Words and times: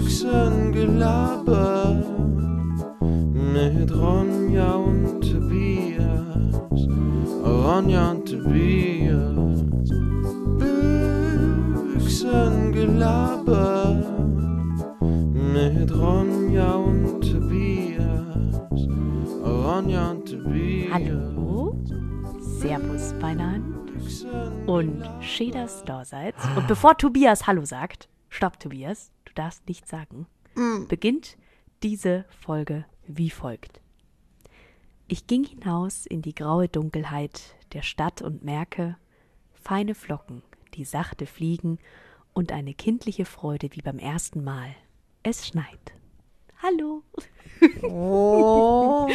Büchsengelaber 0.00 1.94
mit 3.34 3.94
Ronja 3.94 4.74
und 4.74 5.20
Tobias. 5.20 6.54
Ronja 7.44 8.10
und 8.10 8.19
Servus 22.90 23.12
beieinander 23.20 23.78
und 24.66 25.04
da 25.86 26.04
seid. 26.04 26.34
Und 26.56 26.66
bevor 26.66 26.96
Tobias 26.96 27.46
Hallo 27.46 27.64
sagt, 27.64 28.08
stopp 28.28 28.58
Tobias, 28.58 29.12
du 29.24 29.32
darfst 29.34 29.68
nicht 29.68 29.86
sagen, 29.88 30.26
beginnt 30.88 31.36
diese 31.82 32.24
Folge 32.28 32.84
wie 33.06 33.30
folgt. 33.30 33.80
Ich 35.06 35.26
ging 35.26 35.44
hinaus 35.44 36.06
in 36.06 36.22
die 36.22 36.34
graue 36.34 36.68
Dunkelheit 36.68 37.54
der 37.72 37.82
Stadt 37.82 38.22
und 38.22 38.44
merke 38.44 38.96
feine 39.52 39.94
Flocken, 39.94 40.42
die 40.74 40.84
sachte 40.84 41.26
fliegen 41.26 41.78
und 42.32 42.52
eine 42.52 42.74
kindliche 42.74 43.24
Freude 43.24 43.68
wie 43.72 43.82
beim 43.82 43.98
ersten 43.98 44.42
Mal. 44.42 44.74
Es 45.22 45.46
schneit. 45.46 45.94
Hallo. 46.62 47.02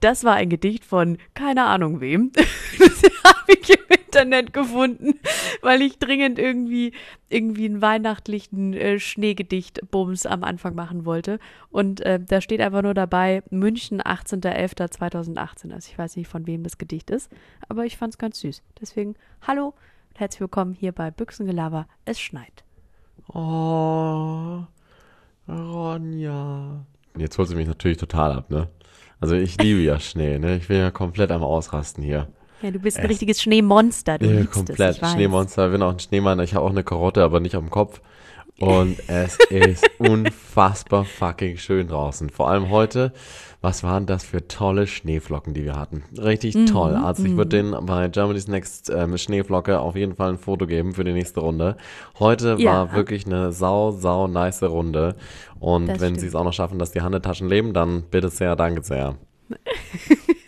Das 0.00 0.24
war 0.24 0.36
ein 0.36 0.48
Gedicht 0.48 0.86
von 0.86 1.18
keine 1.34 1.64
Ahnung 1.66 2.00
wem. 2.00 2.32
Das 2.78 3.02
habe 3.24 3.52
ich 3.52 3.68
im 3.68 3.84
Internet 3.90 4.54
gefunden, 4.54 5.20
weil 5.60 5.82
ich 5.82 5.98
dringend 5.98 6.38
irgendwie 6.38 6.92
irgendwie 7.28 7.66
einen 7.66 7.82
weihnachtlichen 7.82 8.72
äh, 8.72 8.98
Schneegedicht-Bums 8.98 10.24
am 10.24 10.42
Anfang 10.42 10.74
machen 10.74 11.04
wollte. 11.04 11.38
Und 11.70 12.00
äh, 12.00 12.18
da 12.18 12.40
steht 12.40 12.62
einfach 12.62 12.80
nur 12.82 12.94
dabei 12.94 13.42
München 13.50 14.00
18.11.2018. 14.00 15.72
Also 15.72 15.90
ich 15.90 15.98
weiß 15.98 16.16
nicht, 16.16 16.28
von 16.28 16.46
wem 16.46 16.62
das 16.62 16.78
Gedicht 16.78 17.10
ist, 17.10 17.30
aber 17.68 17.84
ich 17.84 17.98
fand 17.98 18.14
es 18.14 18.18
ganz 18.18 18.40
süß. 18.40 18.62
Deswegen 18.80 19.14
hallo 19.46 19.74
und 20.08 20.20
herzlich 20.20 20.40
willkommen 20.40 20.72
hier 20.72 20.92
bei 20.92 21.10
Büchsengelaber. 21.10 21.86
Es 22.06 22.18
schneit. 22.18 22.64
Oh, 23.28 24.64
Ronja. 25.50 26.84
Jetzt 27.16 27.38
holt 27.38 27.48
sie 27.48 27.54
mich 27.56 27.66
natürlich 27.68 27.98
total 27.98 28.32
ab, 28.32 28.50
ne? 28.50 28.68
Also 29.20 29.34
ich 29.34 29.60
liebe 29.60 29.80
ja 29.80 29.98
Schnee, 30.00 30.38
ne? 30.38 30.56
Ich 30.56 30.68
bin 30.68 30.78
ja 30.78 30.90
komplett 30.90 31.30
am 31.30 31.42
Ausrasten 31.42 32.02
hier. 32.02 32.28
Ja, 32.62 32.70
du 32.70 32.78
bist 32.78 32.98
ein 32.98 33.04
Es- 33.04 33.10
richtiges 33.10 33.42
Schneemonster. 33.42 34.18
Du 34.18 34.26
Ja, 34.26 34.40
liebst 34.40 34.52
komplett. 34.52 35.02
es. 35.02 35.10
Schneemonster, 35.12 35.66
ich 35.66 35.72
bin 35.72 35.82
auch 35.82 35.92
ein 35.92 35.98
Schneemann. 35.98 36.40
Ich 36.40 36.54
habe 36.54 36.64
auch 36.64 36.70
eine 36.70 36.84
Karotte, 36.84 37.22
aber 37.22 37.40
nicht 37.40 37.54
dem 37.54 37.70
Kopf. 37.70 38.00
Und 38.58 38.96
es 39.08 39.38
ist 39.50 39.88
unfassbar 39.98 41.04
fucking 41.04 41.56
schön 41.56 41.88
draußen. 41.88 42.28
Vor 42.30 42.48
allem 42.50 42.68
heute. 42.70 43.12
Was 43.62 43.82
waren 43.82 44.06
das 44.06 44.24
für 44.24 44.48
tolle 44.48 44.86
Schneeflocken, 44.86 45.52
die 45.52 45.64
wir 45.64 45.76
hatten? 45.76 46.02
Richtig 46.18 46.54
Mhm, 46.54 46.66
toll. 46.66 46.94
Also 46.94 47.24
ich 47.24 47.36
würde 47.36 47.56
denen 47.58 47.84
bei 47.84 48.08
Germany's 48.08 48.48
Next 48.48 48.88
ähm, 48.88 49.18
Schneeflocke 49.18 49.78
auf 49.80 49.96
jeden 49.96 50.14
Fall 50.14 50.30
ein 50.30 50.38
Foto 50.38 50.66
geben 50.66 50.94
für 50.94 51.04
die 51.04 51.12
nächste 51.12 51.40
Runde. 51.40 51.76
Heute 52.18 52.56
Ja. 52.58 52.70
war 52.72 52.92
wirklich 52.94 53.26
eine 53.26 53.52
sau, 53.52 53.90
sau 53.90 54.28
nice 54.28 54.62
Runde. 54.62 55.14
Und 55.58 55.88
Das 55.88 56.00
wenn 56.00 56.18
sie 56.18 56.26
es 56.26 56.34
auch 56.34 56.44
noch 56.44 56.54
schaffen, 56.54 56.78
dass 56.78 56.92
die 56.92 57.02
Handetaschen 57.02 57.48
leben, 57.50 57.74
dann 57.74 58.04
bitte 58.10 58.30
sehr, 58.30 58.56
danke 58.56 58.82
sehr. 58.82 59.16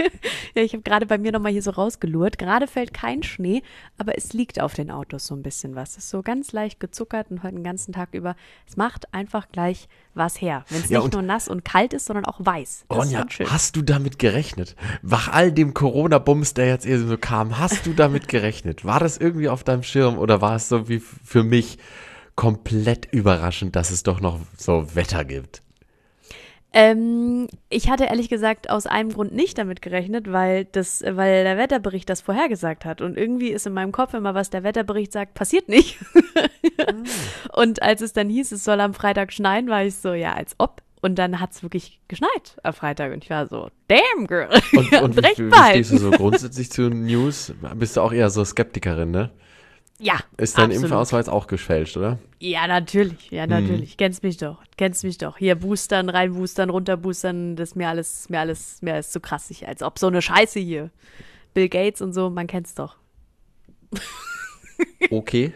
Ja, 0.55 0.63
ich 0.63 0.73
habe 0.73 0.83
gerade 0.83 1.07
bei 1.07 1.19
mir 1.19 1.33
nochmal 1.33 1.53
hier 1.53 1.63
so 1.63 1.71
rausgelurrt. 1.71 2.39
Gerade 2.39 2.67
fällt 2.67 2.93
kein 2.93 3.23
Schnee, 3.23 3.63
aber 3.99 4.17
es 4.19 4.33
liegt 4.33 4.61
auf 4.61 4.75
den 4.75 4.91
Autos 4.91 5.27
so 5.27 5.35
ein 5.35 5.43
bisschen 5.43 5.75
was. 5.75 5.93
Es 5.93 6.05
ist 6.05 6.11
so 6.11 6.23
ganz 6.23 6.53
leicht 6.53 6.81
gezuckert 6.81 7.31
und 7.31 7.43
heute 7.43 7.55
den 7.55 7.65
ganzen 7.65 7.93
Tag 7.93 8.11
über. 8.13 8.37
Es 8.67 8.77
macht 8.77 9.13
einfach 9.15 9.49
gleich 9.51 9.89
was 10.15 10.41
her. 10.41 10.65
Wenn 10.69 10.83
es 10.83 10.91
Ja, 10.91 11.01
nicht 11.01 11.13
nur 11.13 11.23
nass 11.23 11.49
und 11.49 11.65
kalt 11.65 11.95
ist, 11.95 12.07
sondern 12.07 12.27
auch 12.27 12.39
weiß. 12.41 12.85
Das 12.89 12.99
Ronja, 12.99 13.27
hast 13.47 13.77
du 13.77 13.83
damit 13.83 14.19
gerechnet? 14.19 14.77
Nach 15.03 15.33
all 15.33 15.53
dem 15.53 15.73
Corona-Bums, 15.75 16.55
der 16.55 16.67
jetzt 16.67 16.87
eben 16.87 17.09
so 17.09 17.17
kam, 17.17 17.59
hast 17.59 17.87
du 17.87 17.95
damit 17.95 18.29
gerechnet? 18.29 18.85
War 18.85 19.01
das 19.01 19.17
irgendwie 19.17 19.49
auf 19.49 19.65
deinem 19.65 19.83
Schirm 19.83 20.19
oder 20.19 20.41
war 20.41 20.57
es 20.57 20.69
so 20.69 20.89
wie 20.89 21.01
für 21.01 21.43
mich 21.43 21.79
komplett 22.35 23.07
überraschend, 23.13 23.77
dass 23.77 23.91
es 23.91 24.03
doch 24.03 24.21
noch 24.21 24.41
so 24.57 24.95
Wetter 24.95 25.25
gibt? 25.25 25.63
Ähm, 26.75 27.49
ich 27.69 27.91
hatte 27.91 28.05
ehrlich 28.05 28.31
gesagt 28.31 28.71
aus 28.71 28.87
einem 28.87 29.13
Grund 29.13 29.35
nicht 29.35 29.59
damit 29.59 29.83
gerechnet, 29.83 30.33
weil 30.33 30.65
das, 30.65 31.03
weil 31.07 31.45
der 31.45 31.59
Wetterbericht 31.59 32.09
das 32.09 32.23
vorhergesagt 32.23 32.85
hat. 32.85 33.03
Und 33.03 33.19
irgendwie 33.19 33.51
ist 33.51 33.67
in 33.67 33.75
meinem 33.75 33.93
Kopf 33.93 34.15
immer, 34.15 34.35
was 34.35 34.49
der 34.49 34.63
Wetterbericht 34.63 35.13
sagt, 35.13 35.35
passiert 35.35 35.69
nicht. 35.69 35.99
Und 37.53 37.83
als 37.83 38.01
es 38.01 38.15
dann 38.15 38.29
hieß, 38.31 38.53
es 38.53 38.65
soll 38.65 38.81
am 38.81 38.95
Freitag 38.95 39.33
schneien, 39.33 39.69
war 39.69 39.85
ich 39.85 39.97
so, 39.97 40.15
ja, 40.15 40.33
als 40.33 40.55
ob. 40.59 40.83
Und 41.03 41.17
dann 41.17 41.41
hat 41.41 41.51
es 41.51 41.63
wirklich 41.63 42.01
geschneit 42.09 42.57
am 42.63 42.73
Freitag. 42.73 43.13
Und 43.13 43.25
ich 43.25 43.31
war 43.31 43.47
so, 43.49 43.69
damn, 43.89 44.27
girl. 44.27 44.49
Und, 44.73 44.93
und 45.03 45.17
wie, 45.17 45.21
recht 45.21 45.39
wie 45.39 45.49
behalten. 45.51 45.85
stehst 45.85 45.93
du 45.93 45.99
so 45.99 46.11
grundsätzlich 46.13 46.71
zu 46.71 46.89
News? 46.89 47.53
Bist 47.75 47.97
du 47.97 48.01
auch 48.01 48.13
eher 48.13 48.31
so 48.31 48.45
Skeptikerin, 48.45 49.11
ne? 49.11 49.31
Ja, 49.99 50.19
Ist 50.37 50.59
dein 50.59 50.67
absolut. 50.67 50.85
Impfausweis 50.85 51.29
auch 51.29 51.47
gefälscht, 51.47 51.97
oder? 51.97 52.19
Ja, 52.41 52.67
natürlich. 52.67 53.31
Ja, 53.31 53.47
natürlich. 53.47 53.97
Kennst 53.97 54.23
mich 54.25 54.37
doch. 54.37 54.63
Kennst 54.77 55.05
mich 55.05 55.19
doch. 55.19 55.39
Hier 55.39 55.55
boostern, 55.55 56.09
rein 56.09 56.33
boostern, 56.35 56.71
runter 56.71 56.97
boostern. 56.97 57.55
Das 57.55 57.71
ist 57.71 57.77
mir 57.77 57.89
alles, 57.89 58.29
mir 58.29 58.41
alles, 58.41 58.83
mir 58.83 58.99
ist 58.99 59.13
zu 59.13 59.21
krassig. 59.21 59.69
Als 59.69 59.83
ob 59.83 59.99
so 60.01 60.09
eine 60.09 60.21
Scheiße 60.21 60.59
hier. 60.59 60.91
Bill 61.55 61.69
Gates 61.69 62.01
und 62.03 62.13
so, 62.13 62.31
man 62.31 62.47
kennt's 62.47 62.75
doch. 62.75 62.97
Okay. 65.11 65.53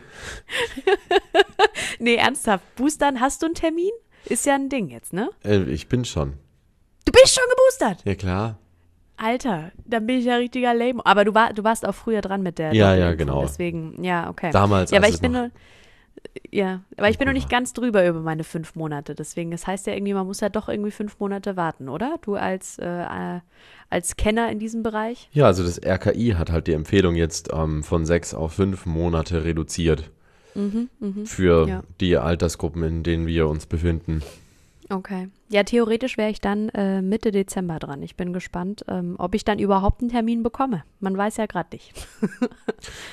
Nee, 1.98 2.16
ernsthaft. 2.16 2.62
Boostern, 2.76 3.20
hast 3.20 3.42
du 3.42 3.46
einen 3.46 3.54
Termin? 3.54 3.90
Ist 4.26 4.46
ja 4.46 4.54
ein 4.54 4.68
Ding 4.68 4.88
jetzt, 4.88 5.12
ne? 5.12 5.30
Äh, 5.44 5.62
ich 5.64 5.88
bin 5.88 6.04
schon. 6.04 6.34
Du 7.04 7.12
bist 7.12 7.34
schon 7.34 7.44
geboostert. 7.50 8.04
Ja, 8.04 8.14
klar. 8.14 8.58
Alter, 9.16 9.72
dann 9.86 10.06
bin 10.06 10.18
ich 10.18 10.24
ja 10.26 10.36
richtiger 10.36 10.74
Lame. 10.74 11.00
Aber 11.04 11.24
du, 11.24 11.34
war, 11.34 11.52
du 11.52 11.64
warst 11.64 11.86
auch 11.86 11.94
früher 11.94 12.20
dran 12.20 12.42
mit 12.42 12.58
der 12.58 12.72
Ja, 12.74 12.94
ja, 12.94 13.14
genau. 13.14 13.42
Deswegen, 13.42 14.02
ja, 14.04 14.28
okay. 14.30 14.50
Damals, 14.52 14.90
ja, 14.90 14.98
aber 14.98 15.08
ich 15.08 15.20
bin 15.20 15.32
noch- 15.32 15.40
nur, 15.40 15.50
ja, 16.50 16.82
aber 16.96 17.08
ich 17.08 17.18
bin 17.18 17.26
noch 17.26 17.34
nicht 17.34 17.48
ganz 17.48 17.72
drüber 17.72 18.06
über 18.06 18.20
meine 18.20 18.44
fünf 18.44 18.74
Monate. 18.74 19.14
Deswegen, 19.14 19.50
das 19.50 19.66
heißt 19.66 19.86
ja 19.86 19.94
irgendwie, 19.94 20.14
man 20.14 20.26
muss 20.26 20.40
ja 20.40 20.48
doch 20.48 20.68
irgendwie 20.68 20.90
fünf 20.90 21.18
Monate 21.18 21.56
warten, 21.56 21.88
oder? 21.88 22.16
Du 22.22 22.34
als, 22.34 22.78
äh, 22.78 22.86
äh, 22.86 23.40
als 23.90 24.16
Kenner 24.16 24.50
in 24.50 24.58
diesem 24.58 24.82
Bereich? 24.82 25.28
Ja, 25.32 25.46
also 25.46 25.62
das 25.62 25.78
RKI 25.82 26.34
hat 26.36 26.50
halt 26.50 26.66
die 26.66 26.72
Empfehlung 26.72 27.14
jetzt 27.14 27.50
ähm, 27.52 27.82
von 27.84 28.04
sechs 28.06 28.34
auf 28.34 28.54
fünf 28.54 28.86
Monate 28.86 29.44
reduziert. 29.44 30.10
Für 31.26 31.64
Mhm, 31.66 31.68
ja. 31.68 31.82
die 32.00 32.16
Altersgruppen, 32.16 32.82
in 32.82 33.02
denen 33.02 33.26
wir 33.26 33.46
uns 33.46 33.66
befinden. 33.66 34.22
Okay. 34.88 35.28
Ja, 35.48 35.62
theoretisch 35.64 36.16
wäre 36.16 36.30
ich 36.30 36.40
dann 36.40 36.68
äh, 36.70 37.02
Mitte 37.02 37.30
Dezember 37.32 37.78
dran. 37.78 38.02
Ich 38.02 38.16
bin 38.16 38.32
gespannt, 38.32 38.84
ähm, 38.88 39.16
ob 39.18 39.34
ich 39.34 39.44
dann 39.44 39.58
überhaupt 39.58 40.00
einen 40.00 40.10
Termin 40.10 40.42
bekomme. 40.42 40.84
Man 41.00 41.16
weiß 41.16 41.36
ja 41.38 41.46
gerade 41.46 41.68
nicht. 41.72 41.92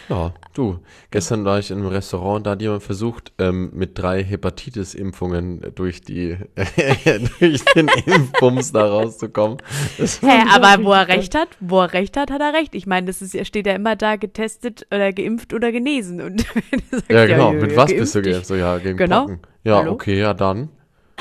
Ja, 0.09 0.33
du, 0.53 0.79
gestern 1.09 1.45
war 1.45 1.57
ich 1.57 1.71
in 1.71 1.77
einem 1.77 1.87
Restaurant 1.87 2.37
und 2.39 2.43
da 2.45 2.51
hat 2.51 2.61
jemand 2.61 2.83
versucht, 2.83 3.31
ähm, 3.39 3.71
mit 3.73 3.97
drei 3.97 4.21
Hepatitis-Impfungen 4.23 5.71
durch 5.73 6.01
die 6.01 6.37
durch 7.39 7.63
den 7.73 7.87
Impfbums 8.05 8.73
da 8.73 8.85
rauszukommen. 8.85 9.57
Hä, 9.97 10.43
aber 10.53 10.83
wo 10.83 10.91
er 10.91 11.07
recht 11.07 11.33
hat, 11.33 11.47
wo 11.61 11.79
er 11.79 11.93
recht 11.93 12.17
hat, 12.17 12.29
hat 12.29 12.41
er 12.41 12.53
recht. 12.53 12.75
Ich 12.75 12.85
meine, 12.85 13.07
das 13.07 13.21
ist, 13.21 13.47
steht 13.47 13.65
ja 13.65 13.73
immer 13.73 13.95
da, 13.95 14.17
getestet 14.17 14.85
oder 14.91 15.13
geimpft 15.13 15.53
oder 15.53 15.71
genesen. 15.71 16.21
Und 16.21 16.45
Ja, 17.09 17.25
genau. 17.25 17.53
ja, 17.53 17.59
Mit 17.61 17.75
was 17.75 17.91
bist 17.95 18.13
du 18.15 18.21
geimpft? 18.21 18.45
So, 18.47 18.55
ja, 18.55 18.77
gegen 18.77 18.97
Genau. 18.97 19.21
Pocken. 19.21 19.39
Ja, 19.63 19.77
Hallo? 19.77 19.93
okay, 19.93 20.19
ja, 20.19 20.33
dann. 20.33 20.69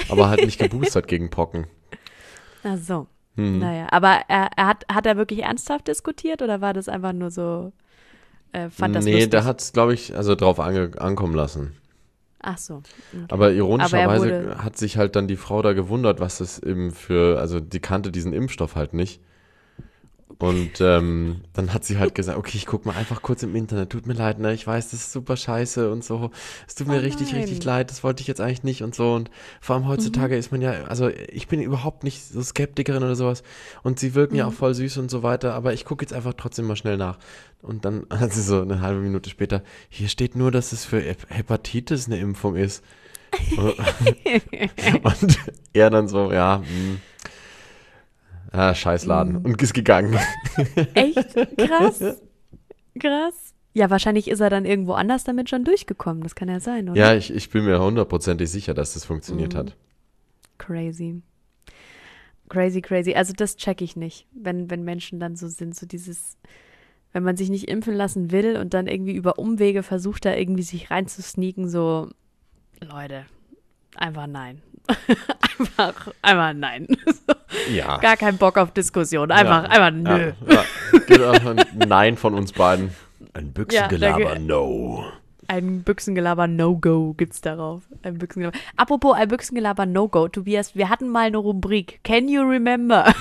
Aber 0.08 0.28
halt 0.28 0.44
nicht 0.44 0.58
geboostert 0.58 1.08
gegen 1.08 1.30
Pocken. 1.30 1.66
Ach 2.64 2.76
so. 2.76 3.06
Hm. 3.36 3.58
Naja, 3.58 3.86
aber 3.90 4.20
er, 4.28 4.50
er 4.56 4.66
hat, 4.66 4.84
hat 4.92 5.06
er 5.06 5.16
wirklich 5.16 5.42
ernsthaft 5.42 5.88
diskutiert 5.88 6.42
oder 6.42 6.60
war 6.60 6.74
das 6.74 6.88
einfach 6.88 7.12
nur 7.12 7.30
so, 7.30 7.72
äh, 8.52 8.68
fand 8.68 8.94
das 8.94 9.04
nee, 9.04 9.12
lustig? 9.12 9.30
der 9.30 9.44
hat 9.44 9.62
es, 9.62 9.72
glaube 9.72 9.94
ich, 9.94 10.14
also 10.14 10.34
drauf 10.34 10.60
ankommen 10.60 11.34
lassen. 11.34 11.74
Ach 12.42 12.58
so. 12.58 12.82
Okay. 13.12 13.24
Aber 13.30 13.52
ironischerweise 13.52 14.24
wurde- 14.24 14.64
hat 14.64 14.76
sich 14.76 14.98
halt 14.98 15.16
dann 15.16 15.28
die 15.28 15.36
Frau 15.36 15.62
da 15.62 15.72
gewundert, 15.72 16.20
was 16.20 16.38
das 16.38 16.58
eben 16.58 16.90
für, 16.90 17.38
also 17.38 17.60
die 17.60 17.80
kannte 17.80 18.10
diesen 18.10 18.32
Impfstoff 18.32 18.74
halt 18.76 18.92
nicht. 18.94 19.22
Und 20.38 20.80
ähm, 20.80 21.42
dann 21.52 21.72
hat 21.72 21.84
sie 21.84 21.98
halt 21.98 22.14
gesagt, 22.16 22.36
okay, 22.36 22.56
ich 22.56 22.66
guck 22.66 22.84
mal 22.84 22.96
einfach 22.96 23.22
kurz 23.22 23.42
im 23.44 23.54
Internet, 23.54 23.90
tut 23.90 24.06
mir 24.06 24.14
leid, 24.14 24.40
ne, 24.40 24.52
ich 24.52 24.66
weiß, 24.66 24.90
das 24.90 25.00
ist 25.00 25.12
super 25.12 25.36
scheiße 25.36 25.90
und 25.90 26.02
so. 26.02 26.30
Es 26.66 26.74
tut 26.74 26.88
mir 26.88 26.96
Oh 26.98 27.00
richtig, 27.00 27.32
richtig 27.34 27.62
leid, 27.62 27.90
das 27.90 28.02
wollte 28.02 28.22
ich 28.22 28.26
jetzt 28.26 28.40
eigentlich 28.40 28.64
nicht 28.64 28.82
und 28.82 28.94
so. 28.94 29.14
Und 29.14 29.30
vor 29.60 29.76
allem 29.76 29.86
heutzutage 29.86 30.36
ist 30.36 30.50
man 30.50 30.60
ja, 30.60 30.72
also 30.84 31.08
ich 31.08 31.46
bin 31.46 31.60
überhaupt 31.62 32.02
nicht 32.02 32.24
so 32.24 32.42
Skeptikerin 32.42 33.02
oder 33.04 33.14
sowas. 33.14 33.42
Und 33.84 34.00
sie 34.00 34.14
wirken 34.14 34.34
ja 34.34 34.46
auch 34.46 34.52
voll 34.52 34.74
süß 34.74 34.98
und 34.98 35.10
so 35.10 35.22
weiter, 35.22 35.54
aber 35.54 35.72
ich 35.74 35.84
gucke 35.84 36.02
jetzt 36.04 36.12
einfach 36.12 36.34
trotzdem 36.36 36.66
mal 36.66 36.76
schnell 36.76 36.96
nach. 36.96 37.18
Und 37.62 37.84
dann 37.84 38.06
hat 38.10 38.32
sie 38.32 38.42
so 38.42 38.60
eine 38.62 38.80
halbe 38.80 39.00
Minute 39.00 39.30
später, 39.30 39.62
hier 39.88 40.08
steht 40.08 40.34
nur, 40.34 40.50
dass 40.50 40.72
es 40.72 40.84
für 40.84 40.98
Hep- 41.00 41.28
Hepatitis 41.28 42.06
eine 42.06 42.18
Impfung 42.18 42.56
ist. 42.56 42.82
und 43.56 45.38
er 45.72 45.90
dann 45.90 46.08
so, 46.08 46.32
ja, 46.32 46.62
hm, 46.66 47.00
ah, 48.52 48.74
Scheißladen. 48.74 49.40
Mhm. 49.40 49.44
Und 49.44 49.62
ist 49.62 49.74
gegangen. 49.74 50.18
Echt? 50.94 51.34
Krass. 51.56 52.20
Krass. 52.98 53.54
Ja, 53.74 53.88
wahrscheinlich 53.88 54.28
ist 54.28 54.40
er 54.40 54.50
dann 54.50 54.66
irgendwo 54.66 54.92
anders 54.92 55.24
damit 55.24 55.48
schon 55.48 55.64
durchgekommen. 55.64 56.22
Das 56.22 56.34
kann 56.34 56.48
ja 56.48 56.60
sein, 56.60 56.88
oder? 56.90 56.98
Ja, 57.00 57.14
ich, 57.14 57.32
ich 57.32 57.48
bin 57.50 57.64
mir 57.64 57.80
hundertprozentig 57.82 58.50
sicher, 58.50 58.74
dass 58.74 58.94
das 58.94 59.04
funktioniert 59.04 59.54
Mhm. 59.54 59.58
hat. 59.58 59.76
Crazy. 60.58 61.22
Crazy, 62.48 62.82
crazy. 62.82 63.14
Also 63.14 63.32
das 63.32 63.56
check 63.56 63.80
ich 63.80 63.96
nicht, 63.96 64.26
wenn, 64.32 64.70
wenn 64.70 64.84
Menschen 64.84 65.18
dann 65.20 65.36
so 65.36 65.48
sind, 65.48 65.74
so 65.74 65.86
dieses, 65.86 66.36
wenn 67.12 67.22
man 67.22 67.38
sich 67.38 67.48
nicht 67.48 67.68
impfen 67.70 67.94
lassen 67.94 68.30
will 68.30 68.58
und 68.58 68.74
dann 68.74 68.88
irgendwie 68.88 69.14
über 69.14 69.38
Umwege 69.38 69.82
versucht, 69.82 70.26
da 70.26 70.34
irgendwie 70.34 70.62
sich 70.62 70.90
reinzusneaken, 70.90 71.68
so, 71.70 72.10
Leute, 72.82 73.24
einfach 73.96 74.26
nein. 74.26 74.60
einfach, 75.58 76.08
einfach 76.22 76.52
nein. 76.54 76.86
Ja. 77.70 77.98
Gar 77.98 78.16
keinen 78.16 78.38
Bock 78.38 78.56
auf 78.56 78.72
Diskussion. 78.72 79.30
Einfach, 79.30 79.64
Ja. 79.64 79.68
einfach 79.70 79.90
nö. 79.90 80.32
Ja, 80.48 80.64
ja. 81.08 81.54
Nein 81.86 82.16
von 82.16 82.34
uns 82.34 82.52
beiden. 82.52 82.90
Ein 83.34 83.52
Büchsengelaber, 83.54 84.38
no. 84.38 85.04
Ein 85.48 85.82
Büchsengelaber 85.82 86.46
No-Go 86.46 87.12
gibt's 87.14 87.42
darauf. 87.42 87.82
Ein 88.02 88.16
Büchsengelaber. 88.16 88.56
Apropos 88.76 89.14
ein 89.16 89.28
Büchsengelaber 89.28 89.84
No-Go, 89.84 90.28
Tobias, 90.28 90.74
wir 90.74 90.88
hatten 90.88 91.08
mal 91.10 91.26
eine 91.26 91.36
Rubrik. 91.36 92.00
Can 92.04 92.26
you 92.28 92.40
remember? 92.42 93.12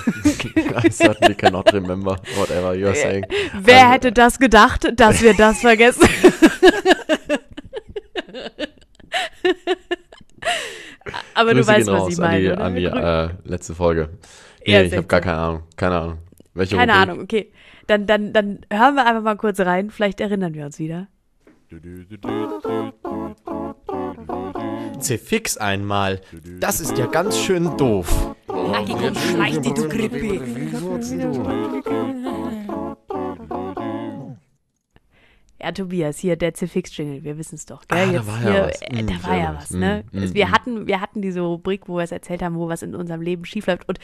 I 0.82 0.88
certainly 0.90 1.34
cannot 1.34 1.72
remember 1.74 2.16
whatever 2.36 2.72
you're 2.72 2.94
saying. 2.94 3.26
Wer 3.60 3.80
Also, 3.82 3.92
hätte 3.92 4.12
das 4.12 4.38
gedacht, 4.38 4.88
dass 4.98 5.20
wir 5.20 5.34
das 5.34 5.60
vergessen? 5.60 6.08
Aber 11.34 11.52
Grüße 11.52 11.70
du 11.72 11.78
weißt, 11.78 11.88
was 11.88 12.08
ich 12.08 12.18
meine. 12.18 12.58
An 12.58 12.74
die, 12.74 12.86
oder? 12.86 13.24
an 13.24 13.36
die 13.36 13.44
äh, 13.44 13.50
letzte 13.50 13.74
Folge. 13.74 14.10
Nee, 14.64 14.72
Ja, 14.72 14.82
ich 14.82 14.96
habe 14.96 15.06
gar 15.06 15.20
keine 15.20 15.38
Ahnung. 15.38 15.62
Keine 15.76 15.96
Ahnung. 15.96 16.18
Welche 16.54 16.76
Keine 16.76 16.92
Rubrik? 16.92 17.08
Ahnung, 17.08 17.24
okay. 17.24 17.52
Dann, 17.86 18.06
dann, 18.06 18.32
dann 18.32 18.60
hören 18.70 18.94
wir 18.94 19.06
einfach 19.06 19.22
mal 19.22 19.36
kurz 19.36 19.58
rein. 19.60 19.90
Vielleicht 19.90 20.20
erinnern 20.20 20.54
wir 20.54 20.64
uns 20.66 20.78
wieder. 20.78 21.08
Zerfix 25.00 25.56
einmal. 25.56 26.20
Das 26.60 26.80
ist 26.80 26.96
ja 26.98 27.06
ganz 27.06 27.38
schön 27.38 27.76
doof. 27.76 28.34
Ja, 35.62 35.70
Tobias, 35.70 36.18
hier 36.18 36.34
der 36.34 36.54
C-Fix-Jingle, 36.54 37.22
wir 37.22 37.38
wissen 37.38 37.54
es 37.54 37.66
doch, 37.66 37.86
gell? 37.86 37.98
Ah, 37.98 38.06
da 38.06 38.12
Jetzt 38.12 38.26
war 38.26 38.42
ja 38.42 38.50
hier, 38.50 38.64
was. 38.66 38.82
Äh, 38.82 39.02
Mm, 39.02 39.06
da 39.06 39.12
war 39.12 39.20
sehr 39.20 39.36
ja 39.36 39.54
was, 39.56 39.70
ne? 39.70 40.04
Mm, 40.10 40.18
mm, 40.18 40.34
wir, 40.34 40.50
hatten, 40.50 40.86
wir 40.88 41.00
hatten 41.00 41.22
diese 41.22 41.40
Rubrik, 41.40 41.88
wo 41.88 41.98
wir 41.98 42.02
es 42.02 42.10
erzählt 42.10 42.42
haben, 42.42 42.56
wo 42.56 42.68
was 42.68 42.82
in 42.82 42.96
unserem 42.96 43.22
Leben 43.22 43.44
schiefläuft. 43.44 43.88
Und 43.88 44.00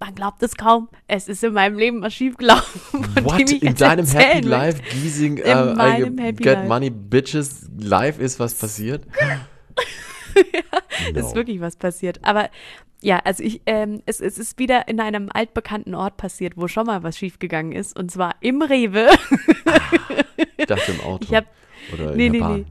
man 0.00 0.14
glaubt 0.14 0.42
es 0.42 0.56
kaum, 0.56 0.88
es 1.08 1.28
ist 1.28 1.44
in 1.44 1.52
meinem 1.52 1.76
Leben 1.76 2.00
was 2.00 2.14
schiefgelaufen. 2.14 3.04
What? 3.24 3.50
In 3.52 3.74
deinem 3.74 4.06
Happy. 4.06 4.46
Life, 4.46 4.80
Giesing, 4.90 5.36
In 5.36 5.44
äh, 5.44 5.74
meinem 5.74 6.18
I 6.18 6.22
Happy 6.22 6.42
Get 6.44 6.54
Life. 6.54 6.68
Money 6.68 6.90
Bitches 6.90 7.68
Life 7.78 8.22
ist 8.22 8.40
was 8.40 8.54
passiert? 8.54 9.06
Es 11.14 11.26
ist 11.26 11.34
wirklich 11.34 11.60
was 11.60 11.76
passiert. 11.76 12.20
Aber 12.22 12.48
ja, 13.02 13.18
also 13.18 13.42
ich, 13.42 13.60
ähm, 13.66 14.02
es, 14.06 14.20
es 14.20 14.38
ist 14.38 14.58
wieder 14.58 14.88
in 14.88 14.98
einem 14.98 15.28
altbekannten 15.30 15.94
Ort 15.94 16.16
passiert, 16.16 16.54
wo 16.56 16.68
schon 16.68 16.86
mal 16.86 17.02
was 17.02 17.18
schiefgegangen 17.18 17.72
ist. 17.72 17.98
Und 17.98 18.10
zwar 18.10 18.36
im 18.40 18.62
Rewe. 18.62 19.08
Ich 20.62 20.66
dachte 20.66 20.92
im 20.92 21.00
Auto. 21.00 21.24
Ich 21.28 21.34
hab- 21.34 21.46
Oder 21.92 22.12
in 22.12 22.16
Nee, 22.16 22.22
der 22.24 22.30
nee, 22.32 22.38
Bahn. 22.40 22.54
nee. 22.60 22.64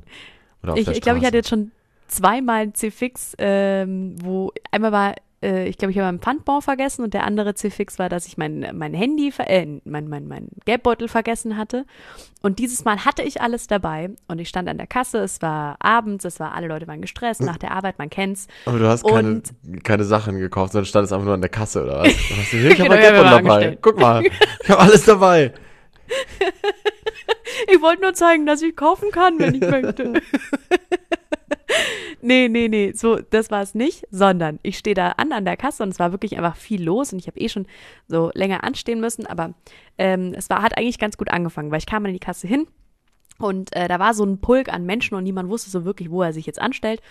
Oder 0.64 0.74
auf 0.74 0.80
Ich, 0.80 0.86
der 0.86 0.94
ich 0.96 1.02
glaube, 1.02 1.20
ich 1.20 1.26
hatte 1.26 1.38
jetzt 1.38 1.50
schon 1.50 1.72
zweimal 2.08 2.62
einen 2.64 2.74
C-Fix, 2.76 3.36
ähm, 3.38 4.16
wo 4.22 4.52
einmal 4.72 4.92
war, 4.92 5.16
äh, 5.44 5.68
ich 5.68 5.78
glaube, 5.78 5.92
ich 5.92 5.98
habe 5.98 6.08
meinen 6.08 6.20
Pfandbon 6.20 6.62
vergessen 6.62 7.04
und 7.04 7.14
der 7.14 7.24
andere 7.24 7.54
C-Fix 7.56 7.98
war, 8.00 8.10
dass 8.10 8.28
ich 8.28 8.38
mein, 8.38 8.70
mein 8.74 8.94
Handy, 8.94 9.34
äh, 9.40 9.66
mein, 9.86 10.08
mein, 10.08 10.28
mein 10.28 10.50
Geldbeutel 10.66 11.08
vergessen 11.08 11.58
hatte. 11.58 11.86
Und 12.42 12.60
dieses 12.60 12.84
Mal 12.86 13.06
hatte 13.06 13.24
ich 13.24 13.42
alles 13.42 13.68
dabei 13.68 14.10
und 14.28 14.40
ich 14.40 14.50
stand 14.50 14.68
an 14.70 14.78
der 14.78 14.88
Kasse, 14.88 15.20
es 15.20 15.42
war 15.42 15.78
abends, 15.80 16.26
es 16.26 16.40
war, 16.40 16.54
alle 16.54 16.68
Leute 16.68 16.86
waren 16.88 17.02
gestresst 17.02 17.42
nach 17.42 17.58
der 17.58 17.72
Arbeit, 17.72 17.98
man 17.98 18.10
kennt's. 18.10 18.48
Aber 18.66 18.78
du 18.78 18.88
hast 18.88 19.04
keine, 19.06 19.42
keine 19.84 20.04
Sachen 20.04 20.38
gekauft, 20.38 20.74
sondern 20.74 20.86
standest 20.86 21.14
einfach 21.14 21.26
nur 21.26 21.34
an 21.36 21.42
der 21.42 21.50
Kasse 21.50 21.84
oder 21.84 22.02
was? 22.02 22.08
Und 22.08 22.14
hast 22.38 22.54
du, 22.54 22.58
hier, 22.58 22.72
ich 22.72 22.80
habe 22.82 22.90
Genau, 22.90 22.90
mein 22.90 23.00
Geldbeutel 23.02 23.32
dabei. 23.44 23.78
Guck 23.82 24.00
mal, 24.00 24.24
ich 24.64 24.70
habe 24.70 24.80
alles 24.80 25.06
dabei. 25.06 25.54
Ich 27.72 27.82
wollte 27.82 28.02
nur 28.02 28.14
zeigen, 28.14 28.46
dass 28.46 28.62
ich 28.62 28.76
kaufen 28.76 29.12
kann, 29.12 29.40
wenn 29.40 29.56
ich 29.56 29.62
möchte. 29.62 30.14
nee, 32.22 32.48
nee, 32.48 32.68
nee, 32.68 32.92
so, 32.94 33.18
das 33.18 33.52
war 33.52 33.62
es 33.62 33.76
nicht, 33.76 34.06
sondern 34.10 34.60
ich 34.64 34.78
stehe 34.78 34.94
da 34.94 35.12
an 35.12 35.32
an 35.32 35.46
der 35.46 35.58
Kasse 35.58 35.84
und 35.84 35.90
es 35.90 36.00
war 36.00 36.12
wirklich 36.12 36.38
einfach 36.38 36.56
viel 36.56 36.84
los 36.84 37.14
und 37.14 37.20
ich 37.20 37.28
habe 37.28 37.40
eh 37.40 37.50
schon 37.50 37.68
so 38.08 38.32
länger 38.34 38.64
anstehen 38.64 39.00
müssen, 39.00 39.26
aber 39.26 39.54
ähm, 39.98 40.34
es 40.36 40.50
war, 40.50 40.62
hat 40.62 40.78
eigentlich 40.78 41.00
ganz 41.00 41.18
gut 41.18 41.30
angefangen, 41.30 41.72
weil 41.72 41.80
ich 41.80 41.86
kam 41.86 42.06
an 42.06 42.14
die 42.14 42.20
Kasse 42.20 42.48
hin 42.48 42.68
und 43.42 43.76
äh, 43.76 43.88
da 43.88 44.00
war 44.00 44.14
so 44.14 44.24
ein 44.24 44.40
Pulk 44.40 44.72
an 44.72 44.86
Menschen 44.86 45.16
und 45.16 45.24
niemand 45.24 45.50
wusste 45.50 45.70
so 45.70 45.86
wirklich, 45.86 46.10
wo 46.12 46.22
er 46.22 46.34
sich 46.34 46.46
jetzt 46.46 46.62
anstellt. 46.62 47.02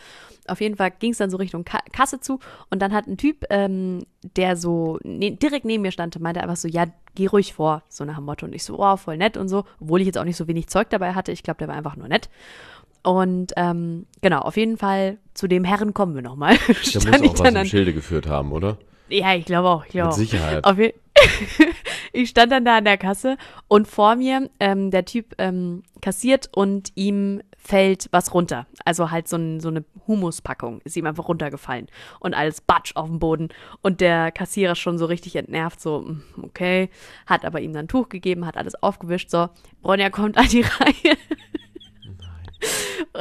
Auf 0.47 0.61
jeden 0.61 0.77
Fall 0.77 0.91
ging 0.91 1.13
es 1.13 1.19
dann 1.19 1.31
so 1.31 1.37
Richtung 1.37 1.65
Ka 1.65 1.81
Kasse 1.93 2.21
zu 2.21 2.41
und 2.71 2.81
dann 2.81 2.93
hat 2.93 3.07
ein 3.07 3.17
Typ, 3.17 3.45
ähm, 3.51 4.05
der 4.37 4.57
so 4.57 4.99
ne 5.03 5.33
direkt 5.33 5.65
neben 5.65 5.83
mir 5.83 5.93
stand, 5.93 6.19
meinte 6.21 6.43
einfach 6.43 6.57
so, 6.57 6.69
ja, 6.69 6.87
geh 7.15 7.27
ruhig 7.27 7.53
vor, 7.53 7.83
so 7.89 8.05
nach 8.05 8.17
dem 8.17 8.25
Motto. 8.25 8.47
Und 8.47 8.55
ich 8.55 8.65
so, 8.65 8.79
wow, 8.79 9.01
voll 9.01 9.17
nett 9.17 9.37
und 9.37 9.49
so, 9.49 9.65
obwohl 9.81 10.01
ich 10.01 10.07
jetzt 10.07 10.19
auch 10.19 10.25
nicht 10.25 10.37
so 10.37 10.49
wenig 10.49 10.69
Zeug 10.69 10.91
dabei 10.91 11.15
hatte. 11.15 11.33
Ich 11.33 11.43
glaube, 11.43 11.59
der 11.59 11.69
war 11.69 11.77
einfach 11.77 11.97
nur 11.97 12.09
nett. 12.09 12.29
Und 13.03 13.53
ähm, 13.57 14.07
genau, 14.21 14.41
auf 14.41 14.57
jeden 14.57 14.77
Fall 14.77 15.19
zu 15.35 15.49
dem 15.49 15.65
Herren 15.65 15.95
kommen 15.95 16.15
wir 16.15 16.23
nochmal. 16.23 16.57
Der 16.67 16.75
muss 16.75 17.41
auch 17.41 17.45
was 17.45 17.55
im 17.55 17.65
Schilde 17.65 17.95
geführt 17.95 18.27
haben, 18.27 18.53
oder? 18.53 18.77
Ja, 19.09 19.35
ich 19.35 19.47
glaube 19.47 19.69
auch. 19.69 19.85
Ich 19.85 19.93
glaube 19.93 20.09
Mit. 20.09 20.17
Sicherheit. 20.17 20.65
Auf 20.65 20.77
ich 22.13 22.31
stand 22.31 22.53
dann 22.53 22.65
da 22.65 22.79
an 22.79 22.85
der 22.85 22.99
Kasse 22.99 23.37
und 23.69 23.89
vor 23.89 24.17
mir 24.17 24.51
ähm, 24.61 24.91
der 24.91 25.05
Typ 25.05 25.35
ähm, 25.39 25.83
kassiert 26.01 26.49
und 26.53 26.93
ihm 26.95 27.43
fällt 27.57 28.09
was 28.11 28.33
runter. 28.33 28.67
Also 28.85 29.11
halt 29.11 29.29
so, 29.29 29.37
ein, 29.37 29.61
so 29.61 29.69
eine 29.69 29.85
Humuspackung 30.07 30.81
ist 30.85 30.97
ihm 30.97 31.07
einfach 31.07 31.29
runtergefallen 31.29 31.89
und 32.19 32.35
alles 32.35 32.61
batsch 32.61 32.97
auf 32.97 33.07
dem 33.07 33.19
Boden. 33.19 33.49
Und 33.83 34.01
der 34.01 34.33
Kassierer 34.33 34.75
schon 34.75 34.99
so 34.99 35.07
richtig 35.07 35.37
entnervt, 35.37 35.81
so, 35.81 36.01
mm, 36.01 36.23
okay, 36.43 36.89
hat 37.27 37.45
aber 37.45 37.61
ihm 37.61 37.73
dann 37.73 37.89
Tuch 37.89 38.09
gegeben, 38.09 38.47
hat 38.47 38.57
alles 38.57 38.83
aufgewischt, 38.83 39.31
so, 39.31 39.49
Ronja 39.85 40.11
kommt 40.11 40.39
an 40.39 40.49
die 40.49 40.63
Reihe. 40.81 41.17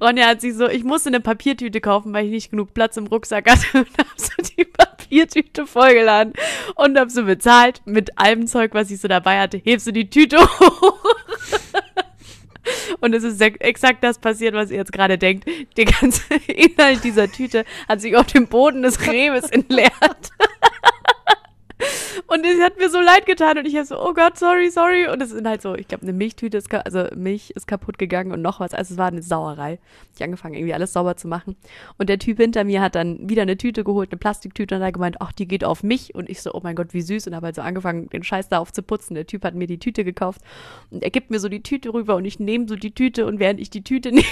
Ronja 0.00 0.26
hat 0.26 0.40
sich 0.42 0.54
so, 0.54 0.68
ich 0.68 0.84
musste 0.84 1.08
eine 1.08 1.20
Papiertüte 1.20 1.80
kaufen, 1.80 2.12
weil 2.12 2.26
ich 2.26 2.30
nicht 2.30 2.50
genug 2.50 2.74
Platz 2.74 2.96
im 2.98 3.06
Rucksack 3.06 3.50
hatte 3.50 3.66
und 3.78 3.88
hab 3.98 4.06
so 4.16 4.30
die 4.56 4.64
Papiertüte 4.64 5.66
vollgeladen 5.66 6.34
und 6.74 6.98
hab 6.98 7.10
so 7.10 7.24
bezahlt 7.24 7.80
mit 7.86 8.18
allem 8.18 8.46
Zeug, 8.46 8.74
was 8.74 8.90
ich 8.90 9.00
so 9.00 9.08
dabei 9.08 9.40
hatte, 9.40 9.56
hebst 9.56 9.86
du 9.86 9.92
die 9.92 10.10
Tüte 10.10 10.38
hoch. 10.60 10.98
Und 13.00 13.14
es 13.14 13.22
ist 13.22 13.40
ex- 13.40 13.60
exakt 13.60 14.02
das 14.02 14.18
passiert, 14.18 14.54
was 14.54 14.70
ihr 14.70 14.78
jetzt 14.78 14.92
gerade 14.92 15.18
denkt. 15.18 15.48
Der 15.76 15.84
ganze 15.84 16.22
Inhalt 16.48 17.04
dieser 17.04 17.30
Tüte 17.30 17.64
hat 17.88 18.00
sich 18.00 18.16
auf 18.16 18.26
dem 18.26 18.48
Boden 18.48 18.82
des 18.82 19.00
Rewes 19.06 19.48
entleert. 19.50 19.92
Und 22.26 22.44
es 22.44 22.60
hat 22.62 22.78
mir 22.78 22.90
so 22.90 23.00
leid 23.00 23.26
getan 23.26 23.58
und 23.58 23.66
ich 23.66 23.76
hab 23.76 23.86
so, 23.86 24.00
oh 24.00 24.12
Gott, 24.12 24.38
sorry, 24.38 24.70
sorry. 24.70 25.08
Und 25.08 25.22
es 25.22 25.30
sind 25.30 25.46
halt 25.46 25.62
so, 25.62 25.74
ich 25.74 25.88
glaube, 25.88 26.02
eine 26.02 26.12
Milchtüte 26.12 26.56
ist, 26.56 26.72
also 26.72 27.06
Milch 27.14 27.50
ist 27.50 27.66
kaputt 27.66 27.98
gegangen 27.98 28.32
und 28.32 28.42
noch 28.42 28.60
was. 28.60 28.74
Also 28.74 28.94
es 28.94 28.98
war 28.98 29.08
eine 29.08 29.22
Sauerei. 29.22 29.78
Ich 30.14 30.22
angefangen, 30.22 30.54
irgendwie 30.54 30.74
alles 30.74 30.92
sauber 30.92 31.16
zu 31.16 31.28
machen. 31.28 31.56
Und 31.98 32.08
der 32.08 32.18
Typ 32.18 32.38
hinter 32.38 32.64
mir 32.64 32.80
hat 32.80 32.94
dann 32.94 33.28
wieder 33.28 33.42
eine 33.42 33.56
Tüte 33.56 33.84
geholt, 33.84 34.10
eine 34.10 34.18
Plastiktüte 34.18 34.76
und 34.76 34.82
hat 34.82 34.94
gemeint, 34.94 35.16
ach, 35.20 35.32
die 35.32 35.46
geht 35.46 35.64
auf 35.64 35.82
mich. 35.82 36.14
Und 36.14 36.28
ich 36.30 36.42
so, 36.42 36.52
oh 36.54 36.60
mein 36.62 36.76
Gott, 36.76 36.94
wie 36.94 37.02
süß. 37.02 37.26
Und 37.26 37.34
habe 37.34 37.46
halt 37.46 37.56
so 37.56 37.62
angefangen, 37.62 38.08
den 38.08 38.22
Scheiß 38.22 38.48
da 38.48 38.58
aufzuputzen. 38.58 39.14
Der 39.14 39.26
Typ 39.26 39.44
hat 39.44 39.54
mir 39.54 39.66
die 39.66 39.78
Tüte 39.78 40.04
gekauft 40.04 40.40
und 40.90 41.02
er 41.02 41.10
gibt 41.10 41.30
mir 41.30 41.40
so 41.40 41.48
die 41.48 41.62
Tüte 41.62 41.92
rüber 41.92 42.16
und 42.16 42.24
ich 42.24 42.40
nehme 42.40 42.66
so 42.68 42.76
die 42.76 42.92
Tüte 42.92 43.26
und 43.26 43.38
während 43.38 43.60
ich 43.60 43.70
die 43.70 43.82
Tüte 43.82 44.10
nehme, 44.12 44.24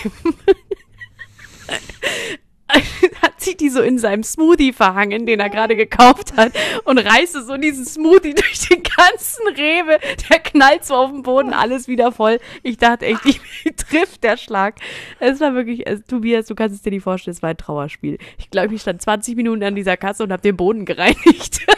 sich 3.44 3.56
die 3.56 3.68
so 3.68 3.80
in 3.80 3.98
seinem 3.98 4.22
Smoothie 4.22 4.72
verhangen, 4.72 5.26
den 5.26 5.40
er 5.40 5.50
gerade 5.50 5.76
gekauft 5.76 6.36
hat 6.36 6.52
und 6.84 6.98
reiße 6.98 7.44
so 7.44 7.56
diesen 7.56 7.84
Smoothie 7.84 8.34
durch 8.34 8.68
den 8.68 8.82
ganzen 8.82 9.46
Rewe. 9.48 9.98
Der 10.30 10.38
knallt 10.40 10.84
so 10.84 10.94
auf 10.94 11.10
den 11.10 11.22
Boden, 11.22 11.52
alles 11.52 11.88
wieder 11.88 12.12
voll. 12.12 12.40
Ich 12.62 12.78
dachte 12.78 13.06
echt, 13.06 13.24
ich 13.24 13.40
trifft 13.76 14.24
der 14.24 14.36
Schlag. 14.36 14.76
Es 15.20 15.40
war 15.40 15.54
wirklich, 15.54 15.86
also, 15.86 16.02
Tobias, 16.06 16.46
du 16.46 16.54
kannst 16.54 16.76
es 16.76 16.82
dir 16.82 16.90
nicht 16.90 17.02
vorstellen, 17.02 17.34
es 17.34 17.42
war 17.42 17.50
ein 17.50 17.56
Trauerspiel. 17.56 18.18
Ich 18.38 18.50
glaube, 18.50 18.74
ich 18.74 18.82
stand 18.82 19.02
20 19.02 19.36
Minuten 19.36 19.62
an 19.62 19.74
dieser 19.74 19.96
Kasse 19.96 20.24
und 20.24 20.32
habe 20.32 20.42
den 20.42 20.56
Boden 20.56 20.84
gereinigt. 20.84 21.60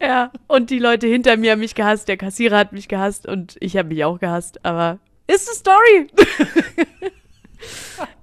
ja, 0.00 0.32
und 0.46 0.70
die 0.70 0.78
Leute 0.78 1.06
hinter 1.06 1.36
mir 1.36 1.52
haben 1.52 1.60
mich 1.60 1.74
gehasst, 1.74 2.08
der 2.08 2.16
Kassierer 2.16 2.58
hat 2.58 2.72
mich 2.72 2.88
gehasst 2.88 3.26
und 3.26 3.56
ich 3.60 3.76
habe 3.76 3.88
mich 3.88 4.04
auch 4.04 4.18
gehasst, 4.18 4.64
aber 4.64 4.98
ist 5.26 5.48
eine 5.48 5.56
Story. 5.56 6.06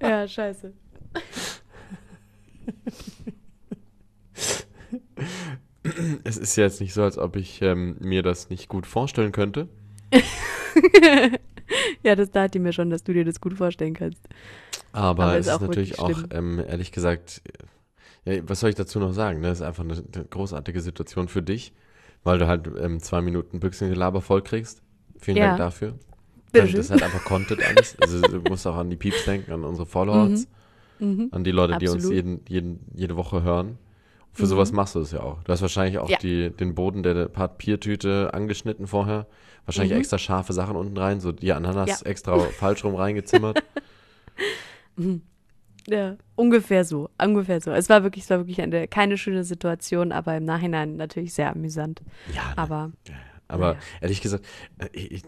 ja, 0.00 0.26
scheiße. 0.26 0.72
Es 6.24 6.38
ist 6.38 6.56
ja 6.56 6.64
jetzt 6.64 6.80
nicht 6.80 6.94
so, 6.94 7.02
als 7.02 7.18
ob 7.18 7.36
ich 7.36 7.60
ähm, 7.60 7.96
mir 8.00 8.22
das 8.22 8.48
nicht 8.48 8.68
gut 8.68 8.86
vorstellen 8.86 9.32
könnte. 9.32 9.68
Ja, 12.02 12.14
das 12.14 12.30
dachte 12.30 12.58
ich 12.58 12.62
mir 12.62 12.74
schon, 12.74 12.90
dass 12.90 13.04
du 13.04 13.14
dir 13.14 13.24
das 13.24 13.40
gut 13.40 13.54
vorstellen 13.54 13.94
kannst. 13.94 14.20
Aber, 14.92 15.24
Aber 15.24 15.38
es 15.38 15.46
ist 15.46 15.52
auch 15.52 15.60
natürlich 15.62 15.98
auch, 15.98 16.12
ähm, 16.30 16.58
ehrlich 16.58 16.92
gesagt, 16.92 17.40
ja, 18.26 18.46
was 18.46 18.60
soll 18.60 18.68
ich 18.68 18.76
dazu 18.76 19.00
noch 19.00 19.14
sagen? 19.14 19.40
Ne? 19.40 19.48
Das 19.48 19.60
ist 19.60 19.66
einfach 19.66 19.82
eine, 19.82 19.94
eine 19.94 20.24
großartige 20.26 20.82
Situation 20.82 21.28
für 21.28 21.42
dich, 21.42 21.72
weil 22.22 22.38
du 22.38 22.46
halt 22.46 22.68
ähm, 22.78 23.00
zwei 23.00 23.22
Minuten 23.22 23.60
Büchsengelaber 23.60 24.20
voll 24.20 24.42
kriegst. 24.42 24.82
Vielen 25.18 25.38
Ja. 25.38 25.46
Dank 25.48 25.58
dafür. 25.58 25.98
Bitteschön. 26.52 26.76
Das 26.76 26.86
ist 26.86 26.90
halt 26.92 27.02
einfach 27.02 27.24
Content 27.24 27.62
alles. 27.66 27.98
Also 27.98 28.20
du 28.20 28.40
musst 28.42 28.66
auch 28.66 28.76
an 28.76 28.90
die 28.90 28.96
Peeps 28.96 29.24
denken, 29.24 29.50
an 29.52 29.64
unsere 29.64 29.86
Followers, 29.86 30.42
Mhm. 30.42 30.46
An 31.00 31.44
die 31.44 31.50
Leute, 31.50 31.76
die 31.78 31.86
uns 31.88 31.96
Absolut. 32.04 32.14
jeden, 32.14 32.40
jeden, 32.48 32.80
jede 32.94 33.16
Woche 33.16 33.42
hören. 33.42 33.78
Für 34.32 34.42
Mhm. 34.44 34.46
sowas 34.48 34.72
machst 34.72 34.94
du 34.96 35.00
es 35.00 35.12
ja 35.12 35.20
auch. 35.20 35.42
Du 35.44 35.52
hast 35.52 35.62
wahrscheinlich 35.62 35.98
auch 35.98 36.08
Ja. 36.10 36.18
die, 36.18 36.50
den 36.50 36.74
Boden 36.74 37.02
der 37.02 37.28
Papiertüte 37.28 38.32
angeschnitten 38.34 38.86
vorher. 38.86 39.26
Wahrscheinlich 39.64 39.92
Mhm. 39.92 39.98
extra 40.00 40.18
scharfe 40.18 40.52
Sachen 40.52 40.76
unten 40.76 40.96
rein, 40.96 41.20
so 41.20 41.30
die 41.32 41.52
Ananas 41.52 42.00
Ja. 42.00 42.06
extra 42.06 42.38
falsch 42.38 42.82
rum 42.84 42.94
reingezimmert. 42.96 43.62
Ja, 45.86 46.16
ungefähr 46.34 46.84
so, 46.84 47.10
ungefähr 47.22 47.60
so. 47.60 47.70
Es 47.70 47.90
war 47.90 48.02
wirklich, 48.04 48.24
es 48.24 48.30
war 48.30 48.38
wirklich 48.38 48.62
eine, 48.62 48.88
keine 48.88 49.18
schöne 49.18 49.44
Situation, 49.44 50.12
aber 50.12 50.34
im 50.36 50.44
Nachhinein 50.44 50.96
natürlich 50.96 51.34
sehr 51.34 51.50
amüsant. 51.50 52.00
Ja, 52.34 52.42
ne? 52.48 52.58
Aber 52.58 52.92
Aber 53.48 53.66
Naja. 53.74 53.78
ehrlich 54.00 54.22
gesagt, 54.22 54.46
äh, 54.78 54.88
ich, 54.94 55.10
ich, 55.12 55.22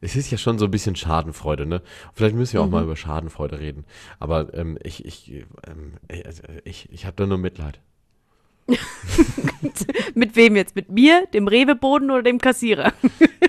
es 0.00 0.16
ist 0.16 0.30
ja 0.30 0.38
schon 0.38 0.58
so 0.58 0.64
ein 0.66 0.70
bisschen 0.70 0.96
Schadenfreude, 0.96 1.66
ne? 1.66 1.82
Vielleicht 2.14 2.34
müssen 2.34 2.54
wir 2.54 2.62
auch 2.62 2.66
Mhm. 2.66 2.72
mal 2.72 2.84
über 2.84 2.96
Schadenfreude 2.96 3.58
reden. 3.60 3.84
Aber 4.18 4.52
ähm, 4.54 4.78
ich, 4.82 5.04
ich, 5.04 5.30
ähm, 5.66 5.94
äh, 6.08 6.24
also 6.24 6.42
ich, 6.64 6.88
ich 6.92 7.06
habe 7.06 7.16
da 7.16 7.26
nur 7.26 7.38
Mitleid. 7.38 7.80
mit 10.14 10.36
wem 10.36 10.56
jetzt? 10.56 10.74
Mit 10.76 10.90
mir, 10.90 11.26
dem 11.34 11.48
Reweboden 11.48 12.10
oder 12.10 12.22
dem 12.22 12.38
Kassierer? 12.38 12.92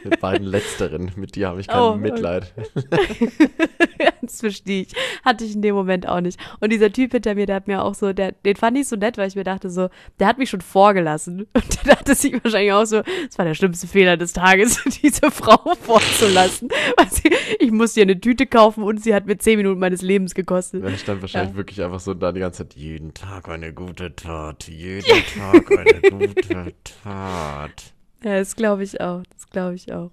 Mit 0.04 0.20
beiden 0.20 0.48
Letzteren. 0.48 1.12
Mit 1.16 1.36
dir 1.36 1.50
habe 1.50 1.62
ich 1.62 1.68
kein 1.68 1.80
Oh, 1.80 1.96
Mitleid. 1.96 2.54
das 4.22 4.40
verstehe 4.42 4.84
ich. 4.84 4.94
Hatte 5.24 5.44
ich 5.46 5.56
in 5.56 5.62
dem 5.62 5.76
Moment 5.76 6.08
auch 6.08 6.22
nicht. 6.22 6.40
Und 6.60 6.72
dieser 6.72 6.92
Typ 6.92 7.12
hinter 7.12 7.36
mir, 7.36 7.46
der 7.46 7.56
hat 7.58 7.68
mir 7.68 7.84
auch 7.84 7.94
so, 7.96 8.14
der, 8.14 8.32
den 8.32 8.56
fand 8.56 8.78
ich 8.78 8.88
so 8.88 8.96
nett, 8.96 9.18
weil 9.18 9.28
ich 9.28 9.36
mir 9.36 9.44
dachte 9.44 9.70
so, 9.70 9.90
der 10.20 10.28
hat 10.28 10.38
mich 10.38 10.50
schon 10.50 10.62
vorgelassen. 10.62 11.48
Und 11.54 11.86
der 11.86 11.96
dachte 11.96 12.16
sich 12.16 12.34
wahrscheinlich 12.44 12.74
auch 12.74 12.86
so, 12.86 13.02
das 13.02 13.38
war 13.38 13.46
der 13.46 13.54
schlimmste 13.54 13.88
Fehler 13.88 14.18
des 14.18 14.34
Tages, 14.34 14.82
diese 15.04 15.32
Frau 15.32 15.76
vorzulassen. 15.82 16.70
Weil 16.98 17.10
sie, 17.12 17.32
ich 17.60 17.72
musste 17.72 18.00
ihr 18.02 18.06
eine 18.06 18.20
Tüte 18.20 18.46
kaufen 18.48 18.84
und 18.84 19.04
sie 19.04 19.14
hat 19.14 19.26
mir 19.26 19.38
zehn 19.38 19.58
Minuten 19.58 19.80
meines 19.80 20.02
Lebens 20.02 20.34
gekostet. 20.34 20.84
Dann 20.84 20.98
stand 20.98 21.22
wahrscheinlich 21.22 21.52
Ja. 21.52 21.58
wirklich 21.58 21.82
einfach 21.84 22.00
so 22.00 22.14
da 22.14 22.32
die 22.32 22.40
ganze 22.40 22.60
Zeit, 22.68 22.76
jeden 22.76 23.14
Tag 23.14 23.50
eine 23.50 23.74
gute 23.74 24.16
Tat, 24.16 24.68
jeden 24.68 25.06
Tag 25.36 25.72
eine 25.72 26.01
gute 26.02 26.74
Tat. 27.04 27.72
Ja, 28.24 28.38
das 28.38 28.56
glaube 28.56 28.84
ich 28.84 29.02
auch. 29.02 29.24
Das 29.34 29.50
glaube 29.50 29.74
ich 29.74 29.92
auch. 29.92 30.12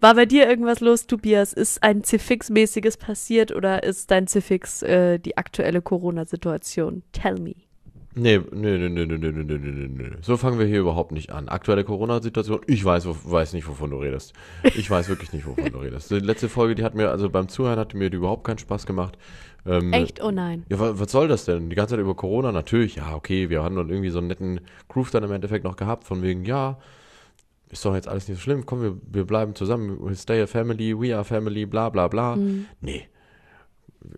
War 0.00 0.16
bei 0.16 0.26
dir 0.26 0.48
irgendwas 0.48 0.80
los, 0.80 1.06
Tobias? 1.06 1.52
Ist 1.52 1.84
ein 1.84 2.02
Zifix-mäßiges 2.02 2.98
passiert 2.98 3.54
oder 3.54 3.84
ist 3.84 4.10
dein 4.10 4.26
Zifix 4.26 4.82
äh, 4.82 5.18
die 5.18 5.36
aktuelle 5.36 5.82
Corona-Situation? 5.82 7.04
Tell 7.12 7.38
me. 7.38 7.54
Nee, 8.14 8.40
nee, 8.50 8.76
nee, 8.76 8.88
nee, 8.88 9.06
nee, 9.06 9.18
nee, 9.18 9.30
nee, 9.30 9.44
nee, 9.44 9.58
nee, 9.58 9.88
nee. 9.88 10.10
So 10.20 10.36
fangen 10.36 10.58
wir 10.58 10.66
hier 10.66 10.80
überhaupt 10.80 11.12
nicht 11.12 11.30
an. 11.30 11.48
Aktuelle 11.48 11.84
Corona-Situation, 11.84 12.62
ich 12.66 12.84
weiß, 12.84 13.06
wo, 13.06 13.14
weiß 13.22 13.52
nicht, 13.52 13.68
wovon 13.68 13.90
du 13.90 13.98
redest. 13.98 14.32
Ich 14.74 14.90
weiß 14.90 15.08
wirklich 15.08 15.32
nicht, 15.32 15.46
wovon 15.46 15.70
du 15.70 15.78
redest. 15.78 16.10
Die 16.10 16.18
letzte 16.18 16.48
Folge, 16.48 16.74
die 16.74 16.82
hat 16.82 16.96
mir, 16.96 17.10
also 17.10 17.30
beim 17.30 17.48
Zuhören 17.48 17.78
hatte 17.78 17.96
mir 17.96 18.10
die 18.10 18.16
überhaupt 18.16 18.42
keinen 18.44 18.58
Spaß 18.58 18.84
gemacht. 18.86 19.16
Ähm, 19.66 19.92
Echt? 19.92 20.22
Oh 20.22 20.30
nein. 20.30 20.64
Ja, 20.70 20.78
wa- 20.80 20.92
was 20.98 21.12
soll 21.12 21.28
das 21.28 21.44
denn? 21.44 21.68
Die 21.70 21.76
ganze 21.76 21.92
Zeit 21.94 22.00
über 22.00 22.14
Corona? 22.14 22.50
Natürlich, 22.52 22.96
ja, 22.96 23.14
okay, 23.14 23.50
wir 23.50 23.62
haben 23.62 23.76
dann 23.76 23.88
irgendwie 23.90 24.10
so 24.10 24.18
einen 24.18 24.28
netten 24.28 24.60
Groove 24.88 25.10
dann 25.10 25.22
im 25.24 25.32
Endeffekt 25.32 25.64
noch 25.64 25.76
gehabt, 25.76 26.04
von 26.04 26.22
wegen, 26.22 26.44
ja, 26.44 26.78
ist 27.68 27.84
doch 27.84 27.94
jetzt 27.94 28.08
alles 28.08 28.26
nicht 28.28 28.38
so 28.38 28.42
schlimm, 28.42 28.66
komm, 28.66 28.82
wir, 28.82 28.96
wir 29.12 29.24
bleiben 29.24 29.54
zusammen, 29.54 29.98
we 30.00 30.14
stay 30.16 30.40
a 30.42 30.46
family, 30.46 30.98
we 30.98 31.14
are 31.14 31.24
family, 31.24 31.66
bla 31.66 31.88
bla 31.90 32.08
bla. 32.08 32.36
Mhm. 32.36 32.66
Nee. 32.80 33.08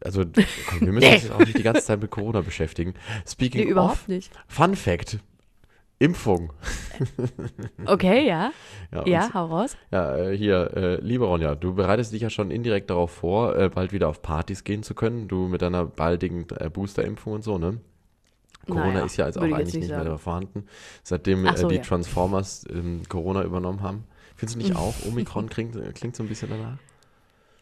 Also, 0.00 0.24
komm, 0.68 0.80
wir 0.80 0.92
müssen 0.92 1.12
uns 1.12 1.22
jetzt 1.24 1.32
auch 1.32 1.38
nicht 1.40 1.58
die 1.58 1.62
ganze 1.62 1.82
Zeit 1.82 2.00
mit 2.00 2.10
Corona 2.10 2.40
beschäftigen. 2.40 2.94
Speaking 3.28 3.62
Nee, 3.64 3.70
überhaupt 3.70 3.92
of, 3.94 4.08
nicht. 4.08 4.30
Fun 4.46 4.76
Fact, 4.76 5.18
Impfung. 6.02 6.52
Okay, 7.86 8.26
ja. 8.26 8.52
Ja, 8.92 9.06
Ja, 9.06 9.34
hau 9.34 9.46
raus. 9.46 9.76
ja, 9.90 10.16
äh, 10.16 10.36
hier, 10.36 10.76
äh, 10.76 10.94
liebe 11.00 11.24
Ronja, 11.24 11.54
du 11.54 11.74
bereitest 11.74 12.12
dich 12.12 12.22
ja 12.22 12.30
schon 12.30 12.50
indirekt 12.50 12.90
darauf 12.90 13.10
vor, 13.12 13.56
äh, 13.56 13.68
bald 13.68 13.92
wieder 13.92 14.08
auf 14.08 14.20
Partys 14.20 14.64
gehen 14.64 14.82
zu 14.82 14.94
können, 14.94 15.28
du 15.28 15.46
mit 15.48 15.62
deiner 15.62 15.84
baldigen 15.86 16.46
äh, 16.58 16.68
Boosterimpfung 16.68 17.34
und 17.34 17.44
so, 17.44 17.58
ne? 17.58 17.78
Corona 18.66 18.92
Naja, 18.92 19.04
ist 19.04 19.16
ja 19.16 19.26
jetzt 19.26 19.38
auch 19.38 19.42
jetzt 19.44 19.54
eigentlich 19.54 19.74
nicht 19.74 19.90
nicht 19.90 20.04
mehr 20.04 20.18
vorhanden, 20.18 20.66
seitdem 21.02 21.46
Ach 21.46 21.56
so, 21.56 21.66
äh, 21.66 21.70
die 21.70 21.76
ja. 21.76 21.82
Transformers 21.82 22.64
ähm, 22.70 23.02
Corona 23.08 23.42
übernommen 23.42 23.82
haben. 23.82 24.04
Findest 24.36 24.56
du 24.56 24.58
nicht 24.62 24.76
auch? 24.76 24.94
Omikron 25.06 25.48
klingt, 25.48 25.76
äh, 25.76 25.92
klingt 25.92 26.16
so 26.16 26.22
ein 26.22 26.28
bisschen 26.28 26.50
danach. 26.50 26.78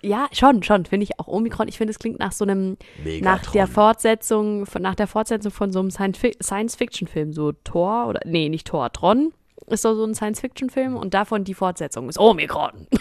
Ja, 0.03 0.29
schon, 0.33 0.63
schon. 0.63 0.87
Finde 0.87 1.05
ich 1.05 1.19
auch 1.21 1.27
Omikron. 1.29 1.69
Ich 1.69 1.79
finde, 1.79 1.91
es 1.91 1.99
klingt 1.99 2.19
nach 2.19 2.33
so 2.33 2.45
einem, 2.45 2.77
nach 3.21 3.43
der 3.43 3.63
Megatron. 3.65 3.67
Fortsetzung, 3.69 4.67
von, 4.67 4.83
nach 4.83 4.95
der 4.95 5.07
Fortsetzung 5.07 5.51
von 5.53 5.71
so 5.73 5.79
einem 5.81 5.91
Science- 5.91 6.37
Science-Fiction-Film. 6.43 7.33
So 7.33 7.53
Thor 7.53 8.07
oder, 8.09 8.21
nee, 8.25 8.49
nicht 8.49 8.67
Thor, 8.67 8.91
Tron 8.93 9.33
ist 9.67 9.83
so, 9.83 9.95
so 9.95 10.05
ein 10.05 10.15
Science-Fiction-Film 10.15 10.97
und 10.97 11.15
davon 11.15 11.45
die 11.45 11.55
Fortsetzung 11.55 12.09
ist 12.09 12.19
Omikron. 12.19 12.87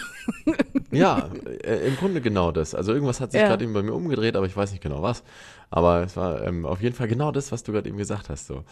Ja, 0.92 1.30
äh, 1.64 1.88
im 1.88 1.96
Grunde 1.98 2.20
genau 2.20 2.52
das. 2.52 2.74
Also 2.74 2.94
irgendwas 2.94 3.22
hat 3.22 3.32
sich 3.32 3.40
Ja. 3.42 3.48
gerade 3.48 3.64
eben 3.64 3.74
bei 3.74 3.84
mir 3.84 3.94
umgedreht, 3.94 4.36
aber 4.36 4.48
ich 4.48 4.58
weiß 4.58 4.72
nicht 4.72 4.82
genau 4.82 5.04
was. 5.04 5.24
Aber 5.70 6.02
es 6.02 6.18
war 6.18 6.44
ähm, 6.44 6.66
auf 6.66 6.82
jeden 6.82 6.96
Fall 6.96 7.08
genau 7.08 7.32
das, 7.32 7.52
was 7.52 7.62
du 7.62 7.72
gerade 7.72 7.88
eben 7.88 8.00
gesagt 8.00 8.30
hast. 8.30 8.48
So. 8.48 8.64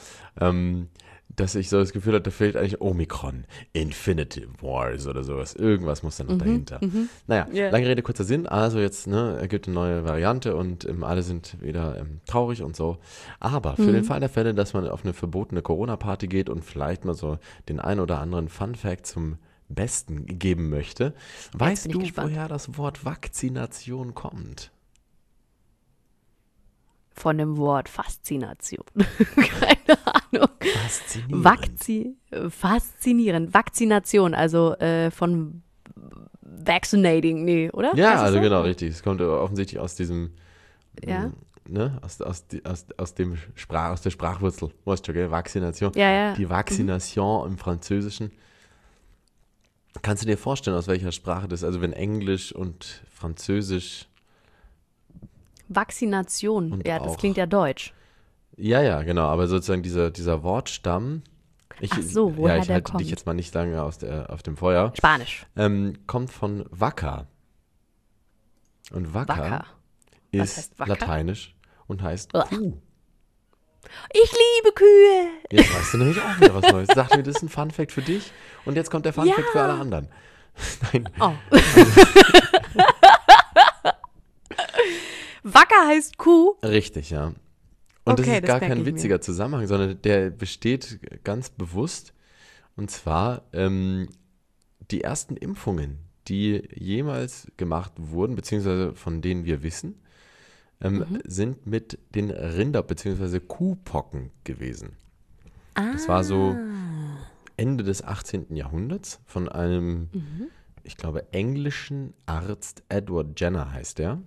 Ähm, 0.41 0.87
dass 1.29 1.53
ich 1.55 1.69
so 1.69 1.77
das 1.77 1.93
Gefühl 1.93 2.13
hatte, 2.13 2.23
da 2.23 2.31
fehlt 2.31 2.55
eigentlich 2.57 2.81
Omikron, 2.81 3.45
Infinity 3.73 4.47
Wars 4.61 5.05
oder 5.05 5.23
sowas. 5.23 5.53
Irgendwas 5.53 6.01
muss 6.01 6.17
da 6.17 6.23
noch 6.23 6.37
dahinter. 6.37 6.79
Naja, 7.27 7.47
Ja. 7.51 7.69
lange 7.69 7.87
Rede, 7.87 8.01
kurzer 8.01 8.23
Sinn. 8.23 8.47
Also 8.47 8.79
jetzt 8.79 9.05
ne, 9.07 9.37
er 9.39 9.47
gibt 9.47 9.67
eine 9.67 9.75
neue 9.75 10.03
Variante 10.05 10.55
und 10.55 10.85
ähm, 10.85 11.03
alle 11.03 11.21
sind 11.21 11.61
wieder 11.61 11.97
ähm, 11.99 12.21
traurig 12.25 12.63
und 12.63 12.75
so. 12.75 12.97
Aber 13.39 13.75
für 13.75 13.91
den 13.91 14.03
Fall 14.03 14.19
der 14.19 14.29
Fälle, 14.29 14.55
dass 14.55 14.73
man 14.73 14.87
auf 14.87 15.03
eine 15.03 15.13
verbotene 15.13 15.61
Corona-Party 15.61 16.27
geht 16.27 16.49
und 16.49 16.63
vielleicht 16.65 17.05
mal 17.05 17.13
so 17.13 17.37
den 17.69 17.79
ein 17.79 17.99
oder 17.99 18.19
anderen 18.19 18.49
Fun-Fact 18.49 19.05
zum 19.05 19.37
Besten 19.69 20.25
geben 20.39 20.69
möchte, 20.69 21.13
weißt 21.53 21.83
bin 21.83 21.91
ich 21.91 21.97
du, 21.97 21.99
gespannt. 22.03 22.31
woher 22.31 22.47
das 22.47 22.77
Wort 22.77 23.03
Vakzination 23.05 24.15
kommt? 24.15 24.71
Von 27.11 27.37
dem 27.39 27.57
Wort 27.57 27.89
Faszination. 27.89 28.85
Keine 29.35 30.06
Ahnung. 30.31 30.47
Faszinierend. 30.59 31.43
Vakzi 31.45 32.15
faszinierend. 32.49 33.53
Vakzination, 33.53 34.33
also 34.33 34.73
äh, 34.75 35.11
von 35.11 35.61
vaccinating, 36.41 37.45
nee, 37.45 37.69
oder? 37.71 37.95
Ja, 37.95 38.09
Heißt 38.09 38.15
es 38.17 38.21
also 38.23 38.35
so? 38.37 38.41
genau, 38.41 38.61
richtig. 38.61 38.89
Es 38.89 39.03
kommt 39.03 39.21
offensichtlich 39.21 39.79
aus 39.79 39.95
diesem, 39.95 40.31
Ja. 41.05 41.25
ähm, 41.25 41.33
ne, 41.67 41.99
aus, 42.01 42.21
aus, 42.21 42.45
aus, 42.63 42.85
aus 42.97 43.13
dem 43.15 43.37
Sprach, 43.55 43.91
aus 43.91 44.01
der 44.01 44.09
Sprachwurzel, 44.11 44.69
weißt 44.85 45.07
du, 45.07 45.13
gell, 45.13 45.31
Vakzination. 45.31 45.91
Ja, 45.95 46.11
ja. 46.11 46.33
Die 46.33 46.49
Vaccination 46.49 47.47
im 47.51 47.57
Französischen. 47.57 48.31
Kannst 50.01 50.23
du 50.23 50.27
dir 50.27 50.37
vorstellen, 50.37 50.77
aus 50.77 50.87
welcher 50.87 51.11
Sprache 51.11 51.47
das, 51.47 51.63
also 51.63 51.81
wenn 51.81 51.93
Englisch 51.93 52.51
und 52.53 53.01
Französisch, 53.11 54.07
Vakzination. 55.69 56.71
Und 56.71 56.87
ja, 56.87 56.99
das 56.99 57.17
klingt 57.17 57.35
ja 57.37 57.45
deutsch. 57.45 57.93
Ja, 58.57 58.81
ja, 58.81 59.01
genau, 59.03 59.27
aber 59.27 59.47
sozusagen 59.47 59.83
dieser, 59.83 60.11
dieser 60.11 60.43
Wortstamm, 60.43 61.23
ich, 61.79 61.91
Ach 61.93 62.01
so, 62.01 62.35
woher 62.37 62.55
ja, 62.55 62.61
ich 62.61 62.67
der 62.67 62.75
halte 62.75 62.91
kommt. 62.91 63.01
dich 63.01 63.09
jetzt 63.11 63.25
mal 63.27 63.33
nicht 63.33 63.53
lange 63.53 63.81
aus 63.83 63.99
der, 63.99 64.31
auf 64.31 64.41
dem 64.43 64.57
Feuer, 64.57 64.91
Spanisch. 64.97 65.45
ähm, 65.55 65.93
kommt 66.07 66.31
von 66.31 66.65
Wacker. 66.71 67.27
Und 68.91 69.13
Wacker, 69.13 69.65
ist 70.31 70.73
lateinisch 70.79 71.55
und 71.87 72.01
heißt 72.01 72.33
Ugh. 72.33 72.45
Kuh. 72.49 72.73
Ich 74.11 74.31
liebe 74.31 74.73
Kühe. 74.75 75.27
Jetzt 75.51 75.73
weißt 75.73 75.93
du 75.93 75.97
nämlich 75.99 76.19
auch 76.21 76.37
wieder 76.39 76.53
was 76.55 76.71
Neues. 76.71 76.89
Sag 76.93 77.15
mir, 77.15 77.23
das 77.23 77.35
ist 77.37 77.43
ein 77.43 77.49
Fun-Fact 77.49 77.91
für 77.91 78.01
dich 78.01 78.31
und 78.65 78.75
jetzt 78.75 78.89
kommt 78.91 79.05
der 79.05 79.13
Fun-Fact 79.13 79.37
Ja. 79.39 79.51
für 79.51 79.61
alle 79.61 79.73
anderen. 79.79 80.07
Nein, 80.93 81.09
Oh. 81.19 81.33
Wacker 85.43 85.87
heißt 85.87 86.17
Kuh. 86.17 86.55
richtig, 86.63 87.09
ja. 87.11 87.33
Und 88.07 88.19
das 88.19 88.25
Okay, 88.27 88.35
ist 88.35 88.43
das 88.43 88.47
gar 88.47 88.59
merke 88.59 88.67
kein 88.75 88.77
ich 88.79 88.85
mir. 88.85 88.93
witziger 88.93 89.21
Zusammenhang, 89.21 89.67
sondern 89.67 90.01
der 90.01 90.29
besteht 90.29 90.99
ganz 91.23 91.49
bewusst. 91.49 92.13
Und 92.75 92.91
zwar 92.91 93.43
ähm, 93.53 94.07
die 94.91 95.01
ersten 95.01 95.35
Impfungen, 95.37 95.97
die 96.27 96.67
jemals 96.75 97.47
gemacht 97.57 97.93
wurden, 97.97 98.35
beziehungsweise 98.35 98.93
von 98.95 99.21
denen 99.21 99.45
wir 99.45 99.63
wissen, 99.63 99.95
ähm, 100.81 100.97
Mhm. 101.09 101.19
sind 101.25 101.65
mit 101.65 101.97
den 102.13 102.29
Rinder- 102.29 102.83
beziehungsweise 102.83 103.39
Kuhpocken 103.39 104.31
gewesen. 104.43 104.91
Das 105.73 106.07
war 106.07 106.23
so 106.23 106.55
Ah. 106.57 107.17
Ende 107.55 107.83
des 107.83 108.03
18. 108.03 108.55
Jahrhunderts 108.55 109.19
von 109.25 109.49
einem, 109.49 110.09
Mhm. 110.13 110.47
ich 110.83 110.97
glaube, 110.97 111.31
englischen 111.33 112.13
Arzt, 112.27 112.83
Edward 112.89 113.39
Jenner 113.39 113.71
heißt 113.73 113.97
der. 113.99 114.21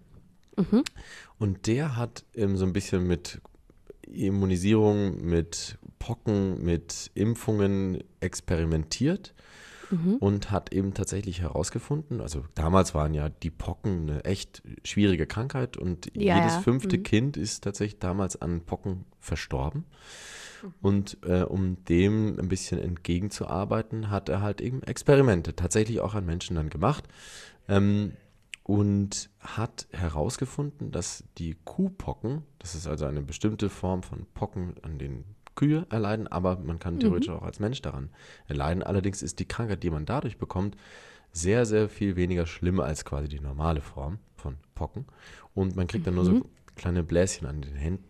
Mhm. 0.56 0.82
Und 1.38 1.66
der 1.68 1.96
hat 1.96 2.24
ähm, 2.34 2.56
so 2.56 2.64
ein 2.66 2.72
bisschen 2.72 3.06
mit 3.06 3.40
Immunisierung, 4.12 5.24
mit 5.24 5.78
Pocken, 5.98 6.62
mit 6.64 7.10
Impfungen 7.14 8.02
experimentiert 8.20 9.34
Mhm. 9.90 10.16
und 10.20 10.50
hat 10.52 10.72
eben 10.72 10.94
tatsächlich 10.94 11.40
herausgefunden, 11.40 12.20
also 12.20 12.44
damals 12.54 12.94
waren 12.94 13.12
ja 13.12 13.28
die 13.28 13.50
Pocken 13.50 14.08
eine 14.08 14.24
echt 14.24 14.62
schwierige 14.84 15.26
Krankheit 15.26 15.76
und 15.76 16.06
Ja, 16.14 16.36
jedes 16.36 16.54
ja. 16.54 16.60
fünfte 16.60 16.98
Mhm. 16.98 17.02
Kind 17.02 17.36
ist 17.36 17.64
tatsächlich 17.64 17.98
damals 17.98 18.40
an 18.40 18.60
Pocken 18.60 19.04
verstorben. 19.18 19.84
Mhm. 20.62 20.72
Und 20.80 21.18
äh, 21.26 21.42
um 21.42 21.82
dem 21.86 22.38
ein 22.38 22.46
bisschen 22.48 22.78
entgegenzuarbeiten, 22.78 24.10
hat 24.10 24.28
er 24.28 24.42
halt 24.42 24.60
eben 24.60 24.80
Experimente 24.84 25.56
tatsächlich 25.56 25.98
auch 26.00 26.14
an 26.14 26.24
Menschen 26.24 26.54
dann 26.56 26.70
gemacht. 26.70 27.04
Ähm, 27.68 28.12
und 28.70 29.30
hat 29.40 29.88
herausgefunden, 29.90 30.92
dass 30.92 31.24
die 31.38 31.56
Kuhpocken, 31.64 32.44
das 32.60 32.76
ist 32.76 32.86
also 32.86 33.04
eine 33.04 33.20
bestimmte 33.20 33.68
Form 33.68 34.04
von 34.04 34.26
Pocken, 34.32 34.74
an 34.82 34.96
denen 34.96 35.24
Kühe 35.56 35.86
erleiden, 35.90 36.28
aber 36.28 36.56
man 36.56 36.78
kann 36.78 37.00
theoretisch 37.00 37.30
auch 37.30 37.42
als 37.42 37.58
Mensch 37.58 37.82
daran 37.82 38.10
erleiden. 38.46 38.84
Allerdings 38.84 39.22
ist 39.22 39.40
die 39.40 39.44
Krankheit, 39.48 39.82
die 39.82 39.90
man 39.90 40.06
dadurch 40.06 40.38
bekommt, 40.38 40.76
sehr, 41.32 41.66
sehr 41.66 41.88
viel 41.88 42.14
weniger 42.14 42.46
schlimm 42.46 42.78
als 42.78 43.04
quasi 43.04 43.26
die 43.26 43.40
normale 43.40 43.80
Form 43.80 44.20
von 44.36 44.54
Pocken. 44.76 45.04
Und 45.52 45.74
man 45.74 45.88
kriegt 45.88 46.06
dann 46.06 46.14
nur 46.14 46.24
so 46.24 46.46
kleine 46.76 47.02
Bläschen 47.02 47.48
an 47.48 47.62
den 47.62 47.74
Händen. 47.74 48.08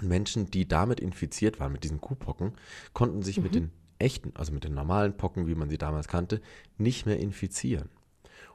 Und 0.00 0.08
Menschen, 0.08 0.50
die 0.50 0.66
damit 0.66 1.00
infiziert 1.00 1.60
waren, 1.60 1.72
mit 1.72 1.84
diesen 1.84 2.00
Kuhpocken, 2.00 2.52
konnten 2.94 3.20
sich 3.20 3.42
mit 3.42 3.54
den 3.54 3.72
echten, 3.98 4.32
also 4.36 4.54
mit 4.54 4.64
den 4.64 4.72
normalen 4.72 5.18
Pocken, 5.18 5.46
wie 5.46 5.54
man 5.54 5.68
sie 5.68 5.76
damals 5.76 6.08
kannte, 6.08 6.40
nicht 6.78 7.04
mehr 7.04 7.20
infizieren. 7.20 7.90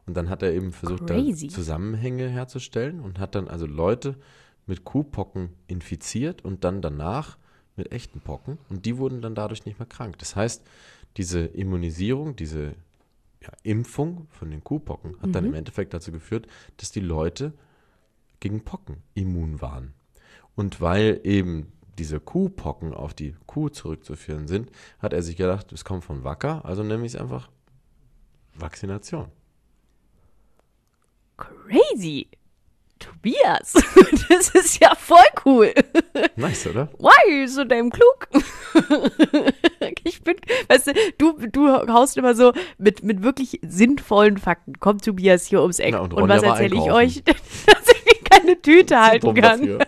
Und 0.06 0.16
dann 0.18 0.30
hat 0.30 0.44
er 0.44 0.54
eben 0.54 0.72
versucht, 0.72 1.10
da 1.10 1.18
Zusammenhänge 1.34 2.28
herzustellen 2.28 3.00
und 3.00 3.20
hat 3.20 3.36
dann 3.36 3.48
also 3.48 3.66
Leute 3.66 4.16
mit 4.66 4.84
Kuhpocken 4.84 5.50
infiziert 5.68 6.44
und 6.44 6.64
dann 6.64 6.82
danach 6.82 7.38
mit 7.76 7.92
echten 7.92 8.20
Pocken. 8.20 8.58
Und 8.70 8.86
die 8.86 8.98
wurden 8.98 9.22
dann 9.22 9.36
dadurch 9.36 9.66
nicht 9.66 9.80
mehr 9.80 9.88
krank. 9.88 10.18
Das 10.20 10.36
heißt, 10.36 10.64
diese 11.18 11.42
Immunisierung, 11.42 12.36
diese 12.36 12.76
ja, 13.42 13.52
Impfung 13.64 14.28
von 14.30 14.52
den 14.52 14.64
Kuhpocken 14.64 15.20
hat 15.22 15.36
dann 15.36 15.46
im 15.46 15.54
Endeffekt 15.54 15.94
dazu 15.94 16.12
geführt, 16.12 16.48
dass 16.78 16.92
die 16.92 17.00
Leute 17.00 17.54
gegen 18.40 18.64
Pocken 18.64 18.98
immun 19.14 19.62
waren. 19.62 19.94
Und 20.56 20.82
weil 20.82 21.22
eben 21.24 21.72
diese 21.98 22.20
Kuhpocken 22.20 22.94
auf 22.94 23.14
die 23.14 23.36
Kuh 23.48 23.70
zurückzuführen 23.70 24.48
sind, 24.48 24.72
hat 25.00 25.14
er 25.14 25.24
sich 25.24 25.38
gedacht, 25.38 25.72
es 25.72 25.86
kommt 25.86 26.04
von 26.04 26.24
Wacker, 26.24 26.66
also 26.66 26.84
nenne 26.84 27.06
ich 27.06 27.14
es 27.14 27.20
einfach 27.20 27.50
Vaccination. 28.56 29.28
Crazy. 31.42 32.28
Tobias, 33.02 33.74
das 34.30 34.50
ist 34.50 34.80
ja 34.80 34.94
voll 34.96 35.18
cool. 35.46 35.74
Nice, 36.36 36.68
oder? 36.68 36.88
Why, 37.00 37.48
so 37.48 37.64
damn 37.64 37.90
klug. 37.90 38.28
ich 40.04 40.22
bin, 40.22 40.36
weißt 40.70 40.88
du, 40.88 40.94
du, 41.18 41.48
du 41.48 41.68
haust 41.92 42.18
immer 42.18 42.36
so 42.36 42.54
mit, 42.78 43.04
mit 43.04 43.24
wirklich 43.24 43.60
sinnvollen 43.64 44.38
Fakten. 44.38 44.80
Kommt 44.80 45.04
Tobias 45.04 45.48
hier 45.48 45.62
ums 45.62 45.80
Eck. 45.80 45.94
Ja, 45.94 46.00
und 46.00 46.14
und, 46.14 46.30
was 46.30 46.44
erzähle 46.44 46.76
ich 46.76 46.92
euch? 46.92 47.24
Dass 47.24 47.96
ich 48.06 48.24
keine 48.24 48.62
Tüte 48.62 49.00
halten 49.00 49.34
kann. 49.34 49.80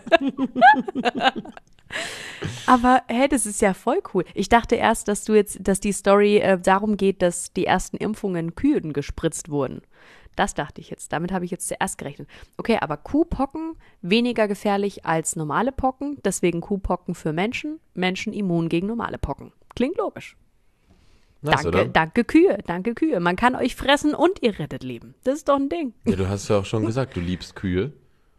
Aber 2.66 3.04
hey, 3.08 3.28
das 3.28 3.46
ist 3.46 3.62
ja 3.62 3.76
voll 3.76 4.02
cool. 4.14 4.26
Ich 4.34 4.50
dachte 4.50 4.76
erst, 4.76 5.08
dass 5.08 5.24
du 5.26 5.34
jetzt, 5.34 5.60
dass 5.62 5.80
die 5.80 5.92
Story 5.92 6.38
äh, 6.38 6.60
darum 6.60 6.98
geht, 6.98 7.22
dass 7.22 7.54
die 7.54 7.68
ersten 7.68 7.98
Impfungen 7.98 8.56
Kühen 8.56 8.94
gespritzt 8.94 9.50
wurden. 9.50 9.84
Das 10.36 10.54
dachte 10.54 10.82
ich 10.82 10.90
jetzt. 10.90 11.14
Damit 11.14 11.32
habe 11.32 11.46
ich 11.46 11.52
jetzt 11.52 11.68
zuerst 11.68 11.98
gerechnet. 11.98 12.28
Okay, 12.58 12.78
aber 12.80 12.98
Kuhpocken 12.98 13.76
weniger 14.02 14.48
gefährlich 14.48 15.06
als 15.06 15.36
normale 15.36 15.72
Pocken, 15.72 16.18
deswegen 16.24 16.62
Kuhpocken 16.62 17.16
für 17.16 17.34
Menschen, 17.34 17.80
Menschen 17.94 18.34
immun 18.34 18.70
gegen 18.70 18.88
normale 18.88 19.18
Pocken. 19.18 19.52
Klingt 19.76 19.98
logisch. 19.98 20.38
Nice, 21.42 21.56
danke, 21.56 21.68
oder? 21.68 21.86
danke 21.86 22.24
Kühe, 22.24 22.58
danke 22.66 22.96
Kühe. 22.96 23.20
Man 23.20 23.36
kann 23.36 23.56
euch 23.56 23.76
fressen 23.76 24.16
und 24.16 24.42
ihr 24.42 24.60
rettet 24.60 24.82
Leben. 24.84 25.14
Das 25.26 25.36
ist 25.36 25.50
doch 25.50 25.58
ein 25.58 25.68
Ding. 25.68 25.94
Ja, 26.06 26.16
du 26.16 26.30
hast 26.30 26.48
ja 26.48 26.60
auch 26.60 26.66
schon 26.66 26.86
gesagt, 26.86 27.18
du 27.18 27.20
liebst 27.20 27.56
Kühe. 27.56 27.92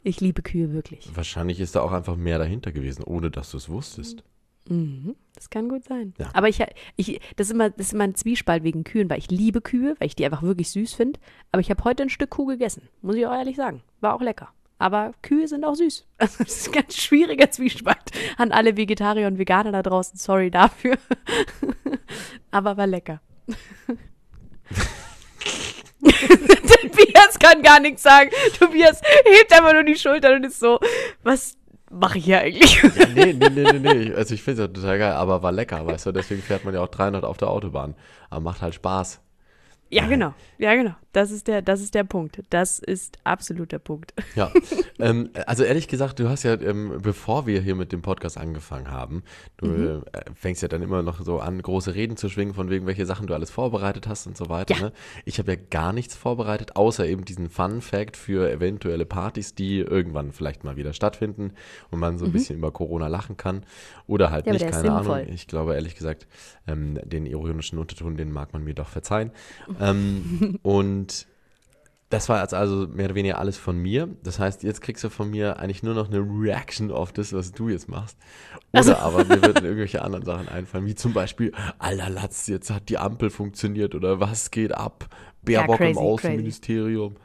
Ich 0.02 0.20
liebe 0.20 0.42
Kühe 0.42 0.72
wirklich. 0.72 1.10
Wahrscheinlich 1.14 1.60
ist 1.60 1.76
da 1.76 1.80
auch 1.80 1.92
einfach 1.92 2.16
mehr 2.16 2.38
dahinter 2.38 2.72
gewesen, 2.72 3.04
ohne 3.04 3.30
dass 3.30 3.50
du 3.50 3.58
es 3.58 3.68
wusstest. 3.68 4.24
Das 4.66 5.50
kann 5.50 5.68
gut 5.68 5.84
sein. 5.84 6.14
Ja. 6.18 6.30
Aber 6.32 6.48
ich, 6.48 6.64
ich, 6.96 7.20
das, 7.36 7.48
ist 7.48 7.52
immer, 7.52 7.70
das 7.70 7.88
ist 7.88 7.92
immer 7.92 8.04
ein 8.04 8.14
Zwiespalt 8.14 8.62
wegen 8.62 8.84
Kühen, 8.84 9.10
weil 9.10 9.18
ich 9.18 9.30
liebe 9.30 9.60
Kühe, 9.60 9.94
weil 9.98 10.06
ich 10.06 10.16
die 10.16 10.24
einfach 10.24 10.42
wirklich 10.42 10.70
süß 10.70 10.94
finde. 10.94 11.20
Aber 11.52 11.60
ich 11.60 11.70
habe 11.70 11.84
heute 11.84 12.04
ein 12.04 12.08
Stück 12.08 12.30
Kuh 12.30 12.46
gegessen, 12.46 12.88
muss 13.02 13.16
ich 13.16 13.26
auch 13.26 13.34
ehrlich 13.34 13.56
sagen. 13.56 13.82
War 14.00 14.14
auch 14.14 14.22
lecker. 14.22 14.48
Aber 14.78 15.12
Kühe 15.22 15.46
sind 15.48 15.64
auch 15.64 15.74
süß. 15.74 16.06
Also 16.18 16.38
das 16.44 16.56
ist 16.56 16.68
ein 16.68 16.72
ganz 16.72 16.96
schwieriger 16.96 17.50
Zwiespalt 17.50 18.10
an 18.38 18.52
alle 18.52 18.76
Vegetarier 18.76 19.26
und 19.26 19.38
Veganer 19.38 19.72
da 19.72 19.82
draußen. 19.82 20.18
Sorry 20.18 20.50
dafür. 20.50 20.96
Aber 22.50 22.76
war 22.76 22.86
lecker. 22.86 23.20
Tobias 26.04 27.38
kann 27.38 27.62
gar 27.62 27.80
nichts 27.80 28.02
sagen. 28.02 28.30
Tobias 28.58 29.00
hebt 29.24 29.52
einfach 29.52 29.72
nur 29.72 29.84
die 29.84 29.96
Schultern 29.96 30.36
und 30.36 30.44
ist 30.44 30.60
so, 30.60 30.78
was 31.22 31.56
mache 31.94 32.18
ich 32.18 32.24
hier 32.24 32.40
eigentlich? 32.40 32.82
Ja, 32.82 33.06
nee, 33.14 33.32
nee, 33.32 33.48
nee, 33.48 33.72
nee, 33.72 33.78
nee. 33.78 34.14
Also 34.14 34.34
ich 34.34 34.42
finde 34.42 34.62
es 34.62 34.68
ja 34.68 34.72
total 34.72 34.98
geil, 34.98 35.12
aber 35.12 35.42
war 35.42 35.52
lecker, 35.52 35.86
weißt 35.86 36.06
du, 36.06 36.12
deswegen 36.12 36.42
fährt 36.42 36.64
man 36.64 36.74
ja 36.74 36.80
auch 36.80 36.88
300 36.88 37.24
auf 37.24 37.36
der 37.36 37.48
Autobahn. 37.48 37.94
Aber 38.30 38.40
macht 38.40 38.62
halt 38.62 38.74
Spaß. 38.74 39.20
Ja, 39.90 40.06
genau. 40.06 40.34
Ja, 40.58 40.74
genau. 40.74 40.94
Das 41.14 41.30
ist 41.30 41.46
der, 41.48 41.62
das 41.62 41.80
ist 41.80 41.94
der 41.94 42.04
Punkt. 42.04 42.42
Das 42.50 42.78
ist 42.80 43.16
absolut 43.24 43.72
der 43.72 43.78
Punkt. 43.78 44.12
Ja, 44.34 44.50
ähm, 44.98 45.30
also 45.46 45.64
ehrlich 45.64 45.88
gesagt, 45.88 46.18
du 46.18 46.28
hast 46.28 46.42
ja, 46.42 46.60
ähm, 46.60 46.98
bevor 47.02 47.46
wir 47.46 47.60
hier 47.62 47.74
mit 47.76 47.92
dem 47.92 48.02
Podcast 48.02 48.36
angefangen 48.36 48.90
haben, 48.90 49.22
du 49.56 49.66
Mhm. 49.66 50.02
äh, 50.12 50.20
fängst 50.34 50.60
ja 50.62 50.68
dann 50.68 50.82
immer 50.82 51.02
noch 51.02 51.20
so 51.22 51.38
an, 51.40 51.62
große 51.62 51.94
Reden 51.94 52.16
zu 52.16 52.28
schwingen, 52.28 52.52
von 52.52 52.68
wegen, 52.68 52.86
welche 52.86 53.06
Sachen 53.06 53.26
du 53.26 53.34
alles 53.34 53.50
vorbereitet 53.50 54.06
hast 54.08 54.26
und 54.26 54.36
so 54.36 54.48
weiter. 54.48 54.74
Ja. 54.74 54.80
Ne? 54.82 54.92
Ich 55.24 55.38
habe 55.38 55.52
ja 55.52 55.58
gar 55.70 55.92
nichts 55.92 56.14
vorbereitet, 56.16 56.76
außer 56.76 57.06
eben 57.06 57.24
diesen 57.24 57.48
Fun-Fact 57.48 58.16
für 58.16 58.50
eventuelle 58.50 59.06
Partys, 59.06 59.54
die 59.54 59.78
irgendwann 59.78 60.32
vielleicht 60.32 60.64
mal 60.64 60.76
wieder 60.76 60.92
stattfinden 60.92 61.52
und 61.90 62.00
man 62.00 62.18
so 62.18 62.24
ein 62.26 62.32
bisschen 62.32 62.58
über 62.58 62.72
Corona 62.72 63.06
lachen 63.06 63.36
kann. 63.36 63.64
Oder 64.08 64.30
halt 64.30 64.46
Mhm. 64.46 64.52
Ja, 64.54 64.58
nicht, 64.66 64.70
keine. 64.70 64.92
Ahnung. 64.92 65.18
Ich 65.32 65.46
glaube, 65.46 65.74
ehrlich 65.74 65.94
gesagt, 65.94 66.26
ähm, 66.66 66.98
den 67.04 67.24
ironischen 67.24 67.78
Unterton, 67.78 68.16
den 68.16 68.32
mag 68.32 68.52
man 68.52 68.64
mir 68.64 68.74
doch 68.74 68.88
verzeihen. 68.88 69.30
Ähm, 69.80 70.58
und 71.04 71.26
das 72.10 72.28
war 72.28 72.40
jetzt 72.42 72.54
also 72.54 72.86
mehr 72.86 73.06
oder 73.06 73.14
weniger 73.16 73.38
alles 73.38 73.56
von 73.56 73.76
mir. 73.76 74.08
Das 74.22 74.38
heißt, 74.38 74.62
jetzt 74.62 74.80
kriegst 74.82 75.02
du 75.02 75.08
von 75.10 75.30
mir 75.30 75.58
eigentlich 75.58 75.82
nur 75.82 75.94
noch 75.94 76.08
eine 76.08 76.20
Reaction 76.20 76.92
auf 76.92 77.12
das, 77.12 77.32
was 77.32 77.52
du 77.52 77.68
jetzt 77.68 77.88
machst. 77.88 78.16
Oder 78.72 78.78
Also- 78.78 78.96
aber 78.96 79.24
mir 79.24 79.42
würden 79.42 79.64
irgendwelche 79.64 80.02
anderen 80.02 80.24
Sachen 80.24 80.48
einfallen, 80.48 80.86
wie 80.86 80.94
zum 80.94 81.12
Beispiel, 81.12 81.52
Alter 81.78 82.10
Latz, 82.10 82.46
jetzt 82.46 82.70
hat 82.70 82.88
die 82.88 82.98
Ampel 82.98 83.30
funktioniert 83.30 83.94
oder 83.94 84.20
was 84.20 84.50
geht 84.50 84.72
ab? 84.72 85.08
Baerbock 85.42 85.78
crazy, 85.78 85.90
im 85.90 85.96
crazy. 85.96 86.06
Außenministerium. 86.06 87.16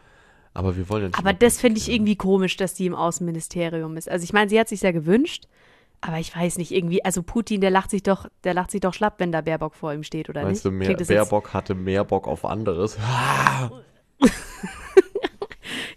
Aber 0.54 0.76
wir 0.76 0.90
wollen 0.90 1.04
ja 1.04 1.08
nicht 1.10 1.20
Aber 1.20 1.34
das 1.34 1.60
finde 1.60 1.78
ich 1.80 1.90
irgendwie 1.92 2.16
komisch, 2.16 2.58
dass 2.58 2.74
die 2.74 2.88
im 2.88 2.96
Außenministerium 2.96 3.96
ist. 3.96 4.10
Also 4.10 4.24
ich 4.24 4.34
meine, 4.34 4.50
sie 4.50 4.60
hat 4.60 4.70
sich 4.70 4.82
ja 4.82 4.92
gewünscht, 4.92 5.48
aber 6.02 6.18
ich 6.20 6.36
weiß 6.36 6.58
nicht, 6.58 6.72
irgendwie, 6.72 7.04
also 7.04 7.24
Putin, 7.24 7.62
der 7.62 7.72
lacht 7.72 7.90
sich 7.92 8.04
doch, 8.04 8.26
der 8.44 8.54
lacht 8.54 8.72
sich 8.72 8.82
doch 8.82 8.94
schlapp, 8.94 9.16
wenn 9.20 9.32
da 9.32 9.42
Baerbock 9.42 9.76
vor 9.76 9.94
ihm 9.94 10.04
steht, 10.04 10.30
oder 10.30 10.44
Meinst 10.44 10.64
nicht? 10.66 10.72
du, 10.74 10.78
mehr, 10.78 10.90
das 10.94 11.08
jetzt- 11.10 11.18
Baerbock 11.30 11.54
hatte 11.54 11.76
mehr 11.76 12.04
Bock 12.04 12.28
auf 12.28 12.46
anderes? 12.46 12.98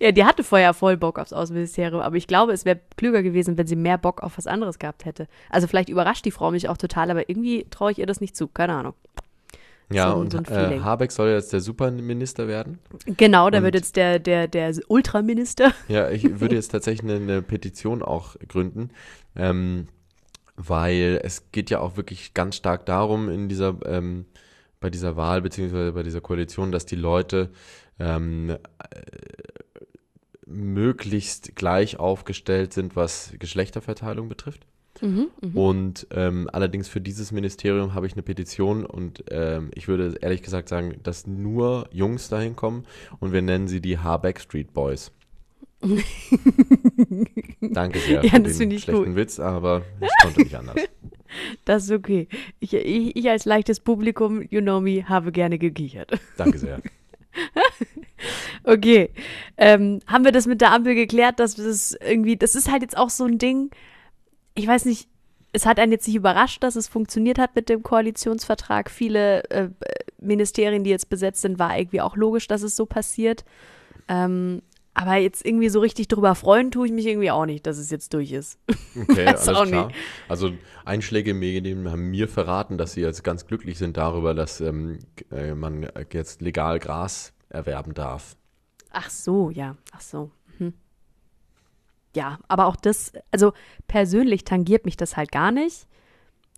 Ja, 0.00 0.10
die 0.10 0.24
hatte 0.24 0.42
vorher 0.42 0.74
voll 0.74 0.96
Bock 0.96 1.18
aufs 1.20 1.32
Außenministerium, 1.32 2.00
aber 2.00 2.16
ich 2.16 2.26
glaube, 2.26 2.52
es 2.52 2.64
wäre 2.64 2.80
klüger 2.96 3.22
gewesen, 3.22 3.56
wenn 3.56 3.68
sie 3.68 3.76
mehr 3.76 3.98
Bock 3.98 4.20
auf 4.20 4.36
was 4.36 4.48
anderes 4.48 4.80
gehabt 4.80 5.04
hätte. 5.04 5.28
Also 5.48 5.68
vielleicht 5.68 5.88
überrascht 5.88 6.24
die 6.24 6.32
Frau 6.32 6.50
mich 6.50 6.68
auch 6.68 6.76
total, 6.76 7.08
aber 7.12 7.28
irgendwie 7.30 7.66
traue 7.70 7.92
ich 7.92 7.98
ihr 8.00 8.06
das 8.06 8.20
nicht 8.20 8.36
zu. 8.36 8.48
Keine 8.48 8.72
Ahnung. 8.74 8.94
Ja, 9.92 10.10
So 10.12 10.16
und 10.18 10.32
so 10.32 10.54
äh. 10.54 10.80
Habeck 10.80 11.12
soll 11.12 11.30
jetzt 11.30 11.52
der 11.52 11.60
Superminister 11.60 12.48
werden. 12.48 12.78
Genau, 13.06 13.50
da 13.50 13.58
Und- 13.58 13.64
wird 13.64 13.74
jetzt 13.74 13.96
der, 13.96 14.18
der, 14.18 14.48
der 14.48 14.74
Ultraminister. 14.88 15.72
Ja, 15.88 16.10
ich 16.10 16.40
würde 16.40 16.54
jetzt 16.54 16.68
tatsächlich 16.72 17.10
eine, 17.10 17.22
eine 17.22 17.42
Petition 17.42 18.02
auch 18.02 18.36
gründen, 18.48 18.90
ähm, 19.36 19.88
weil 20.56 21.20
es 21.22 21.50
geht 21.52 21.70
ja 21.70 21.80
auch 21.80 21.96
wirklich 21.96 22.34
ganz 22.34 22.56
stark 22.56 22.86
darum 22.86 23.28
in 23.28 23.48
dieser, 23.48 23.76
ähm, 23.86 24.26
bei 24.80 24.90
dieser 24.90 25.16
Wahl 25.16 25.40
beziehungsweise 25.42 25.92
bei 25.92 26.02
dieser 26.02 26.20
Koalition, 26.20 26.72
dass 26.72 26.86
die 26.86 26.96
Leute 26.96 27.50
ähm, 27.98 28.50
äh, 28.50 28.56
möglichst 30.46 31.54
gleich 31.56 31.98
aufgestellt 31.98 32.72
sind, 32.72 32.96
was 32.96 33.32
Geschlechterverteilung 33.38 34.28
betrifft. 34.28 34.66
Und 35.54 36.06
ähm, 36.12 36.48
allerdings 36.52 36.88
für 36.88 37.00
dieses 37.00 37.32
Ministerium 37.32 37.94
habe 37.94 38.06
ich 38.06 38.12
eine 38.12 38.22
Petition 38.22 38.86
und 38.86 39.24
ähm, 39.30 39.70
ich 39.74 39.88
würde 39.88 40.16
ehrlich 40.20 40.42
gesagt 40.42 40.68
sagen, 40.68 40.94
dass 41.02 41.26
nur 41.26 41.88
Jungs 41.90 42.28
dahin 42.28 42.54
kommen 42.54 42.84
und 43.18 43.32
wir 43.32 43.42
nennen 43.42 43.66
sie 43.66 43.80
die 43.80 43.98
Habeck 43.98 44.40
Street 44.40 44.72
Boys. 44.72 45.10
Danke 47.60 47.98
sehr 47.98 48.24
Ja, 48.24 48.30
für 48.30 48.40
das 48.40 48.58
den 48.58 48.78
schlechten 48.78 49.04
gut. 49.04 49.16
Witz, 49.16 49.40
aber 49.40 49.82
ich 50.00 50.08
konnte 50.22 50.42
nicht 50.42 50.54
anders. 50.54 50.76
Das 51.64 51.84
ist 51.84 51.92
okay. 51.92 52.28
Ich, 52.60 52.74
ich, 52.74 53.16
ich 53.16 53.30
als 53.30 53.46
leichtes 53.46 53.80
Publikum, 53.80 54.42
you 54.50 54.60
know 54.60 54.82
me, 54.82 55.08
habe 55.08 55.32
gerne 55.32 55.58
gekichert. 55.58 56.20
Danke 56.36 56.58
sehr. 56.58 56.82
Okay. 58.64 59.10
Ähm, 59.56 60.00
haben 60.06 60.24
wir 60.24 60.30
das 60.30 60.46
mit 60.46 60.60
der 60.60 60.72
Ampel 60.72 60.94
geklärt, 60.94 61.40
dass 61.40 61.56
das 61.56 61.96
irgendwie, 62.00 62.36
das 62.36 62.54
ist 62.54 62.70
halt 62.70 62.82
jetzt 62.82 62.96
auch 62.96 63.10
so 63.10 63.24
ein 63.24 63.38
Ding, 63.38 63.70
ich 64.54 64.66
weiß 64.66 64.84
nicht, 64.84 65.08
es 65.52 65.66
hat 65.66 65.78
einen 65.78 65.92
jetzt 65.92 66.06
nicht 66.06 66.16
überrascht, 66.16 66.62
dass 66.62 66.76
es 66.76 66.88
funktioniert 66.88 67.38
hat 67.38 67.54
mit 67.54 67.68
dem 67.68 67.82
Koalitionsvertrag. 67.82 68.90
Viele 68.90 69.48
äh, 69.50 69.68
Ministerien, 70.18 70.82
die 70.82 70.90
jetzt 70.90 71.10
besetzt 71.10 71.42
sind, 71.42 71.58
war 71.58 71.78
irgendwie 71.78 72.00
auch 72.00 72.16
logisch, 72.16 72.48
dass 72.48 72.62
es 72.62 72.74
so 72.74 72.86
passiert. 72.86 73.44
Ähm, 74.08 74.62
aber 74.94 75.16
jetzt 75.16 75.44
irgendwie 75.44 75.70
so 75.70 75.80
richtig 75.80 76.08
drüber 76.08 76.34
freuen 76.34 76.70
tue 76.70 76.86
ich 76.86 76.92
mich 76.92 77.06
irgendwie 77.06 77.30
auch 77.30 77.46
nicht, 77.46 77.66
dass 77.66 77.78
es 77.78 77.90
jetzt 77.90 78.12
durch 78.12 78.32
ist. 78.32 78.58
Okay, 79.00 79.26
alles 79.26 79.44
klar. 79.44 79.66
nicht. 79.66 79.96
Also 80.28 80.52
Einschläge 80.84 81.30
im 81.30 81.38
Medien 81.38 81.90
haben 81.90 82.10
mir 82.10 82.28
verraten, 82.28 82.76
dass 82.76 82.92
sie 82.92 83.00
jetzt 83.00 83.24
ganz 83.24 83.46
glücklich 83.46 83.78
sind 83.78 83.96
darüber, 83.96 84.34
dass 84.34 84.60
ähm, 84.60 84.98
äh, 85.30 85.54
man 85.54 85.88
jetzt 86.12 86.42
legal 86.42 86.78
Gras 86.78 87.32
erwerben 87.48 87.94
darf. 87.94 88.36
Ach 88.90 89.08
so, 89.08 89.50
ja, 89.50 89.76
ach 89.92 90.02
so. 90.02 90.30
Ja, 92.14 92.38
aber 92.48 92.66
auch 92.66 92.76
das, 92.76 93.12
also 93.30 93.52
persönlich 93.88 94.44
tangiert 94.44 94.84
mich 94.84 94.96
das 94.96 95.16
halt 95.16 95.32
gar 95.32 95.50
nicht. 95.50 95.86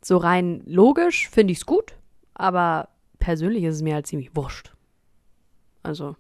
So 0.03 0.17
rein 0.17 0.63
logisch 0.67 1.29
finde 1.29 1.53
ich 1.53 1.59
es 1.59 1.67
gut, 1.67 1.95
aber 2.35 2.89
persönlich 3.19 3.65
ist 3.65 3.77
es 3.77 3.83
mir 3.83 3.95
halt 3.95 4.07
ziemlich 4.07 4.35
wurscht. 4.35 4.73
Also, 5.83 6.17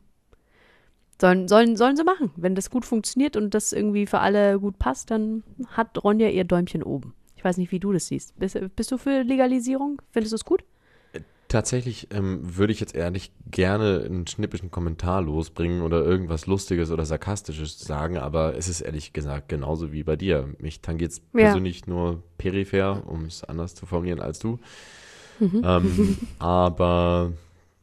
sollen, 1.20 1.48
sollen, 1.48 1.76
sollen 1.76 1.96
sie 1.96 2.04
machen. 2.04 2.30
Wenn 2.36 2.54
das 2.54 2.70
gut 2.70 2.84
funktioniert 2.84 3.36
und 3.36 3.54
das 3.54 3.72
irgendwie 3.72 4.06
für 4.06 4.20
alle 4.20 4.58
gut 4.60 4.78
passt, 4.78 5.10
dann 5.10 5.42
hat 5.68 6.02
Ronja 6.02 6.28
ihr 6.28 6.44
Däumchen 6.44 6.82
oben. 6.82 7.14
Ich 7.36 7.44
weiß 7.44 7.56
nicht, 7.56 7.72
wie 7.72 7.80
du 7.80 7.92
das 7.92 8.06
siehst. 8.06 8.38
Bist, 8.38 8.58
bist 8.76 8.90
du 8.92 8.98
für 8.98 9.22
Legalisierung? 9.22 10.00
Findest 10.10 10.32
du 10.32 10.36
es 10.36 10.44
gut? 10.44 10.64
Tatsächlich 11.48 12.08
ähm, 12.10 12.40
würde 12.56 12.72
ich 12.72 12.80
jetzt 12.80 12.94
ehrlich 12.94 13.30
gerne 13.50 14.02
einen 14.04 14.26
schnippischen 14.26 14.70
Kommentar 14.70 15.22
losbringen 15.22 15.82
oder 15.82 16.02
irgendwas 16.04 16.46
Lustiges 16.46 16.90
oder 16.90 17.04
Sarkastisches 17.04 17.78
sagen, 17.78 18.16
aber 18.18 18.56
es 18.56 18.66
ist 18.68 18.80
ehrlich 18.80 19.12
gesagt 19.12 19.48
genauso 19.48 19.92
wie 19.92 20.02
bei 20.02 20.16
dir. 20.16 20.48
Mich 20.58 20.80
tangiert 20.80 21.12
es 21.12 21.20
Ja. 21.32 21.52
persönlich 21.52 21.86
nur 21.86 22.22
peripher, 22.38 23.02
um 23.06 23.26
es 23.26 23.44
anders 23.44 23.74
zu 23.74 23.86
formulieren 23.86 24.20
als 24.20 24.38
du. 24.40 24.58
Ähm, 25.62 26.18
aber 26.38 27.32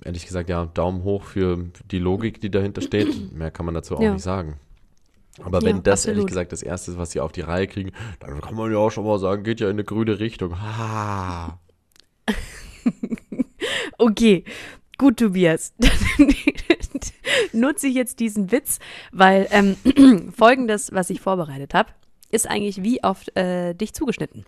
ehrlich 0.04 0.26
gesagt, 0.26 0.50
ja, 0.50 0.66
Daumen 0.66 1.04
hoch 1.04 1.24
für 1.24 1.66
die 1.92 2.00
Logik, 2.00 2.42
die 2.42 2.50
dahinter 2.50 2.82
steht. 2.82 3.32
Mehr 3.32 3.52
kann 3.52 3.66
man 3.66 3.76
dazu 3.76 3.96
auch 3.96 4.02
Ja. 4.02 4.14
nicht 4.14 4.24
sagen. 4.24 4.56
Aber 5.44 5.62
wenn 5.62 5.78
Ja, 5.78 5.82
das 5.84 6.06
ehrlich 6.06 6.26
absolut. 6.26 6.28
gesagt 6.28 6.52
das 6.52 6.62
Erste 6.64 6.92
ist, 6.92 6.98
was 6.98 7.12
sie 7.12 7.20
auf 7.22 7.32
die 7.32 7.42
Reihe 7.42 7.68
kriegen, 7.68 7.92
dann 8.20 8.42
kann 8.42 8.56
man 8.56 8.72
ja 8.72 8.78
auch 8.78 8.92
schon 8.92 9.06
mal 9.06 9.18
sagen, 9.20 9.44
geht 9.44 9.60
ja 9.62 9.68
in 9.68 9.74
eine 9.74 9.84
grüne 9.84 10.20
Richtung. 10.20 10.62
Ha. 10.62 11.58
Okay, 14.02 14.44
gut, 14.98 15.18
Tobias. 15.18 15.74
Dann 15.78 15.92
nutze 17.54 17.88
ich 17.88 17.94
jetzt 17.94 18.20
diesen 18.20 18.52
Witz, 18.52 18.80
weil 19.12 19.48
ähm, 19.52 19.76
folgendes, 20.36 20.92
was 20.92 21.10
ich 21.12 21.22
vorbereitet 21.22 21.74
habe, 21.76 21.90
ist 22.32 22.50
eigentlich 22.50 22.82
wie 22.84 23.04
auf 23.04 23.26
äh, 23.36 23.74
dich 23.76 23.94
zugeschnitten. 23.94 24.46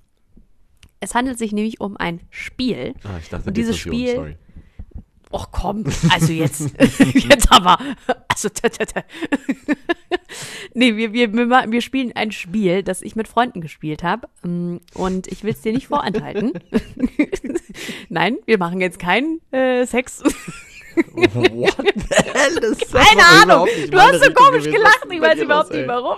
Es 0.99 1.13
handelt 1.13 1.37
sich 1.37 1.51
nämlich 1.51 1.81
um 1.81 1.97
ein 1.97 2.21
Spiel. 2.31 2.95
Ah, 3.03 3.17
ich 3.21 3.29
dachte, 3.29 3.49
Und 3.49 3.57
dieses 3.57 3.77
Spiel- 3.77 4.15
sorry. 4.15 4.37
Och 5.31 5.51
komm, 5.51 5.83
also 6.11 6.31
jetzt, 6.31 6.61
jetzt 6.99 7.51
aber, 7.51 7.77
also, 8.33 8.49
t 8.49 8.67
-t 8.67 8.85
-t. 8.85 9.03
nee, 10.73 10.95
wir, 10.95 11.13
wir, 11.13 11.31
wir 11.33 11.81
spielen 11.81 12.11
ein 12.15 12.31
Spiel, 12.31 12.83
das 12.83 13.01
ich 13.01 13.15
mit 13.15 13.27
Freunden 13.27 13.61
gespielt 13.61 14.03
habe 14.03 14.27
und 14.41 15.27
ich 15.27 15.43
will 15.43 15.51
es 15.53 15.61
dir 15.61 15.71
nicht 15.71 15.87
vorenthalten. 15.87 16.53
Nein, 18.09 18.37
wir 18.45 18.57
machen 18.57 18.81
jetzt 18.81 18.99
keinen 18.99 19.39
äh, 19.51 19.85
Sex. 19.85 20.23
What 21.13 21.75
the 21.77 22.15
hell? 22.33 22.55
Das 22.59 22.71
ist 22.71 22.93
Keine 22.93 23.25
Ahnung, 23.25 23.67
du 23.89 23.99
hast 23.99 24.23
so 24.23 24.33
komisch 24.33 24.63
gewesen. 24.63 24.73
gelacht, 24.73 25.07
ich 25.09 25.21
weiß 25.21 25.39
überhaupt 25.39 25.71
nicht 25.71 25.87
warum. 25.87 26.17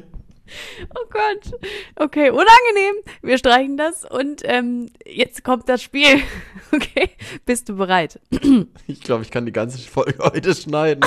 oh 0.94 1.06
Gott. 1.10 1.60
Okay, 1.96 2.30
unangenehm. 2.30 2.94
Wir 3.22 3.38
streichen 3.38 3.76
das 3.76 4.04
und 4.04 4.42
ähm, 4.44 4.88
jetzt 5.06 5.44
kommt 5.44 5.68
das 5.68 5.82
Spiel. 5.82 6.20
Okay, 6.72 7.10
bist 7.46 7.68
du 7.68 7.76
bereit? 7.76 8.18
Ich 8.88 9.00
glaube, 9.00 9.22
ich 9.22 9.30
kann 9.30 9.46
die 9.46 9.52
ganze 9.52 9.78
Folge 9.78 10.18
heute 10.18 10.52
schneiden. 10.52 11.04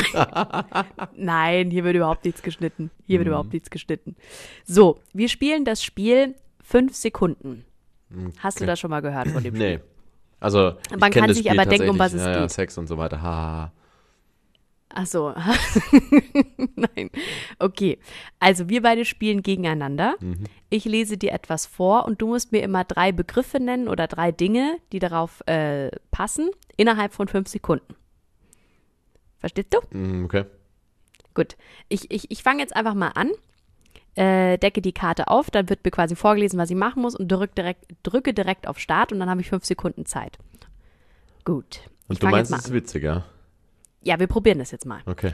Nein, 1.15 1.69
hier 1.69 1.83
wird 1.83 1.95
überhaupt 1.97 2.23
nichts 2.25 2.41
geschnitten. 2.41 2.91
Hier 3.05 3.19
wird 3.19 3.27
Mhm. 3.27 3.31
überhaupt 3.33 3.53
nichts 3.53 3.69
geschnitten. 3.69 4.15
So, 4.65 4.99
wir 5.13 5.27
spielen 5.29 5.65
das 5.65 5.83
Spiel 5.83 6.35
fünf 6.63 6.95
Sekunden. 6.95 7.65
Hast 8.39 8.59
du 8.59 8.63
Okay. 8.63 8.67
das 8.71 8.79
schon 8.79 8.89
mal 8.89 9.01
gehört 9.01 9.27
von 9.27 9.43
dem 9.43 9.55
Spiel? 9.55 9.75
nee. 9.77 9.79
Also, 10.39 10.75
Man 10.97 11.11
kann 11.11 11.27
das 11.27 11.35
sich 11.37 11.45
Spiel 11.45 11.59
aber 11.59 11.69
denken, 11.69 11.89
um 11.89 11.99
was 11.99 12.13
es 12.13 12.21
ja, 12.23 12.31
Ja, 12.31 12.41
geht. 12.41 12.51
Sex 12.51 12.77
und 12.77 12.87
so 12.87 12.97
weiter. 12.97 13.21
Ha, 13.21 13.27
ha, 13.27 13.51
ha. 13.57 13.71
Ach 14.93 15.05
so. 15.05 15.33
Nein. 16.75 17.11
Okay. 17.59 17.99
Also 18.39 18.69
wir 18.69 18.81
beide 18.81 19.05
spielen 19.05 19.43
gegeneinander. 19.43 20.15
Mhm. 20.19 20.45
Ich 20.69 20.85
lese 20.85 21.17
dir 21.17 21.31
etwas 21.31 21.65
vor 21.67 22.05
und 22.05 22.21
du 22.21 22.27
musst 22.27 22.51
mir 22.51 22.63
immer 22.63 22.83
drei 22.83 23.11
Begriffe 23.11 23.59
nennen 23.59 23.87
oder 23.87 24.07
drei 24.07 24.31
Dinge, 24.31 24.77
die 24.91 24.99
darauf 24.99 25.41
äh, 25.47 25.91
passen, 26.11 26.49
innerhalb 26.75 27.13
von 27.13 27.27
fünf 27.27 27.47
Sekunden. 27.47 27.95
Verstehst 29.37 29.73
du? 29.73 29.97
Mm, 29.97 30.25
Okay. 30.25 30.45
Gut. 31.35 31.55
Ich, 31.87 32.11
ich, 32.11 32.31
ich 32.31 32.43
fange 32.43 32.61
jetzt 32.61 32.75
einfach 32.75 32.95
mal 32.95 33.09
an. 33.09 33.31
Äh, 34.15 34.57
decke 34.57 34.81
die 34.81 34.91
Karte 34.91 35.27
auf, 35.27 35.51
dann 35.51 35.69
wird 35.69 35.85
mir 35.85 35.91
quasi 35.91 36.15
vorgelesen, 36.15 36.59
was 36.59 36.71
ich 36.71 36.75
machen 36.75 37.03
muss 37.03 37.15
und 37.15 37.31
drück 37.31 37.53
direkt, 37.55 37.85
drücke 38.03 38.33
direkt 38.33 38.67
auf 38.67 38.79
Start 38.79 39.13
und 39.13 39.19
dann 39.19 39.29
habe 39.29 39.39
ich 39.39 39.47
fünf 39.49 39.63
Sekunden 39.63 40.05
Zeit. 40.05 40.37
Gut. 41.45 41.81
Und 42.07 42.15
ich 42.15 42.19
du 42.19 42.27
meinst, 42.27 42.51
es 42.51 42.65
ist 42.65 42.73
witziger? 42.73 43.23
Ja, 44.01 44.19
wir 44.19 44.27
probieren 44.27 44.59
das 44.59 44.71
jetzt 44.71 44.85
mal. 44.85 45.01
Okay. 45.05 45.33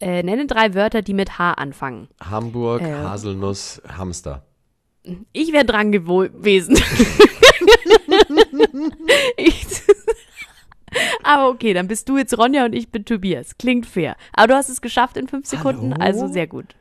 Äh, 0.00 0.22
nenne 0.22 0.46
drei 0.46 0.74
Wörter, 0.74 1.02
die 1.02 1.14
mit 1.14 1.38
H 1.38 1.52
anfangen. 1.52 2.08
Hamburg, 2.20 2.82
Äh. 2.82 2.92
Haselnuss, 2.92 3.80
Hamster. 3.88 4.44
Ich 5.32 5.52
wäre 5.52 5.64
dran 5.64 5.90
gewesen. 5.92 6.76
ich, 9.36 9.66
aber 11.22 11.48
okay, 11.48 11.72
dann 11.74 11.88
bist 11.88 12.08
du 12.08 12.18
jetzt 12.18 12.36
Ronja 12.38 12.64
und 12.64 12.72
ich 12.72 12.90
bin 12.90 13.04
Tobias. 13.04 13.56
Klingt 13.58 13.86
fair. 13.86 14.16
Aber 14.32 14.48
du 14.48 14.54
hast 14.54 14.68
es 14.68 14.80
geschafft 14.80 15.16
in 15.16 15.28
fünf 15.28 15.46
Sekunden, 15.46 15.92
Hallo? 15.94 16.02
also 16.04 16.28
sehr 16.28 16.46
gut. 16.46 16.74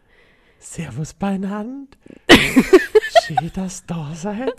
Servus 0.59 1.13
beieinander. 1.13 1.87
Schön, 3.25 3.51
dass 3.55 3.85
du 3.85 3.93
da 3.95 4.11
seid. 4.13 4.53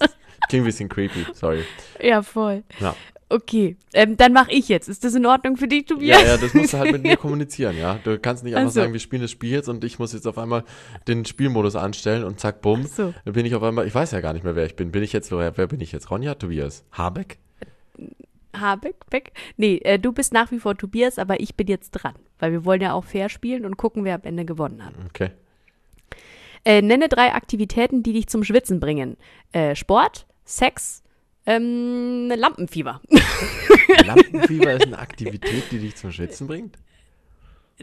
Klingt 0.48 0.64
ein 0.64 0.64
bisschen 0.64 0.88
creepy, 0.88 1.26
sorry. 1.33 1.64
Ja, 2.00 2.22
voll. 2.22 2.64
Ja. 2.81 2.96
Okay, 3.32 3.76
ähm, 3.94 4.16
dann 4.18 4.32
mache 4.34 4.52
ich 4.52 4.68
jetzt. 4.68 4.88
Ist 4.88 5.04
das 5.04 5.14
in 5.14 5.24
Ordnung 5.24 5.56
für 5.56 5.66
dich, 5.66 5.82
Ja, 5.88 5.94
Tobias? 5.94 6.22
ja, 6.22 6.36
das 6.36 6.52
musst 6.52 6.74
du 6.74 6.78
halt 6.78 6.92
mit 6.92 7.02
mir 7.02 7.16
kommunizieren, 7.18 7.78
ja. 7.78 7.98
Du 8.04 8.18
kannst 8.18 8.44
nicht 8.44 8.54
einfach 8.54 8.68
Ach 8.68 8.74
so. 8.74 8.80
sagen, 8.80 8.92
wir 8.92 9.00
spielen 9.00 9.22
das 9.22 9.30
Spiel 9.30 9.50
jetzt 9.52 9.68
und 9.68 9.84
ich 9.84 9.98
muss 9.98 10.12
jetzt 10.12 10.26
auf 10.26 10.36
einmal 10.36 10.64
den 11.08 11.24
Spielmodus 11.24 11.74
anstellen 11.76 12.24
und 12.24 12.38
zack, 12.40 12.60
bumm. 12.60 12.86
So. 12.86 13.14
Dann 13.24 13.32
bin 13.34 13.46
ich 13.46 13.54
auf 13.54 13.62
einmal, 13.62 13.86
ich 13.86 13.94
weiß 13.94 14.10
ja 14.10 14.20
gar 14.20 14.34
nicht 14.34 14.44
mehr, 14.44 14.54
wer 14.54 14.66
ich 14.66 14.76
bin. 14.76 14.92
Bin 14.92 15.02
ich 15.02 15.12
jetzt, 15.14 15.32
wer, 15.32 15.56
wer 15.56 15.66
bin 15.66 15.80
ich 15.80 15.92
jetzt? 15.92 16.10
Ronja, 16.10 16.34
Tobias? 16.34 16.84
Habeck? 16.92 17.38
Habeck, 18.54 18.96
Beck. 19.08 19.32
Nee, 19.56 19.76
äh, 19.78 19.98
du 19.98 20.12
bist 20.12 20.34
nach 20.34 20.50
wie 20.50 20.58
vor 20.58 20.76
Tobias, 20.76 21.18
aber 21.18 21.40
ich 21.40 21.54
bin 21.56 21.68
jetzt 21.68 21.92
dran. 21.92 22.14
Weil 22.38 22.52
wir 22.52 22.64
wollen 22.66 22.82
ja 22.82 22.92
auch 22.92 23.04
fair 23.04 23.28
spielen 23.30 23.64
und 23.64 23.76
gucken, 23.78 24.04
wer 24.04 24.16
am 24.16 24.22
Ende 24.24 24.44
gewonnen 24.44 24.84
hat. 24.84 24.92
Okay. 25.08 25.30
Äh, 26.64 26.82
nenne 26.82 27.08
drei 27.08 27.32
Aktivitäten, 27.32 28.02
die 28.02 28.12
dich 28.12 28.26
zum 28.28 28.44
Schwitzen 28.44 28.78
bringen. 28.78 29.16
Äh, 29.52 29.74
Sport, 29.74 30.26
Sex, 30.44 31.01
ähm, 31.46 32.33
Lampenfieber. 32.35 33.00
Lampenfieber 34.05 34.74
ist 34.74 34.87
eine 34.87 34.98
Aktivität, 34.98 35.64
die 35.70 35.78
dich 35.78 35.96
zum 35.96 36.12
Schwitzen 36.12 36.46
bringt? 36.46 36.78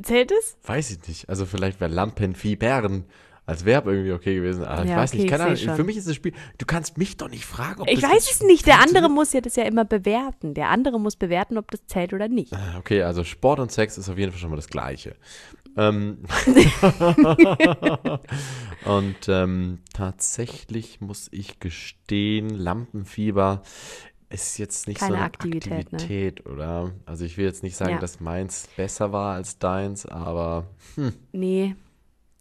Zählt 0.02 0.32
es? 0.32 0.58
Weiß 0.64 0.92
ich 0.92 1.08
nicht. 1.08 1.30
Also 1.30 1.46
vielleicht 1.46 1.80
wäre 1.82 1.92
Lampenfiebern 1.92 3.06
als 3.50 3.66
Verb 3.66 3.88
irgendwie 3.88 4.12
okay 4.14 4.36
gewesen. 4.36 4.64
Aber 4.64 4.84
ich 4.84 4.90
Ja, 4.92 4.98
weiß 4.98 5.12
okay, 5.14 5.22
nicht, 5.24 5.32
keine 5.32 5.54
ich 5.54 5.64
Ahnung. 5.64 5.76
Für 5.76 5.84
mich 5.84 5.98
ist 5.98 6.08
das 6.08 6.16
Spiel, 6.16 6.34
du 6.58 6.66
kannst 6.66 6.98
mich 6.98 7.18
doch 7.18 7.30
nicht 7.30 7.46
fragen, 7.46 7.82
ob 7.82 7.90
Ich 7.90 8.00
das 8.02 8.10
weiß 8.12 8.32
es 8.32 8.42
nicht. 8.44 8.66
Der 8.68 8.80
andere 8.80 9.10
muss 9.10 9.34
ja 9.34 9.42
das 9.42 9.56
ja 9.56 9.64
immer 9.64 9.86
bewerten. 9.86 10.54
Der 10.54 10.70
andere 10.70 11.00
muss 11.00 11.16
bewerten, 11.16 11.58
ob 11.58 11.70
das 11.72 11.86
zählt 11.88 12.14
oder 12.14 12.28
nicht. 12.28 12.54
Ah, 12.54 12.76
Okay, 12.80 13.04
also 13.04 13.24
Sport 13.24 13.60
und 13.60 13.72
Sex 13.72 13.98
ist 13.98 14.10
auf 14.10 14.18
jeden 14.18 14.32
Fall 14.32 14.40
schon 14.40 14.50
mal 14.52 14.56
das 14.56 14.68
Gleiche. 14.70 15.16
Ähm, 15.78 16.24
und 18.86 19.28
ähm, 19.28 19.80
tatsächlich 19.94 21.02
muss 21.02 21.28
ich 21.32 21.60
gestehen, 21.60 22.50
Lampenfieber 22.50 23.62
ist 24.30 24.58
jetzt 24.60 24.88
nicht 24.88 25.00
Keine 25.00 25.12
so 25.12 25.16
eine 25.16 25.26
Aktivität, 25.26 25.72
ne? 25.72 25.80
Aktivität, 25.98 26.46
oder? 26.46 26.92
Also 27.06 27.26
ich 27.26 27.38
will 27.38 27.46
jetzt 27.46 27.64
nicht 27.64 27.76
sagen, 27.76 27.94
Ja. 27.94 28.00
dass 28.00 28.20
meins 28.20 28.68
besser 28.78 29.12
war 29.12 29.34
als 29.36 29.58
deins, 29.58 30.06
aber 30.06 30.68
Nee, 31.32 31.76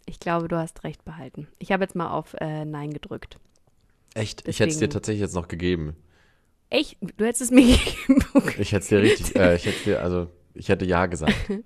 ich 0.08 0.18
glaube, 0.20 0.48
du 0.48 0.56
hast 0.56 0.84
recht 0.84 1.04
behalten. 1.04 1.46
Ich 1.58 1.70
habe 1.72 1.84
jetzt 1.84 1.94
mal 1.94 2.10
auf 2.10 2.34
äh, 2.40 2.64
Nein 2.64 2.92
gedrückt. 2.92 3.38
echt, 4.14 4.46
ich 4.48 4.58
hätte 4.60 4.70
es 4.70 4.76
dir 4.76 4.86
Deswegen- 4.86 4.90
tatsächlich 4.92 5.20
jetzt 5.20 5.34
noch 5.34 5.48
gegeben. 5.48 5.96
Echt? 6.70 6.96
Du 7.16 7.24
hättest 7.24 7.42
es 7.42 7.50
mir 7.50 7.62
gegeben. 7.76 8.22
Ich 8.58 8.72
hätte 8.72 8.82
es 8.82 8.88
dir 8.88 9.00
richtig, 9.02 9.36
äh, 9.36 9.56
ich 9.56 9.64
hätte 9.66 9.84
dir, 9.84 10.02
also 10.02 10.28
ich 10.54 10.68
hätte 10.68 10.84
ja 10.84 11.06
gesagt. 11.06 11.34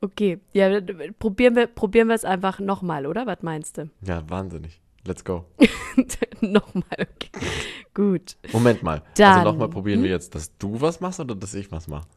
Okay, 0.00 0.40
ja, 0.52 0.80
probieren 1.20 1.54
wir, 1.54 1.68
probieren 1.68 2.08
wir 2.08 2.16
es 2.16 2.24
einfach 2.24 2.58
nochmal, 2.58 3.06
oder? 3.06 3.24
Was 3.28 3.42
meinst 3.42 3.78
du? 3.78 3.88
Ja, 4.04 4.28
wahnsinnig. 4.28 4.80
Let's 5.06 5.24
go. 5.24 5.44
nochmal, 6.40 6.84
okay. 6.98 7.30
Gut. 7.94 8.36
Moment 8.52 8.82
mal. 8.82 9.02
Dann- 9.16 9.38
also 9.38 9.52
nochmal 9.52 9.68
probieren 9.68 10.02
wir 10.02 10.10
jetzt, 10.10 10.34
dass 10.34 10.56
du 10.58 10.80
was 10.80 10.98
machst 11.00 11.20
oder 11.20 11.36
dass 11.36 11.54
ich 11.54 11.70
was 11.70 11.86
mache? 11.86 12.08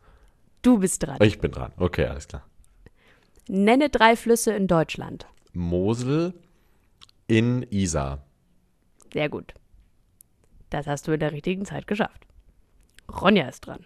Du 0.63 0.80
bist 0.80 1.04
dran. 1.06 1.17
Ich 1.21 1.38
bin 1.38 1.51
dran. 1.51 1.71
Okay, 1.78 2.06
alles 2.08 2.28
klar. 2.28 2.41
Nenne 3.47 3.89
drei 3.89 4.15
Flüsse 4.15 4.54
in 4.54 4.65
Deutschland. 4.65 5.28
Mosel 5.56 6.34
in 7.28 7.63
Isar. 7.70 8.24
Sehr 9.13 9.30
gut. 9.30 9.54
Das 10.70 10.88
hast 10.88 11.08
du 11.08 11.13
in 11.13 11.20
der 11.20 11.32
richtigen 11.32 11.65
Zeit 11.65 11.88
geschafft. 11.88 12.26
Ronja 13.10 13.48
ist 13.48 13.62
dran. 13.62 13.86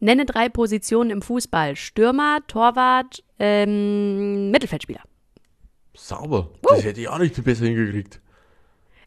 Nenne 0.00 0.26
drei 0.26 0.48
Positionen 0.48 1.10
im 1.10 1.22
Fußball. 1.22 1.76
Stürmer, 1.76 2.40
Torwart, 2.46 3.24
ähm, 3.38 4.50
Mittelfeldspieler. 4.50 5.02
Sauber. 5.94 6.50
Das 6.62 6.84
hätte 6.84 7.00
ich 7.00 7.08
auch 7.08 7.18
nicht 7.18 7.42
besser 7.42 7.66
hingekriegt. 7.66 8.20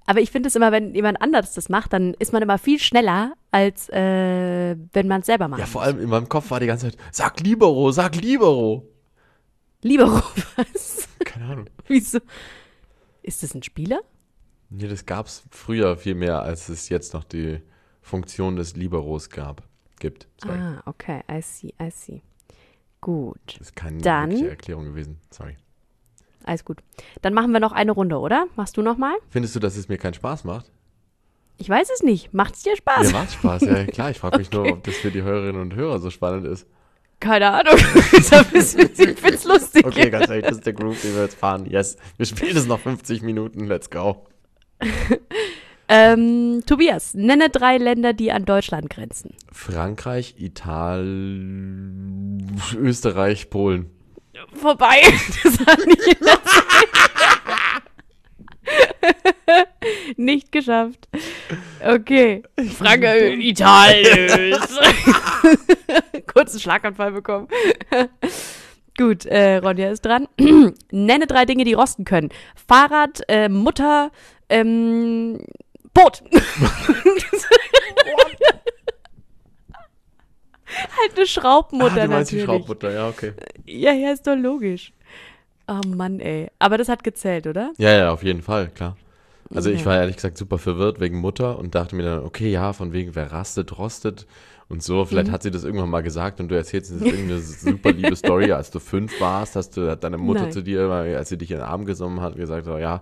Aber 0.05 0.19
ich 0.19 0.31
finde 0.31 0.47
es 0.47 0.55
immer, 0.55 0.71
wenn 0.71 0.93
jemand 0.93 1.21
anderes 1.21 1.53
das 1.53 1.69
macht, 1.69 1.93
dann 1.93 2.13
ist 2.15 2.33
man 2.33 2.41
immer 2.41 2.57
viel 2.57 2.79
schneller, 2.79 3.33
als 3.51 3.87
äh, 3.89 4.75
wenn 4.91 5.07
man 5.07 5.21
es 5.21 5.27
selber 5.27 5.47
macht. 5.47 5.59
Ja, 5.59 5.65
vor 5.65 5.83
allem 5.83 6.01
in 6.01 6.09
meinem 6.09 6.27
Kopf 6.27 6.51
war 6.51 6.59
die 6.59 6.65
ganze 6.65 6.91
Zeit, 6.91 6.97
sag 7.11 7.39
Libero, 7.39 7.91
sag 7.91 8.15
Libero. 8.15 8.90
Libero, 9.83 10.21
was? 10.55 11.07
Keine 11.25 11.45
Ahnung. 11.45 11.65
Wieso? 11.87 12.19
Ist 13.23 13.43
das 13.43 13.53
ein 13.55 13.63
Spieler? 13.63 14.01
Nee, 14.69 14.87
das 14.87 15.05
gab 15.05 15.25
es 15.27 15.43
früher 15.51 15.97
viel 15.97 16.15
mehr, 16.15 16.41
als 16.41 16.69
es 16.69 16.89
jetzt 16.89 17.13
noch 17.13 17.23
die 17.23 17.59
Funktion 18.01 18.55
des 18.55 18.75
Liberos 18.75 19.29
gab. 19.29 19.63
Gibt. 19.99 20.27
Sorry. 20.41 20.57
Ah, 20.57 20.81
okay, 20.85 21.21
I 21.31 21.41
see, 21.41 21.73
I 21.81 21.91
see. 21.91 22.21
Gut, 23.01 23.37
Das 23.47 23.61
ist 23.69 23.75
keine 23.75 23.99
Dann- 24.01 24.31
Erklärung 24.45 24.85
gewesen. 24.85 25.19
Sorry. 25.31 25.55
alles 26.43 26.65
gut. 26.65 26.79
Dann 27.21 27.33
machen 27.33 27.51
wir 27.51 27.59
noch 27.59 27.71
eine 27.71 27.91
Runde, 27.91 28.17
oder? 28.19 28.47
Machst 28.55 28.77
du 28.77 28.81
noch 28.81 28.97
mal? 28.97 29.15
Findest 29.29 29.55
du, 29.55 29.59
dass 29.59 29.75
es 29.75 29.87
mir 29.89 29.97
keinen 29.97 30.13
Spaß 30.15 30.43
macht? 30.43 30.71
Ich 31.57 31.69
weiß 31.69 31.89
es 31.93 32.01
nicht. 32.01 32.33
Macht's 32.33 32.63
dir 32.63 32.75
Spaß? 32.75 33.07
Mir 33.07 33.13
macht 33.13 33.31
Spaß, 33.33 33.61
ja 33.63 33.85
klar. 33.87 34.09
Ich 34.09 34.19
frage 34.19 34.39
mich 34.39 34.51
nur, 34.51 34.67
ob 34.71 34.83
das 34.83 34.95
für 34.95 35.11
die 35.11 35.21
Hörerinnen 35.21 35.61
und 35.61 35.75
Hörer 35.75 35.99
so 35.99 36.09
spannend 36.09 36.45
ist. 36.47 36.65
Keine 37.21 37.51
Ahnung. 37.51 37.77
Ich 38.11 38.25
find's 39.19 39.45
lustig. 39.45 39.85
Okay, 39.85 40.09
ganz 40.09 40.27
ehrlich, 40.29 40.43
das 40.43 40.57
ist 40.57 40.65
der 40.65 40.73
Groove, 40.73 41.01
den 41.01 41.15
wir 41.15 41.21
jetzt 41.23 41.37
fahren. 41.37 41.65
Yes, 41.65 41.95
wir 42.17 42.25
spielen 42.25 42.57
es 42.57 42.65
noch 42.65 42.79
50 42.79 43.21
Minuten. 43.21 43.67
Let's 43.67 43.89
go. 43.89 44.25
Ähm, 45.93 46.63
Tobias, 46.65 47.15
nenne 47.15 47.49
drei 47.49 47.77
Länder, 47.77 48.13
die 48.13 48.31
an 48.31 48.45
Deutschland 48.45 48.89
grenzen. 48.89 49.35
Frankreich, 49.51 50.35
Italien, 50.37 51.81
Österreich, 52.77 53.49
Polen. 53.49 53.89
Vorbei. 54.53 55.01
Das 55.43 55.59
hat 55.65 55.85
nicht 55.85 56.07
in 56.07 56.25
der 56.25 56.41
Zeit. 56.45 56.87
Nicht 60.17 60.51
geschafft. 60.51 61.07
Okay. 61.83 62.43
Frankreich, 62.77 63.39
Italien. 63.39 64.55
Kurzen 66.33 66.59
Schlaganfall 66.59 67.11
bekommen. 67.11 67.47
Gut, 68.97 69.25
äh, 69.25 69.57
Ronja 69.57 69.89
ist 69.89 70.05
dran. 70.05 70.27
Nenne 70.91 71.27
drei 71.27 71.45
Dinge, 71.45 71.63
die 71.63 71.73
rosten 71.73 72.05
können. 72.05 72.29
Fahrrad, 72.67 73.21
äh, 73.27 73.49
Mutter, 73.49 74.11
ähm, 74.49 75.39
Boot. 75.93 76.23
halt 80.99 81.17
eine 81.17 81.25
Schraubmutter 81.25 82.01
ah, 82.01 82.05
du 82.05 82.11
meinst 82.11 82.31
die 82.31 82.35
natürlich. 82.37 82.45
Schraubmutter, 82.45 82.91
ja, 82.91 83.09
okay. 83.09 83.33
Ja, 83.65 83.93
ja, 83.93 84.11
ist 84.11 84.27
doch 84.27 84.35
logisch. 84.35 84.93
Oh 85.67 85.81
Mann, 85.87 86.19
ey. 86.19 86.49
Aber 86.59 86.77
das 86.77 86.89
hat 86.89 87.03
gezählt, 87.03 87.47
oder? 87.47 87.71
Ja, 87.77 87.91
ja, 87.93 88.11
auf 88.11 88.23
jeden 88.23 88.41
Fall, 88.41 88.69
klar. 88.69 88.97
Also 89.53 89.69
ich 89.69 89.81
Ja. 89.81 89.85
war 89.87 89.97
ehrlich 89.97 90.15
gesagt 90.15 90.37
super 90.37 90.57
verwirrt 90.57 90.99
wegen 90.99 91.17
Mutter 91.19 91.59
und 91.59 91.75
dachte 91.75 91.95
mir 91.95 92.03
dann, 92.03 92.23
okay, 92.23 92.49
ja, 92.51 92.73
von 92.73 92.93
wegen, 92.93 93.15
wer 93.15 93.31
rastet, 93.31 93.77
rostet 93.77 94.25
und 94.69 94.81
so. 94.81 95.03
Vielleicht 95.05 95.27
Mhm. 95.27 95.31
hat 95.33 95.43
sie 95.43 95.51
das 95.51 95.63
irgendwann 95.63 95.89
mal 95.89 96.01
gesagt 96.03 96.39
und 96.39 96.47
du 96.49 96.55
erzählst 96.55 96.91
jetzt 96.91 97.01
irgendeine 97.01 97.39
super 97.41 97.91
liebe 97.91 98.15
Story. 98.15 98.51
Als 98.51 98.71
du 98.71 98.79
fünf 98.79 99.19
warst, 99.19 99.55
hast 99.55 99.75
du, 99.77 99.89
hat 99.89 100.03
deine 100.03 100.17
Mutter 100.17 100.43
Nein. 100.43 100.51
zu 100.51 100.61
dir, 100.63 100.89
als 100.89 101.29
sie 101.29 101.37
dich 101.37 101.51
in 101.51 101.57
den 101.57 101.65
Arm 101.65 101.85
gesungen 101.85 102.21
hat, 102.21 102.35
gesagt, 102.35 102.65
so, 102.65 102.77
ja, 102.77 103.01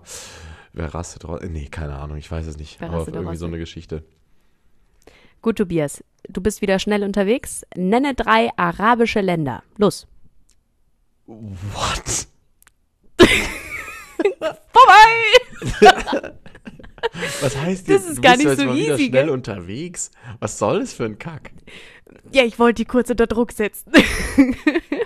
wer 0.72 0.92
rastet, 0.94 1.24
rostet. 1.26 1.50
Nee, 1.52 1.66
keine 1.70 1.94
Ahnung, 1.96 2.16
ich 2.16 2.30
weiß 2.30 2.46
es 2.46 2.56
nicht. 2.58 2.80
Wer 2.80 2.88
aber 2.88 2.98
irgendwie 3.00 3.16
so 3.18 3.28
rostet. 3.28 3.46
eine 3.48 3.58
Geschichte. 3.58 4.02
Gut, 5.42 5.56
Tobias. 5.56 6.02
Du 6.28 6.40
bist 6.42 6.60
wieder 6.62 6.78
schnell 6.78 7.02
unterwegs. 7.02 7.64
Nenne 7.76 8.14
drei 8.14 8.50
arabische 8.56 9.20
Länder. 9.22 9.62
Los. 9.78 10.06
What? 11.26 12.26
Vorbei! 14.72 16.32
Was 17.40 17.56
heißt 17.56 17.88
Das 17.88 17.94
jetzt, 18.02 18.08
ist 18.10 18.16
du 18.18 18.22
gar 18.22 18.36
nicht 18.36 18.48
so 18.50 18.64
mal 18.64 18.76
easy, 18.76 19.06
schnell 19.06 19.26
gell? 19.26 19.30
unterwegs? 19.30 20.10
Was 20.38 20.58
soll 20.58 20.80
das 20.80 20.92
für 20.92 21.04
ein 21.04 21.18
Kack? 21.18 21.50
Ja, 22.32 22.42
ich 22.44 22.58
wollte 22.58 22.82
die 22.82 22.84
kurz 22.86 23.10
unter 23.10 23.26
Druck 23.26 23.52
setzen. 23.52 23.92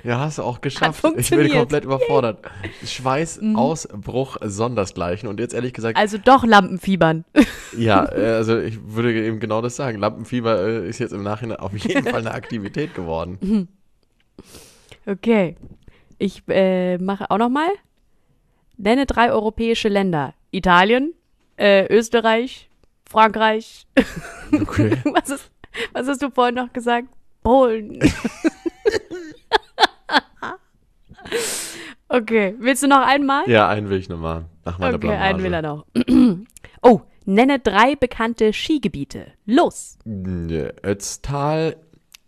Ja, 0.05 0.19
hast 0.21 0.37
du 0.37 0.43
auch 0.43 0.61
geschafft. 0.61 1.03
Ich 1.17 1.31
bin 1.31 1.51
komplett 1.51 1.85
überfordert. 1.87 2.45
Schweißausbruch 2.85 4.37
sondersgleichen. 4.43 5.31
Und 5.31 5.41
jetzt 5.41 5.55
ehrlich 5.55 5.73
gesagt, 5.73 5.97
Also 5.97 6.19
doch 6.19 6.45
Lampenfiebern. 6.45 7.25
ja, 7.75 8.05
äh, 8.13 8.33
also 8.35 8.59
ich 8.59 8.79
würde 8.85 9.15
eben 9.25 9.41
genau 9.41 9.63
das 9.63 9.77
sagen. 9.77 9.99
Lampenfieber 9.99 10.61
äh, 10.61 10.89
ist 10.91 10.99
jetzt 10.99 11.13
im 11.13 11.23
Nachhinein 11.23 11.57
auf 11.57 11.75
jeden 11.75 12.05
Fall 12.05 12.21
eine 12.21 12.33
Aktivität 12.33 12.95
geworden. 12.95 13.69
Okay. 15.07 15.57
Ich 16.19 16.43
äh, 16.49 16.97
mache 16.99 17.31
auch 17.31 17.39
noch 17.39 17.51
mal. 17.51 17.69
Nenne 18.79 19.07
drei 19.07 19.31
europäische 19.31 19.89
Länder. 19.89 20.35
Italien, 20.51 21.13
äh, 21.57 21.87
Österreich, 21.87 22.69
Frankreich. 23.09 23.87
Okay. 24.53 24.97
Was, 25.05 25.31
ist, 25.31 25.51
was 25.93 26.09
hast 26.09 26.23
du 26.23 26.31
vorhin 26.31 26.55
noch 26.55 26.73
gesagt? 26.73 27.09
Polen. 27.43 27.99
okay. 32.09 32.55
Willst 32.59 32.83
du 32.83 32.87
noch 32.89 33.07
einmal? 33.07 33.49
Ja, 33.49 33.69
einen 33.69 33.89
will 33.91 33.99
ich 33.99 34.09
noch 34.09 34.19
machen. 34.19 34.47
Nach 34.65 34.79
meiner 34.79 34.97
okay, 34.97 35.11
einen 35.11 35.43
will 35.43 35.53
er 35.53 35.63
Blamage. 35.63 35.85
noch. 35.95 36.47
oh, 36.83 37.01
nenne 37.25 37.59
drei 37.59 37.97
bekannte 37.97 38.53
Skigebiete. 38.53 39.33
Los. 39.47 39.99
Ötztal, 40.07 41.77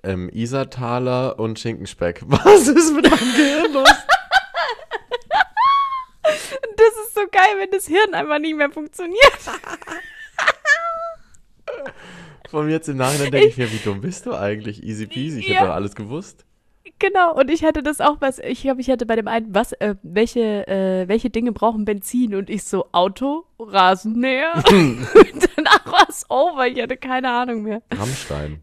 ähm, 0.03 0.29
Isartaler 0.29 1.39
und 1.39 1.59
Schinkenspeck. 1.59 2.23
Was 2.27 2.69
ist 2.69 2.95
mit 2.95 3.05
meinem 3.05 3.35
Gehirn 3.37 3.73
los? 3.73 3.89
Das 6.87 7.07
ist 7.07 7.14
so 7.14 7.20
geil, 7.31 7.57
wenn 7.59 7.70
das 7.70 7.87
Hirn 7.87 8.14
einfach 8.14 8.38
nicht 8.38 8.57
mehr 8.57 8.70
funktioniert. 8.70 9.18
Von 12.51 12.66
mir 12.66 12.72
jetzt 12.72 12.88
im 12.88 12.96
Nachhinein 12.96 13.33
denke 13.33 13.49
ich 13.49 13.57
mir, 13.57 13.70
wie 13.72 13.79
dumm 13.79 14.01
bist 14.01 14.27
du 14.27 14.35
eigentlich? 14.35 14.83
Easy 14.85 15.07
peasy, 15.07 15.40
ich 15.40 15.49
Ja. 15.49 15.55
hätte 15.55 15.66
doch 15.66 15.75
alles 15.75 15.94
gewusst. 15.96 16.44
Genau, 16.99 17.35
und 17.35 17.51
ich 17.51 17.64
hatte 17.64 17.83
das 17.83 18.01
auch, 18.01 18.20
was, 18.20 18.38
ich 18.38 18.62
glaube, 18.62 18.81
ich 18.81 18.88
hatte 18.88 19.05
bei 19.05 19.16
dem 19.16 19.29
einen, 19.29 19.55
was, 19.55 19.72
äh, 19.72 19.96
welche, 20.03 20.66
äh, 20.68 21.09
welche 21.09 21.29
Dinge 21.31 21.53
brauchen 21.53 21.85
Benzin? 21.85 22.35
Und 22.35 22.49
ich 22.49 22.64
so, 22.64 22.88
Auto, 22.92 23.44
Rasenmäher. 23.59 24.55
und 24.70 25.49
danach 25.57 25.85
war 25.87 26.07
es 26.09 26.25
over, 26.31 26.66
ich 26.68 26.81
hatte 26.81 26.96
keine 26.96 27.31
Ahnung 27.31 27.62
mehr. 27.64 27.83
Rammstein. 27.92 28.62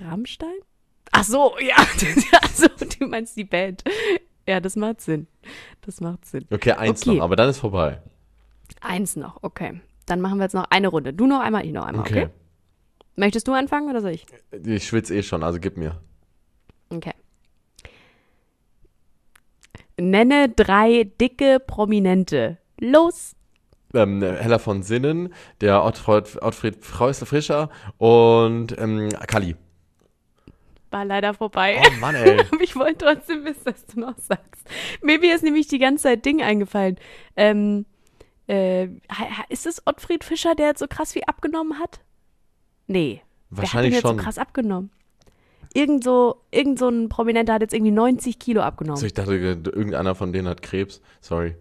Rammstein? 0.00 0.54
Ach 1.12 1.24
so, 1.24 1.54
ja, 1.58 1.76
also, 2.42 2.68
du 2.98 3.06
meinst 3.06 3.36
die 3.36 3.44
Band. 3.44 3.82
Ja, 4.50 4.58
das 4.58 4.74
macht 4.74 5.00
Sinn. 5.00 5.28
Das 5.82 6.00
macht 6.00 6.26
Sinn. 6.26 6.44
Okay, 6.50 6.72
eins 6.72 7.02
Okay. 7.06 7.16
noch, 7.18 7.22
aber 7.24 7.36
dann 7.36 7.48
ist 7.48 7.58
vorbei. 7.58 8.02
Eins 8.80 9.14
noch, 9.14 9.38
okay. 9.42 9.80
Dann 10.06 10.20
machen 10.20 10.38
wir 10.38 10.42
jetzt 10.44 10.54
noch 10.54 10.66
eine 10.70 10.88
Runde. 10.88 11.12
Du 11.12 11.28
noch 11.28 11.38
einmal, 11.40 11.64
ich 11.64 11.70
noch 11.72 11.86
einmal, 11.86 12.00
okay? 12.04 12.24
Okay. 12.24 12.34
Möchtest 13.14 13.46
du 13.46 13.52
anfangen 13.52 13.88
oder 13.88 14.00
soll 14.00 14.10
ich? 14.10 14.26
Ich 14.64 14.88
schwitze 14.88 15.14
eh 15.14 15.22
schon, 15.22 15.44
also 15.44 15.60
gib 15.60 15.76
mir. 15.76 16.00
Okay. 16.88 17.12
Nenne 20.00 20.48
drei 20.48 21.04
dicke 21.20 21.60
Prominente. 21.64 22.58
Los. 22.80 23.36
Ähm, 23.94 24.20
Hella 24.20 24.58
von 24.58 24.82
Sinnen, 24.82 25.32
der 25.60 25.84
Ottfried, 25.84 26.42
Ottfried 26.42 26.84
Freusel 26.84 27.26
Frischer 27.26 27.70
und 27.98 28.76
ähm, 28.78 29.10
Kali. 29.28 29.54
War 30.90 31.04
leider 31.04 31.34
vorbei. 31.34 31.80
Oh 31.86 32.00
Mann, 32.00 32.16
ey. 32.16 32.40
Aber 32.40 32.60
ich 32.60 32.74
wollte 32.74 33.04
trotzdem 33.04 33.44
wissen, 33.44 33.62
was 33.64 33.86
du 33.86 34.00
noch 34.00 34.18
sagst. 34.18 34.64
Mir 35.02 35.18
mir 35.20 35.34
ist 35.34 35.44
nämlich 35.44 35.68
die 35.68 35.78
ganze 35.78 36.04
Zeit 36.04 36.24
Ding 36.24 36.42
eingefallen. 36.42 36.96
Ähm, 37.36 37.86
äh, 38.48 38.88
ist 39.48 39.66
es 39.66 39.86
Ottfried 39.86 40.24
Fischer, 40.24 40.54
der 40.56 40.66
jetzt 40.66 40.80
so 40.80 40.88
krass 40.88 41.14
wie 41.14 41.26
abgenommen 41.26 41.78
hat? 41.78 42.00
Nee. 42.88 43.22
Wahrscheinlich 43.50 43.92
der 43.92 43.98
hat 43.98 44.02
schon. 44.02 44.16
jetzt 44.16 44.18
so 44.18 44.24
krass 44.24 44.38
abgenommen. 44.38 44.90
Irgend 45.72 46.02
so, 46.02 46.42
irgend 46.50 46.80
so 46.80 46.88
ein 46.88 47.08
Prominenter 47.08 47.54
hat 47.54 47.62
jetzt 47.62 47.74
irgendwie 47.74 47.92
90 47.92 48.40
Kilo 48.40 48.62
abgenommen. 48.62 48.96
Also 48.96 49.06
ich 49.06 49.14
dachte, 49.14 49.34
irgendeiner 49.34 50.16
von 50.16 50.32
denen 50.32 50.48
hat 50.48 50.62
Krebs. 50.62 51.00
Sorry. 51.20 51.54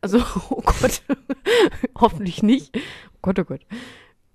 Also, 0.00 0.18
oh 0.50 0.62
Gott. 0.64 1.02
Hoffentlich 2.00 2.42
nicht. 2.42 2.74
Oh 2.74 3.18
Gott, 3.20 3.38
oh 3.38 3.44
Gott. 3.44 3.60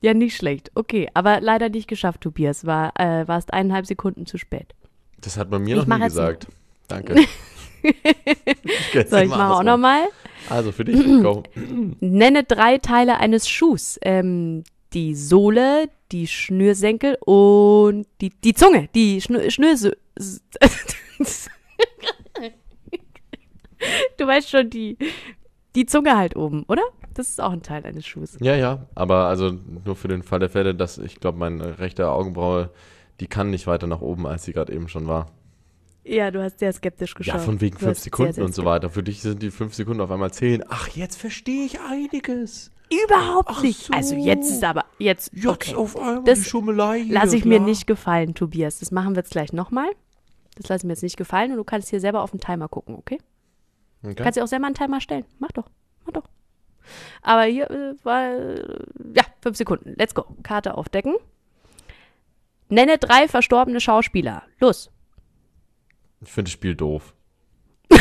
Ja, 0.05 0.13
nicht 0.13 0.37
schlecht. 0.37 0.69
Okay, 0.75 1.09
aber 1.15 1.41
leider 1.41 1.69
nicht 1.69 1.87
geschafft, 1.87 2.21
Tobias. 2.21 2.63
War, 2.63 2.93
äh, 2.99 3.27
warst 3.27 3.51
eineinhalb 3.51 3.87
Sekunden 3.87 4.27
zu 4.27 4.37
spät. 4.37 4.75
Das 5.19 5.35
hat 5.35 5.49
man 5.49 5.63
mir 5.63 5.77
Ich 5.77 5.87
noch 5.87 5.97
nie 5.97 6.03
gesagt. 6.03 6.45
Danke. 6.87 7.15
Jetzt 8.93 9.09
So, 9.09 9.17
ich 9.17 9.29
mache 9.29 9.55
auch 9.55 9.63
nochmal. 9.63 10.03
Also 10.47 10.71
für 10.71 10.85
dich, 10.85 11.03
go. 11.23 11.41
Nenne 12.01 12.43
drei 12.43 12.77
Teile 12.77 13.17
eines 13.17 13.49
Schuhs. 13.49 13.97
Ähm, 14.03 14.63
die 14.93 15.15
Sohle, 15.15 15.89
die 16.11 16.27
Schnürsenkel 16.27 17.17
und 17.25 18.05
die, 18.21 18.29
die 18.29 18.53
Zunge. 18.53 18.89
Die 18.93 19.21
Schnür, 19.21 19.49
Schnürse. 19.49 19.97
du 24.17 24.27
weißt 24.27 24.51
schon, 24.51 24.69
die, 24.69 24.99
die 25.73 25.87
Zunge 25.87 26.15
halt 26.15 26.35
oben, 26.35 26.63
oder? 26.67 26.83
Das 27.15 27.29
ist 27.29 27.41
auch 27.41 27.51
ein 27.51 27.63
Teil 27.63 27.85
eines 27.85 28.05
Schuhs. 28.05 28.37
Ja, 28.41 28.55
ja, 28.55 28.85
aber 28.93 29.25
also 29.25 29.57
nur 29.85 29.95
für 29.95 30.09
den 30.09 30.21
Fall 30.21 30.39
der 30.39 30.49
Fälle, 30.49 30.75
dass 30.75 30.97
ich 30.97 31.19
glaube, 31.19 31.39
meine 31.39 31.79
rechte 31.79 32.09
Augenbraue, 32.09 32.69
die 33.21 33.27
kann 33.27 33.49
nicht 33.49 33.67
weiter 33.67 33.87
nach 33.87 34.01
oben, 34.01 34.27
als 34.27 34.43
sie 34.43 34.53
gerade 34.53 34.73
eben 34.73 34.89
schon 34.89 35.07
war. 35.07 35.27
Ja, 36.03 36.29
du 36.29 36.43
hast 36.43 36.59
sehr 36.59 36.71
skeptisch 36.71 37.15
geschaut. 37.15 37.35
Ja, 37.35 37.39
von 37.39 37.61
wegen 37.61 37.77
Du 37.77 37.85
fünf 37.85 37.99
Sekunden 37.99 38.33
sehr, 38.33 38.41
sehr 38.41 38.45
und 38.45 38.53
so 38.53 38.65
weiter. 38.65 38.89
Für 38.89 39.01
dich 39.01 39.21
sind 39.21 39.41
die 39.41 39.49
fünf 39.49 39.73
Sekunden 39.73 40.01
auf 40.01 40.11
einmal 40.11 40.31
zehn. 40.31 40.63
Ach, 40.69 40.89
jetzt 40.89 41.15
verstehe 41.15 41.65
ich 41.65 41.79
einiges. 41.79 42.69
Überhaupt 43.05 43.49
Ach 43.49 43.63
nicht. 43.63 43.85
so. 43.85 43.93
Also 43.93 44.15
jetzt 44.15 44.51
ist 44.51 44.63
aber, 44.63 44.85
jetzt, 44.99 45.31
Jetzt 45.33 45.47
okay. 45.47 45.75
auf 45.75 45.97
einmal 45.97 46.23
Das 46.25 46.39
die 46.39 46.45
Schummelei 46.45 47.01
hier, 47.01 47.13
Lass 47.13 47.33
ich 47.33 47.45
mir 47.45 47.59
nicht 47.59 47.87
gefallen, 47.87 48.35
Tobias. 48.35 48.79
Das 48.79 48.91
machen 48.91 49.15
wir 49.15 49.21
jetzt 49.21 49.31
gleich 49.31 49.53
nochmal. 49.53 49.89
Das 50.57 50.67
lasse 50.67 50.81
ich 50.81 50.83
mir 50.85 50.93
jetzt 50.93 51.01
nicht 51.01 51.17
gefallen 51.17 51.51
und 51.51 51.57
du 51.57 51.63
kannst 51.63 51.89
hier 51.89 51.99
selber 51.99 52.21
auf 52.21 52.31
den 52.31 52.39
Timer 52.39 52.67
gucken, 52.67 52.95
okay? 52.95 53.17
Okay. 54.03 54.15
Kannst 54.15 54.37
dir 54.37 54.43
auch 54.43 54.47
selber 54.47 54.67
einen 54.67 54.75
Timer 54.75 55.01
stellen. 55.01 55.25
Mach 55.39 55.51
doch, 55.53 55.69
mach 56.05 56.13
doch. 56.13 56.29
Aber 57.21 57.43
hier 57.43 57.69
äh, 57.69 57.95
war, 58.03 58.31
ja, 59.13 59.23
fünf 59.41 59.57
Sekunden. 59.57 59.93
Let's 59.97 60.15
go. 60.15 60.25
Karte 60.43 60.75
aufdecken. 60.75 61.15
Nenne 62.69 62.97
drei 62.97 63.27
verstorbene 63.27 63.79
Schauspieler. 63.79 64.43
Los. 64.59 64.91
Ich 66.21 66.31
finde 66.31 66.49
das 66.49 66.53
Spiel 66.53 66.75
doof. 66.75 67.13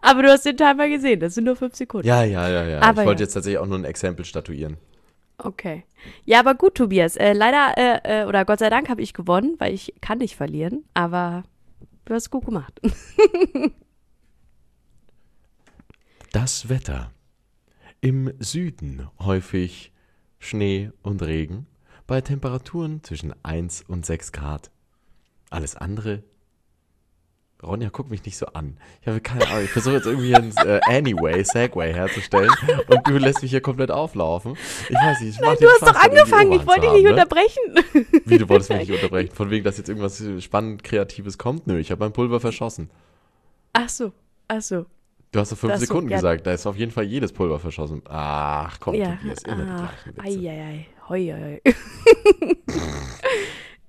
Aber 0.00 0.22
du 0.22 0.30
hast 0.30 0.44
den 0.46 0.56
Timer 0.56 0.88
gesehen. 0.88 1.20
Das 1.20 1.34
sind 1.34 1.44
nur 1.44 1.56
fünf 1.56 1.74
Sekunden. 1.74 2.06
Ja, 2.06 2.22
ja, 2.22 2.48
ja, 2.48 2.64
ja. 2.66 2.80
Aber 2.82 3.02
ich 3.02 3.08
wollte 3.08 3.22
ja. 3.22 3.26
jetzt 3.26 3.34
tatsächlich 3.34 3.58
auch 3.58 3.66
nur 3.66 3.78
ein 3.78 3.84
Exempel 3.84 4.24
statuieren. 4.24 4.76
Okay. 5.38 5.84
Ja, 6.24 6.40
aber 6.40 6.54
gut, 6.54 6.76
Tobias. 6.76 7.16
Äh, 7.16 7.32
leider, 7.32 7.74
äh, 7.76 8.22
äh, 8.22 8.26
oder 8.26 8.44
Gott 8.44 8.58
sei 8.58 8.70
Dank 8.70 8.88
habe 8.88 9.02
ich 9.02 9.12
gewonnen, 9.12 9.56
weil 9.58 9.74
ich 9.74 9.94
kann 10.00 10.18
nicht 10.18 10.36
verlieren. 10.36 10.84
Aber 10.94 11.44
du 12.04 12.14
hast 12.14 12.30
gut 12.30 12.46
gemacht. 12.46 12.80
Das 16.32 16.68
Wetter. 16.68 17.10
Im 18.00 18.32
Süden 18.38 19.08
häufig 19.18 19.92
Schnee 20.38 20.90
und 21.02 21.22
Regen 21.22 21.66
bei 22.06 22.20
Temperaturen 22.20 23.02
zwischen 23.02 23.34
1 23.42 23.84
und 23.88 24.04
6 24.06 24.32
Grad. 24.32 24.70
Alles 25.50 25.76
andere. 25.76 26.22
Ronja, 27.62 27.88
guck 27.90 28.10
mich 28.10 28.22
nicht 28.24 28.36
so 28.36 28.46
an. 28.46 28.76
Ich 29.00 29.08
habe 29.08 29.20
keine 29.20 29.48
Ahnung. 29.48 29.64
Ich 29.64 29.70
versuche 29.70 29.94
jetzt 29.94 30.06
irgendwie 30.06 30.34
ein 30.36 30.52
äh, 30.58 30.78
Anyway, 30.84 31.42
Segway 31.42 31.92
herzustellen 31.94 32.50
und 32.88 33.08
du 33.08 33.16
lässt 33.16 33.40
mich 33.40 33.50
hier 33.50 33.62
komplett 33.62 33.90
auflaufen. 33.90 34.56
Ich 34.90 34.94
weiß 34.94 35.20
nicht, 35.22 35.36
ich 35.36 35.40
mach 35.40 35.56
Du 35.56 35.66
hast 35.66 35.82
doch 35.82 35.96
angefangen. 35.96 36.52
Ich 36.52 36.66
wollte 36.66 36.82
dich 36.82 36.92
nicht 36.92 37.08
unterbrechen. 37.08 37.58
unterbrechen. 37.68 38.22
Wie, 38.26 38.38
du 38.38 38.48
wolltest 38.50 38.70
mich 38.70 38.80
nicht 38.80 38.90
unterbrechen? 39.02 39.34
Von 39.34 39.50
wegen, 39.50 39.64
dass 39.64 39.78
jetzt 39.78 39.88
irgendwas 39.88 40.22
spannend 40.40 40.84
Kreatives 40.84 41.38
kommt? 41.38 41.66
Nö, 41.66 41.78
ich 41.78 41.90
habe 41.90 42.04
mein 42.04 42.12
Pulver 42.12 42.40
verschossen. 42.40 42.90
Ach 43.72 43.88
so, 43.88 44.12
ach 44.48 44.60
so. 44.60 44.84
Du 45.32 45.40
hast 45.40 45.52
doch 45.52 45.58
fünf 45.58 45.74
so, 45.74 45.80
Sekunden 45.80 46.10
ja. 46.10 46.16
gesagt, 46.16 46.46
da 46.46 46.52
ist 46.52 46.66
auf 46.66 46.76
jeden 46.76 46.92
Fall 46.92 47.04
jedes 47.04 47.32
Pulver 47.32 47.58
verschossen. 47.58 48.02
Ach, 48.08 48.78
komm, 48.80 48.94
Ja. 48.94 49.16
Tobias, 49.16 49.42
immer 49.42 49.64
die 49.64 49.70
Ach, 49.70 50.04
gleichen 50.04 50.16
Witze. 50.16 50.48
Eieiei. 50.48 50.86
Hoi, 51.08 51.34
hoi. 51.38 51.60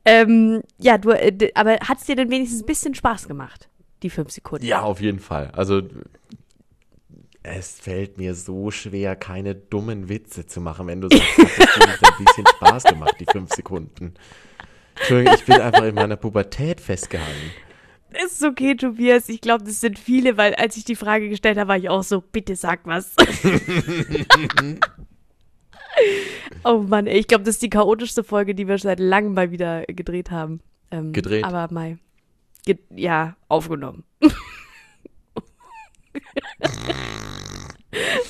ähm, 0.05 0.61
ja, 0.77 0.97
du, 0.97 1.11
äh, 1.11 1.51
aber 1.55 1.77
hat 1.79 1.99
es 1.99 2.05
dir 2.05 2.15
denn 2.15 2.29
wenigstens 2.29 2.61
ein 2.61 2.65
bisschen 2.65 2.95
Spaß 2.95 3.27
gemacht, 3.27 3.69
die 4.03 4.09
fünf 4.09 4.31
Sekunden? 4.31 4.65
Ja, 4.65 4.81
auf 4.81 4.99
jeden 5.01 5.19
Fall. 5.19 5.51
Also, 5.53 5.81
es 7.43 7.79
fällt 7.79 8.17
mir 8.17 8.35
so 8.35 8.71
schwer, 8.71 9.15
keine 9.15 9.55
dummen 9.55 10.09
Witze 10.09 10.45
zu 10.45 10.59
machen, 10.59 10.87
wenn 10.87 11.01
du 11.01 11.07
sagst, 11.09 11.37
hat 11.37 11.87
nicht 11.87 12.03
ein 12.03 12.25
bisschen 12.25 12.47
Spaß 12.47 12.83
gemacht, 12.83 13.15
die 13.19 13.25
fünf 13.25 13.51
Sekunden. 13.53 14.15
Entschuldigung, 14.95 15.35
ich 15.35 15.45
bin 15.45 15.61
einfach 15.61 15.83
in 15.83 15.95
meiner 15.95 16.17
Pubertät 16.17 16.81
festgehangen. 16.81 17.51
Ist 18.37 18.43
okay, 18.43 18.75
Tobias. 18.75 19.29
Ich 19.29 19.41
glaube, 19.41 19.63
das 19.63 19.81
sind 19.81 19.97
viele, 19.97 20.37
weil 20.37 20.53
als 20.53 20.77
ich 20.77 20.85
die 20.85 20.95
Frage 20.95 21.27
gestellt 21.27 21.57
habe, 21.57 21.69
war 21.69 21.77
ich 21.77 21.89
auch 21.89 22.03
so, 22.03 22.21
bitte 22.21 22.55
sag 22.55 22.81
was. 22.83 23.15
oh 26.63 26.85
Mann, 26.87 27.07
ey, 27.07 27.17
ich 27.17 27.27
glaube, 27.27 27.45
das 27.45 27.55
ist 27.55 27.63
die 27.63 27.71
chaotischste 27.71 28.23
Folge, 28.23 28.53
die 28.53 28.67
wir 28.67 28.77
seit 28.77 28.99
langem 28.99 29.33
mal 29.33 29.49
wieder 29.49 29.85
gedreht 29.87 30.29
haben. 30.29 30.59
Ähm, 30.91 31.13
Gedreht? 31.13 31.45
Aber 31.45 31.73
mal, 31.73 31.97
ge 32.63 32.77
ja, 32.95 33.35
aufgenommen. 33.47 34.03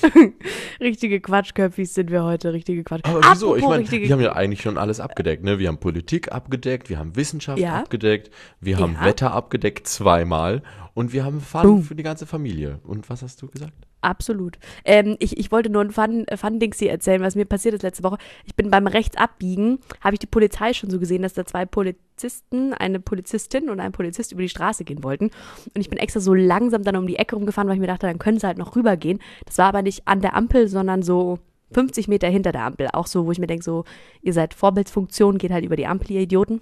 richtige 0.80 1.20
Quatschköpfis 1.22 1.94
sind 1.94 2.12
wir 2.12 2.24
heute, 2.24 2.54
richtige 2.54 2.84
Quatsch. 2.84 3.02
Aber 3.06 3.22
wieso? 3.32 3.56
Ich 3.56 3.64
meine, 3.64 3.82
richtige 3.84 4.08
wir 4.08 4.14
haben 4.14 4.22
ja 4.22 4.34
eigentlich 4.34 4.62
schon 4.62 4.78
alles 4.78 5.00
abgedeckt, 5.00 5.44
ne? 5.44 5.60
Wir 5.60 5.68
haben 5.68 5.80
Politik 5.80 6.32
abgedeckt, 6.32 6.90
wir 6.90 7.00
haben 7.00 7.16
Wissenschaft 7.16 7.60
Ja. 7.60 7.80
abgedeckt, 7.80 8.30
wir 8.60 8.78
haben 8.78 8.94
Ja. 8.94 9.06
Wetter 9.06 9.32
abgedeckt 9.34 9.88
zweimal 9.88 10.62
und 10.94 11.14
wir 11.14 11.24
haben 11.26 11.42
Fun 11.42 11.62
Boom. 11.64 11.84
für 11.84 11.96
die 11.96 12.04
ganze 12.04 12.26
Familie. 12.26 12.80
Und 12.84 13.10
was 13.10 13.22
hast 13.22 13.42
du 13.42 13.48
gesagt? 13.48 13.87
Absolut. 14.02 14.60
Ähm, 14.86 15.16
ich, 15.20 15.38
ich 15.38 15.52
wollte 15.52 15.70
nur 15.70 15.82
ein 15.82 15.92
Fun, 15.92 16.26
Fun-Dings 16.34 16.78
hier 16.78 16.92
erzählen, 16.92 17.22
was 17.22 17.36
mir 17.36 17.46
passiert 17.46 17.74
ist 17.74 17.82
letzte 17.82 18.04
Woche. 18.04 18.18
Ich 18.46 18.56
bin 18.56 18.70
beim 18.70 18.86
Rechtsabbiegen, 18.86 19.80
habe 20.02 20.16
ich 20.16 20.20
die 20.20 20.28
Polizei 20.28 20.74
schon 20.74 20.90
so 20.90 21.00
gesehen, 21.00 21.24
dass 21.24 21.34
da 21.34 21.46
zwei 21.46 21.66
Polizisten, 21.66 22.74
eine 22.74 23.00
Polizistin 23.00 23.70
und 23.70 23.80
ein 23.80 23.92
Polizist 23.92 24.32
über 24.32 24.44
die 24.44 24.50
Straße 24.50 24.84
gehen 24.84 25.04
wollten. 25.04 25.32
Und 25.74 25.82
ich 25.82 25.90
bin 25.90 25.98
extra 25.98 26.20
so 26.20 26.34
langsam 26.34 26.84
dann 26.84 26.96
um 26.96 27.08
die 27.08 27.16
Ecke 27.16 27.36
rumgefahren, 27.36 27.68
weil 27.68 27.76
ich 27.76 27.82
mir 27.82 27.88
dachte, 27.88 28.08
dann 28.08 28.20
können 28.20 28.40
sie 28.40 28.46
halt 28.46 28.60
noch 28.60 28.76
rübergehen. 28.76 29.20
Das 29.46 29.58
war 29.58 29.66
aber 29.66 29.82
nicht 29.82 30.08
an 30.08 30.22
der 30.22 30.36
Ampel, 30.36 30.68
sondern 30.68 31.02
so 31.02 31.40
50 31.72 32.08
Meter 32.08 32.28
hinter 32.28 32.52
der 32.52 32.64
Ampel. 32.64 32.90
Auch 32.94 33.08
so, 33.08 33.26
wo 33.26 33.32
ich 33.32 33.40
mir 33.40 33.48
denke, 33.48 33.64
so, 33.64 33.84
ihr 34.22 34.34
seid 34.34 34.54
Vorbildsfunktion, 34.54 35.40
geht 35.40 35.52
halt 35.52 35.66
über 35.66 35.76
die 35.76 35.88
Ampel, 35.88 36.12
ihr 36.12 36.22
Idioten. 36.22 36.62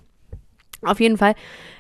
Auf 0.82 1.00
jeden 1.00 1.18
Fall 1.18 1.36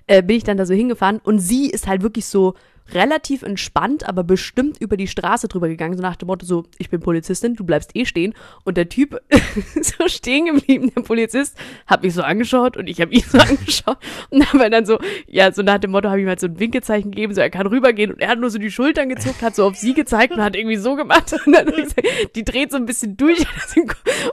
äh, 0.07 0.21
bin 0.21 0.37
ich 0.37 0.43
dann 0.43 0.57
da 0.57 0.65
so 0.65 0.73
hingefahren 0.73 1.19
und 1.23 1.39
sie 1.39 1.69
ist 1.69 1.87
halt 1.87 2.01
wirklich 2.01 2.25
so 2.25 2.55
relativ 2.93 3.41
entspannt, 3.41 4.07
aber 4.07 4.23
bestimmt 4.23 4.79
über 4.79 4.97
die 4.97 5.07
Straße 5.07 5.47
drüber 5.47 5.67
gegangen, 5.67 5.97
so 5.97 6.03
nach 6.03 6.15
dem 6.15 6.27
Motto 6.27 6.45
so, 6.45 6.65
ich 6.77 6.89
bin 6.89 6.99
Polizistin, 6.99 7.55
du 7.55 7.63
bleibst 7.63 7.95
eh 7.95 8.05
stehen. 8.05 8.33
Und 8.63 8.77
der 8.77 8.89
Typ 8.89 9.19
so 9.81 10.07
stehen 10.07 10.45
geblieben, 10.45 10.91
der 10.95 11.01
Polizist, 11.01 11.57
hat 11.87 12.03
mich 12.03 12.13
so 12.13 12.21
angeschaut 12.21 12.77
und 12.77 12.87
ich 12.87 13.01
habe 13.01 13.13
ihn 13.13 13.23
so 13.27 13.37
angeschaut 13.39 13.97
und 14.29 14.53
habe 14.53 14.69
dann 14.69 14.85
so, 14.85 14.99
ja, 15.27 15.51
so 15.51 15.61
nach 15.61 15.79
dem 15.79 15.91
Motto 15.91 16.09
habe 16.09 16.19
ich 16.19 16.25
ihm 16.25 16.29
halt 16.29 16.39
so 16.39 16.47
ein 16.47 16.59
Winkezeichen 16.59 17.11
gegeben, 17.11 17.33
so 17.33 17.41
er 17.41 17.49
kann 17.49 17.67
rübergehen 17.67 18.11
und 18.13 18.19
er 18.19 18.29
hat 18.29 18.39
nur 18.39 18.49
so 18.49 18.59
die 18.59 18.71
Schultern 18.71 19.09
gezuckt, 19.09 19.41
hat 19.41 19.55
so 19.55 19.65
auf 19.65 19.75
sie 19.75 19.93
gezeigt 19.93 20.33
und 20.33 20.41
hat 20.41 20.55
irgendwie 20.55 20.77
so 20.77 20.95
gemacht 20.95 21.33
und 21.45 21.53
dann 21.53 21.65
gesagt, 21.65 22.05
die 22.35 22.43
dreht 22.43 22.71
so 22.71 22.77
ein 22.77 22.85
bisschen 22.85 23.17
durch 23.17 23.45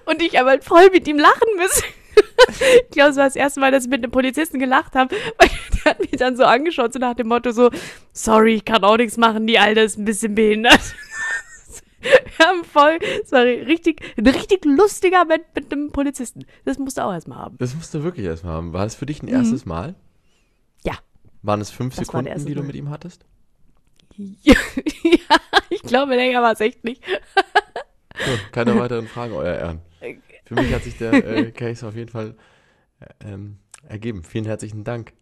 und 0.07 0.23
ich 0.23 0.39
habe 0.39 0.51
halt 0.51 0.65
voll 0.65 0.91
mit 0.91 1.09
ihm 1.09 1.19
lachen 1.19 1.57
müssen. 1.57 2.02
Ich 2.49 2.91
glaube, 2.91 3.11
es 3.11 3.17
war 3.17 3.25
das 3.25 3.37
erste 3.37 3.61
Mal, 3.61 3.71
dass 3.73 3.85
ich 3.85 3.91
mit 3.91 4.03
einem 4.03 4.11
Polizisten 4.13 4.59
gelacht 4.59 4.95
habe, 4.95 5.15
weil 5.39 5.49
der 5.75 5.85
hat 5.93 6.01
mich 6.01 6.11
dann 6.13 6.37
so 6.37 6.45
angeschaut, 6.45 6.93
so 6.93 6.99
nach 6.99 7.15
dem 7.15 7.29
Motto 7.29 7.53
so, 7.53 7.71
sorry, 8.13 8.55
ich 8.55 8.65
kann 8.65 8.85
auch 8.85 8.97
nichts 8.97 9.17
machen, 9.17 9.47
die 9.47 9.59
Alte 9.59 9.81
ist 9.81 9.99
ein 9.99 10.05
bisschen 10.05 10.35
behindert. 10.35 10.81
Wir 12.03 12.47
haben 12.47 12.65
voll, 12.65 12.99
sorry, 13.25 13.63
richtig, 13.63 14.01
ein 14.17 14.27
richtig 14.27 14.65
lustiger 14.65 15.25
mit, 15.25 15.43
mit 15.55 15.73
einem 15.73 15.93
Polizisten. 15.93 16.45
Das 16.65 16.79
musst 16.79 16.99
du 16.99 17.05
auch 17.05 17.13
erstmal 17.13 17.39
haben. 17.39 17.57
Das 17.59 17.75
musst 17.77 17.95
du 17.95 18.03
wirklich 18.03 18.27
erstmal 18.27 18.55
haben. 18.55 18.73
War 18.73 18.83
das 18.85 18.97
für 18.97 19.07
dich 19.07 19.23
ein 19.23 19.29
erstes 19.29 19.65
Mal? 19.67 19.91
Mhm. 19.91 19.95
Ja. 20.85 20.95
Waren 21.43 21.61
es 21.61 21.71
fünf 21.71 21.95
Das 21.95 22.07
Sekunden, 22.07 22.45
die 22.45 22.55
du 22.55 22.61
Mal. 22.63 22.67
mit 22.67 22.77
ihm 22.77 22.91
hattest? 22.91 23.25
Ja, 24.43 24.55
ich 25.71 25.83
glaube, 25.83 26.15
länger 26.17 26.43
war 26.43 26.53
es 26.53 26.61
echt 26.61 26.85
nicht. 26.85 27.03
So, 28.27 28.33
keine 28.53 28.79
weiteren 28.79 29.07
Fragen, 29.09 29.33
euer 29.33 29.55
Ehren. 29.57 29.81
Für 30.53 30.61
mich 30.61 30.75
hat 30.75 30.85
sich 30.85 30.99
der 30.99 31.13
äh, 31.27 31.51
Case 31.53 31.87
auf 31.87 31.97
jeden 31.97 32.11
Fall 32.11 32.35
äh, 33.01 33.33
ähm, 33.33 33.57
ergeben. 33.89 34.23
Vielen 34.23 34.45
herzlichen 34.45 34.85
Dank. 34.85 35.15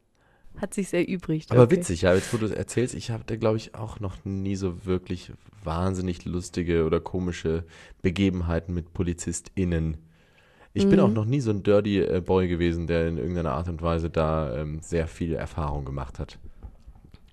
Hat 0.57 0.75
sich 0.75 0.89
sehr 0.89 1.07
übrig. 1.07 1.47
Aber 1.51 1.63
okay. 1.63 1.77
witzig, 1.77 2.03
ja, 2.03 2.13
jetzt 2.15 2.35
wo 2.35 2.39
du 2.39 2.47
es 2.47 2.51
erzählst, 2.51 2.95
ich 2.95 3.13
habe 3.13 3.23
da, 3.25 3.37
glaube 3.37 3.57
ich, 3.57 3.75
auch 3.77 4.01
noch 4.01 4.25
nie 4.25 4.57
so 4.57 4.85
wirklich 4.85 5.33
wahnsinnig 5.63 6.25
lustige 6.25 6.85
oder 6.85 6.99
komische 6.99 7.65
Begebenheiten 8.03 8.75
mit 8.75 8.93
PolizistInnen. 8.93 9.99
Ich 10.73 10.89
bin 10.89 10.99
Mhm. 10.99 11.05
auch 11.05 11.11
noch 11.13 11.25
nie 11.25 11.41
so 11.41 11.51
ein 11.51 11.63
Dirty 11.63 12.01
äh, 12.01 12.21
Boy 12.21 12.49
gewesen, 12.49 12.89
der 12.89 13.07
in 13.09 13.17
irgendeiner 13.17 13.53
Art 13.53 13.69
und 13.69 13.83
Weise 13.83 14.11
da 14.11 14.57
ähm, 14.57 14.81
sehr 14.83 15.07
viel 15.07 15.35
Erfahrung 15.35 15.85
gemacht 15.85 16.19
hat. 16.19 16.39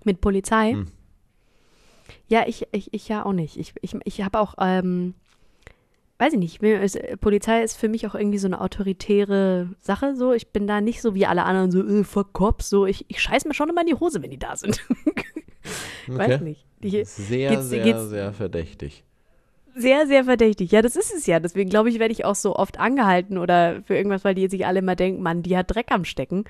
Mit 0.04 0.20
Polizei? 0.20 0.72
Hm. 0.72 0.86
Ja, 2.28 2.44
ich, 2.46 2.66
ich, 2.72 2.94
ich 2.94 3.08
ja 3.08 3.24
auch 3.24 3.32
nicht. 3.32 3.56
Ich, 3.56 3.74
ich, 3.80 3.96
ich 4.04 4.22
habe 4.22 4.38
auch, 4.38 4.54
ähm, 4.58 5.14
weiß 6.18 6.32
ich 6.32 6.38
nicht, 6.38 6.62
ist, 6.62 6.98
Polizei 7.20 7.62
ist 7.62 7.76
für 7.76 7.88
mich 7.88 8.06
auch 8.06 8.14
irgendwie 8.14 8.38
so 8.38 8.48
eine 8.48 8.60
autoritäre 8.60 9.68
Sache. 9.80 10.16
So, 10.16 10.32
ich 10.32 10.48
bin 10.48 10.66
da 10.66 10.80
nicht 10.80 11.00
so 11.00 11.14
wie 11.14 11.26
alle 11.26 11.44
anderen 11.44 11.70
so, 11.70 11.86
äh, 11.86 12.04
fuck 12.04 12.32
Cops. 12.32 12.68
So, 12.70 12.86
ich, 12.86 13.04
ich 13.08 13.20
scheiß 13.22 13.44
mir 13.44 13.54
schon 13.54 13.68
immer 13.68 13.82
in 13.82 13.86
die 13.88 13.94
Hose, 13.94 14.22
wenn 14.22 14.30
die 14.30 14.38
da 14.38 14.56
sind. 14.56 14.80
Weiß 16.06 16.40
nicht. 16.40 16.64
Die, 16.82 16.90
Sehr, 17.04 17.50
Geht's- 17.50 17.68
sehr, 17.68 17.82
geht's- 17.84 18.08
sehr 18.08 18.32
verdächtig. 18.32 19.04
sehr, 19.74 20.06
sehr 20.06 20.24
verdächtig. 20.24 20.70
Ja, 20.72 20.80
das 20.82 20.96
ist 20.96 21.12
es 21.14 21.26
ja. 21.26 21.40
Deswegen 21.40 21.70
glaube 21.70 21.88
ich, 21.90 21.98
werde 21.98 22.12
ich 22.12 22.24
auch 22.24 22.34
so 22.34 22.56
oft 22.56 22.78
angehalten 22.78 23.36
oder 23.38 23.82
für 23.84 23.96
irgendwas, 23.96 24.24
weil 24.24 24.34
die 24.34 24.48
sich 24.48 24.66
alle 24.66 24.78
immer 24.80 24.96
denken, 24.96 25.22
Mann, 25.22 25.42
die 25.42 25.56
hat 25.56 25.72
Dreck 25.74 25.90
am 25.90 26.04
Stecken. 26.04 26.44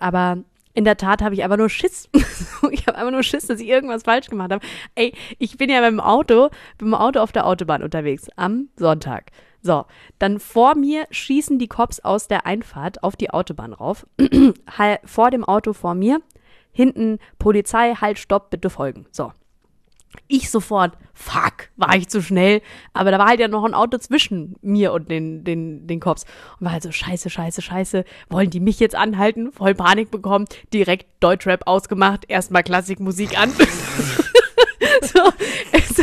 Aber 0.00 0.38
in 0.78 0.84
der 0.84 0.96
Tat 0.96 1.22
habe 1.22 1.34
ich 1.34 1.42
einfach 1.42 1.56
nur 1.56 1.68
Schiss. 1.68 2.08
ich 2.70 2.86
habe 2.86 2.96
einfach 2.96 3.10
nur 3.10 3.24
Schiss, 3.24 3.48
dass 3.48 3.58
ich 3.58 3.66
irgendwas 3.66 4.04
falsch 4.04 4.28
gemacht 4.28 4.52
habe. 4.52 4.64
Ey, 4.94 5.12
ich 5.40 5.56
bin 5.56 5.68
ja 5.68 5.80
beim 5.80 5.98
Auto, 5.98 6.50
beim 6.78 6.94
Auto 6.94 7.18
auf 7.18 7.32
der 7.32 7.46
Autobahn 7.46 7.82
unterwegs 7.82 8.28
am 8.36 8.68
Sonntag. 8.76 9.32
So, 9.60 9.86
dann 10.20 10.38
vor 10.38 10.76
mir 10.76 11.08
schießen 11.10 11.58
die 11.58 11.66
Cops 11.66 11.98
aus 11.98 12.28
der 12.28 12.46
Einfahrt 12.46 13.02
auf 13.02 13.16
die 13.16 13.30
Autobahn 13.30 13.72
rauf. 13.72 14.06
Vor 15.04 15.30
dem 15.32 15.42
Auto 15.42 15.72
vor 15.72 15.96
mir, 15.96 16.20
hinten 16.70 17.18
Polizei, 17.40 17.94
halt, 17.94 18.20
stopp, 18.20 18.50
bitte 18.50 18.70
folgen. 18.70 19.06
So. 19.10 19.32
Ich 20.26 20.50
sofort, 20.50 20.92
fuck, 21.14 21.68
war 21.76 21.96
ich 21.96 22.08
zu 22.08 22.22
schnell. 22.22 22.62
Aber 22.92 23.10
da 23.10 23.18
war 23.18 23.28
halt 23.28 23.40
ja 23.40 23.48
noch 23.48 23.64
ein 23.64 23.74
Auto 23.74 23.98
zwischen 23.98 24.56
mir 24.62 24.92
und 24.92 25.10
den, 25.10 25.44
den, 25.44 25.86
den 25.86 26.00
Cops. 26.00 26.24
Und 26.58 26.66
war 26.66 26.72
halt 26.72 26.82
so, 26.82 26.92
scheiße, 26.92 27.30
scheiße, 27.30 27.62
scheiße. 27.62 28.04
Wollen 28.28 28.50
die 28.50 28.60
mich 28.60 28.80
jetzt 28.80 28.94
anhalten? 28.94 29.52
Voll 29.52 29.74
Panik 29.74 30.10
bekommen. 30.10 30.46
Direkt 30.72 31.06
Deutschrap 31.20 31.66
ausgemacht. 31.66 32.24
Erstmal 32.28 32.62
Klassikmusik 32.62 33.38
an. 33.38 33.50
so, 35.02 35.20
so, 35.94 36.02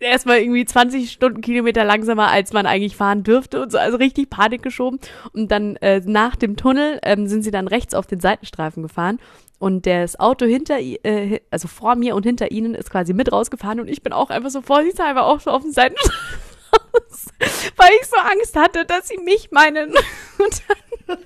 erstmal 0.00 0.38
irgendwie 0.38 0.64
20 0.64 1.10
Stundenkilometer 1.10 1.84
langsamer, 1.84 2.28
als 2.28 2.52
man 2.52 2.66
eigentlich 2.66 2.96
fahren 2.96 3.22
dürfte 3.22 3.62
und 3.62 3.72
so, 3.72 3.78
also 3.78 3.96
richtig 3.96 4.30
Panik 4.30 4.62
geschoben. 4.62 5.00
Und 5.32 5.50
dann 5.50 5.76
äh, 5.76 6.00
nach 6.04 6.36
dem 6.36 6.56
Tunnel 6.56 6.98
ähm, 7.02 7.26
sind 7.26 7.42
sie 7.42 7.50
dann 7.50 7.68
rechts 7.68 7.94
auf 7.94 8.06
den 8.06 8.20
Seitenstreifen 8.20 8.82
gefahren 8.82 9.18
und 9.58 9.86
das 9.86 10.20
Auto 10.20 10.44
hinter, 10.44 10.78
äh, 10.78 11.40
also 11.50 11.68
vor 11.68 11.96
mir 11.96 12.14
und 12.14 12.24
hinter 12.24 12.50
ihnen 12.50 12.74
ist 12.74 12.90
quasi 12.90 13.14
mit 13.14 13.32
rausgefahren 13.32 13.80
und 13.80 13.88
ich 13.88 14.02
bin 14.02 14.12
auch 14.12 14.30
einfach 14.30 14.50
so 14.50 14.60
vorsichtshalber 14.60 15.24
auch 15.24 15.40
so 15.40 15.50
auf 15.50 15.62
den 15.62 15.72
raus, 15.72 17.26
weil 17.76 17.90
ich 18.00 18.06
so 18.06 18.16
Angst 18.16 18.56
hatte, 18.56 18.84
dass 18.84 19.08
sie 19.08 19.18
mich 19.18 19.50
meinen. 19.50 19.90
Und 20.38 20.62
dann 21.06 21.18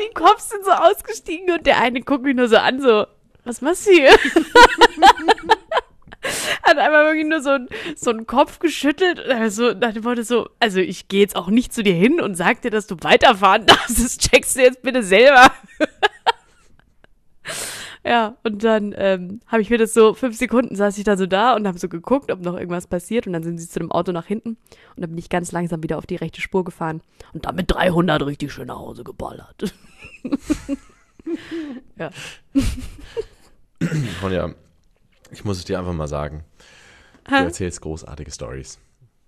die 0.00 0.12
Cops 0.14 0.48
sind 0.48 0.64
so 0.64 0.70
ausgestiegen 0.70 1.50
und 1.54 1.66
der 1.66 1.80
eine 1.80 2.00
guckt 2.00 2.24
mich 2.24 2.34
nur 2.34 2.48
so 2.48 2.56
an, 2.56 2.80
so, 2.80 3.06
was 3.44 3.60
machst 3.60 3.86
du 3.86 3.90
hier? 3.92 4.10
Hat 6.62 6.78
einmal 6.78 7.04
wirklich 7.04 7.26
nur 7.26 7.42
so, 7.42 7.58
so 7.94 8.10
einen 8.10 8.26
Kopf 8.26 8.58
geschüttelt 8.58 9.20
und 9.20 9.30
also 9.30 9.72
nach 9.72 9.92
dem 9.92 10.24
so, 10.24 10.48
also 10.58 10.80
ich 10.80 11.08
gehe 11.08 11.20
jetzt 11.20 11.36
auch 11.36 11.48
nicht 11.48 11.72
zu 11.74 11.82
dir 11.82 11.92
hin 11.94 12.20
und 12.20 12.34
sag 12.36 12.62
dir, 12.62 12.70
dass 12.70 12.86
du 12.86 12.96
weiterfahren 13.02 13.66
darfst, 13.66 14.02
das 14.02 14.16
checkst 14.18 14.56
du 14.56 14.62
jetzt 14.62 14.82
bitte 14.82 15.02
selber. 15.02 15.52
Ja, 18.08 18.36
und 18.42 18.64
dann 18.64 18.94
ähm, 18.96 19.40
habe 19.46 19.60
ich 19.60 19.68
mir 19.68 19.76
das 19.76 19.92
so, 19.92 20.14
fünf 20.14 20.34
Sekunden 20.34 20.74
saß 20.74 20.96
ich 20.96 21.04
da 21.04 21.18
so 21.18 21.26
da 21.26 21.54
und 21.54 21.68
habe 21.68 21.78
so 21.78 21.90
geguckt, 21.90 22.32
ob 22.32 22.40
noch 22.40 22.54
irgendwas 22.54 22.86
passiert 22.86 23.26
und 23.26 23.34
dann 23.34 23.42
sind 23.42 23.58
sie 23.58 23.68
zu 23.68 23.80
dem 23.80 23.92
Auto 23.92 24.12
nach 24.12 24.24
hinten 24.24 24.56
und 24.96 25.02
dann 25.02 25.10
bin 25.10 25.18
ich 25.18 25.28
ganz 25.28 25.52
langsam 25.52 25.82
wieder 25.82 25.98
auf 25.98 26.06
die 26.06 26.16
rechte 26.16 26.40
Spur 26.40 26.64
gefahren 26.64 27.02
und 27.34 27.44
dann 27.44 27.54
mit 27.54 27.70
300 27.70 28.24
richtig 28.24 28.50
schön 28.50 28.68
nach 28.68 28.78
Hause 28.78 29.04
geballert. 29.04 29.74
ja. 31.98 32.10
Ronja, 34.22 34.54
ich 35.30 35.44
muss 35.44 35.58
es 35.58 35.66
dir 35.66 35.78
einfach 35.78 35.92
mal 35.92 36.08
sagen. 36.08 36.44
Du 37.24 37.34
Hä? 37.34 37.44
erzählst 37.44 37.82
großartige 37.82 38.30
Stories. 38.30 38.78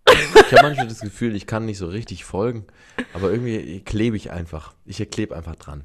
Ich 0.09 0.53
habe 0.53 0.62
manchmal 0.62 0.89
das 0.89 1.01
Gefühl, 1.01 1.37
ich 1.37 1.47
kann 1.47 1.66
nicht 1.66 1.76
so 1.76 1.87
richtig 1.87 2.24
folgen, 2.24 2.64
aber 3.12 3.31
irgendwie 3.31 3.81
klebe 3.81 4.16
ich 4.16 4.31
einfach. 4.31 4.72
Ich 4.87 4.97
klebe 5.11 5.37
einfach 5.37 5.57
dran. 5.57 5.85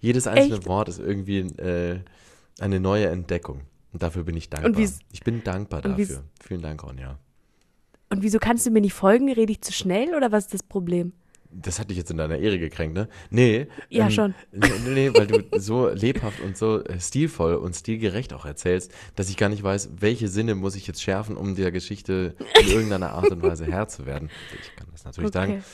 Jedes 0.00 0.26
einzelne 0.26 0.56
Echt? 0.56 0.66
Wort 0.66 0.88
ist 0.88 0.98
irgendwie 0.98 1.38
äh, 1.38 2.00
eine 2.60 2.80
neue 2.80 3.06
Entdeckung. 3.08 3.62
Und 3.92 4.02
dafür 4.02 4.24
bin 4.24 4.36
ich 4.36 4.48
dankbar. 4.48 4.70
Und 4.70 4.78
wie's- 4.78 5.00
ich 5.12 5.20
bin 5.20 5.44
dankbar 5.44 5.82
dafür. 5.82 6.24
Vielen 6.40 6.62
Dank, 6.62 6.82
Ronja. 6.82 7.18
Und 8.10 8.22
wieso 8.22 8.38
kannst 8.38 8.66
du 8.66 8.70
mir 8.70 8.80
nicht 8.80 8.94
folgen? 8.94 9.30
Rede 9.32 9.52
ich 9.52 9.60
zu 9.62 9.72
schnell 9.72 10.14
oder 10.14 10.32
was 10.32 10.44
ist 10.44 10.54
das 10.54 10.62
Problem? 10.62 11.12
Das 11.54 11.78
hat 11.78 11.90
dich 11.90 11.98
jetzt 11.98 12.10
in 12.10 12.16
deiner 12.16 12.38
Ehre 12.38 12.58
gekränkt, 12.58 12.94
ne? 12.94 13.08
Nee. 13.28 13.66
Ja, 13.90 14.10
schon. 14.10 14.34
Nee, 14.52 14.68
nee, 14.88 15.10
weil 15.14 15.26
du 15.26 15.60
so 15.60 15.88
lebhaft 15.90 16.40
und 16.40 16.56
so 16.56 16.82
äh, 16.82 16.98
stilvoll 16.98 17.56
und 17.56 17.76
stilgerecht 17.76 18.32
auch 18.32 18.46
erzählst, 18.46 18.90
dass 19.16 19.28
ich 19.28 19.36
gar 19.36 19.50
nicht 19.50 19.62
weiß, 19.62 19.90
welche 19.98 20.28
Sinne 20.28 20.54
muss 20.54 20.74
ich 20.76 20.86
jetzt 20.86 21.02
schärfen, 21.02 21.36
um 21.36 21.54
der 21.54 21.70
Geschichte 21.70 22.34
in 22.62 22.68
irgendeiner 22.68 23.10
Art 23.12 23.30
und 23.30 23.42
Weise 23.42 23.66
Herr 23.66 23.86
zu 23.86 24.06
werden. 24.06 24.30
Ich 24.62 24.74
kann 24.76 24.86
das 24.92 25.04
natürlich 25.04 25.28
Okay. 25.28 25.38
sagen. 25.38 25.64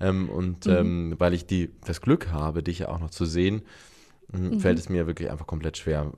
Ähm, 0.00 0.28
und 0.28 0.66
Mhm. 0.66 0.72
ähm, 0.72 1.14
weil 1.18 1.34
ich 1.34 1.46
die, 1.46 1.70
das 1.86 2.00
Glück 2.00 2.32
habe, 2.32 2.64
dich 2.64 2.80
ja 2.80 2.88
auch 2.88 2.98
noch 2.98 3.10
zu 3.10 3.24
sehen, 3.24 3.62
Mhm. 4.32 4.60
fällt 4.60 4.78
es 4.78 4.88
mir 4.88 5.06
wirklich 5.06 5.30
einfach 5.30 5.46
komplett 5.46 5.78
schwer, 5.78 6.12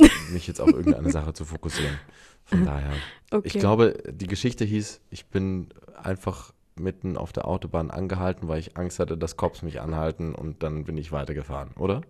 äh, 0.00 0.08
mich 0.32 0.46
jetzt 0.46 0.60
auf 0.60 0.68
irgendeine 0.72 1.10
Sache 1.10 1.32
zu 1.32 1.44
fokussieren. 1.44 1.98
Von 2.44 2.64
daher. 2.64 2.90
Mhm. 2.90 2.94
Okay. 3.30 3.48
Ich 3.48 3.58
glaube, 3.58 4.02
die 4.10 4.26
Geschichte 4.26 4.64
hieß, 4.64 5.00
ich 5.10 5.26
bin 5.26 5.68
einfach 6.02 6.52
mitten 6.78 7.16
auf 7.16 7.32
der 7.32 7.48
Autobahn 7.48 7.90
angehalten, 7.90 8.48
weil 8.48 8.60
ich 8.60 8.76
Angst 8.76 8.98
hatte, 8.98 9.16
dass 9.16 9.36
Cops 9.36 9.62
mich 9.62 9.80
anhalten 9.80 10.34
und 10.34 10.62
dann 10.62 10.84
bin 10.84 10.96
ich 10.98 11.10
weitergefahren, 11.10 11.70
oder? 11.76 12.02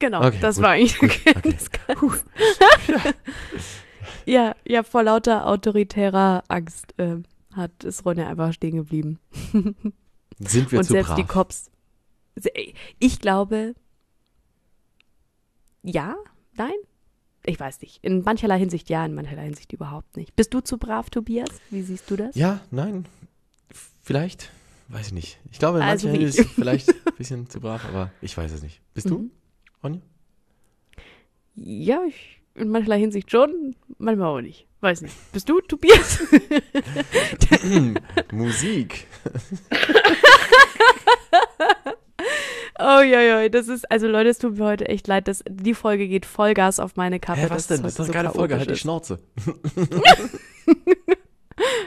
Genau, 0.00 0.24
Okay, 0.24 0.38
das 0.40 0.56
gut, 0.56 0.64
war 0.64 0.70
eigentlich 0.72 0.98
gut, 0.98 1.10
okay. 1.34 1.54
ja, 4.26 4.54
ja, 4.66 4.82
vor 4.82 5.02
lauter 5.02 5.46
autoritärer 5.46 6.44
Angst 6.48 6.94
ähm, 6.98 7.24
hat 7.54 7.84
ist 7.84 8.04
Ronja 8.04 8.28
einfach 8.28 8.52
stehen 8.52 8.76
geblieben. 8.76 9.18
Sind 10.38 10.70
wir 10.72 10.78
Und 10.80 10.84
zu 10.84 10.92
selbst 10.92 11.08
brav? 11.08 11.16
die 11.16 11.24
Cops. 11.24 11.70
Ich 12.98 13.18
glaube, 13.18 13.74
ja, 15.82 16.16
nein? 16.56 16.74
Ich 17.44 17.58
weiß 17.58 17.80
nicht. 17.80 18.04
In 18.04 18.22
mancherlei 18.22 18.58
Hinsicht 18.58 18.90
ja, 18.90 19.04
in 19.06 19.14
mancherlei 19.14 19.44
Hinsicht 19.46 19.72
überhaupt 19.72 20.16
nicht. 20.16 20.36
Bist 20.36 20.52
du 20.52 20.60
zu 20.60 20.76
brav, 20.76 21.08
Tobias? 21.10 21.48
Wie 21.70 21.82
siehst 21.82 22.10
du 22.10 22.16
das? 22.16 22.34
Ja, 22.34 22.60
nein, 22.70 23.06
vielleicht, 24.02 24.50
weiß 24.88 25.08
ich 25.08 25.12
nicht. 25.12 25.38
Ich 25.50 25.58
glaube, 25.58 25.78
in 25.78 25.84
Also 25.84 26.08
manchen 26.08 26.20
wie 26.20 26.24
Hinsicht 26.24 26.48
ich. 26.50 26.54
vielleicht 26.54 26.88
ein 26.90 27.14
bisschen 27.16 27.48
zu 27.48 27.60
brav, 27.60 27.84
aber 27.86 28.10
ich 28.20 28.36
weiß 28.36 28.52
es 28.52 28.62
nicht. 28.62 28.80
Bist 28.94 29.08
du, 29.08 29.18
Mhm. 29.18 29.30
Ronja? 29.82 30.00
Ja, 31.54 32.02
ich, 32.06 32.40
in 32.54 32.68
mancherlei 32.68 32.98
Hinsicht 33.00 33.30
schon, 33.30 33.74
manchmal 33.98 34.28
auch 34.28 34.40
nicht. 34.40 34.66
Weiß 34.80 35.00
nicht. 35.02 35.14
Bist 35.32 35.48
du, 35.48 35.60
Tobias? 35.60 36.20
Musik. 38.32 39.06
Oh 42.78 43.02
ja, 43.02 43.20
ja, 43.20 43.48
das 43.48 43.68
ist, 43.68 43.90
also 43.90 44.06
Leute, 44.06 44.30
es 44.30 44.38
tut 44.38 44.58
mir 44.58 44.64
heute 44.64 44.88
echt 44.88 45.06
leid, 45.08 45.26
dass 45.26 45.42
die 45.48 45.74
Folge 45.74 46.06
geht 46.06 46.26
Vollgas 46.26 46.78
auf 46.78 46.96
meine 46.96 47.18
Kappe. 47.18 47.40
Hä, 47.40 47.46
was 47.48 47.66
denn? 47.66 47.82
Das 47.82 47.92
ist 47.92 47.98
doch 47.98 48.04
eine 48.04 48.12
so 48.12 48.12
geile 48.12 48.30
Folge, 48.30 48.56
halt 48.56 48.70
die. 48.70 48.76
Schnauze. 48.76 49.18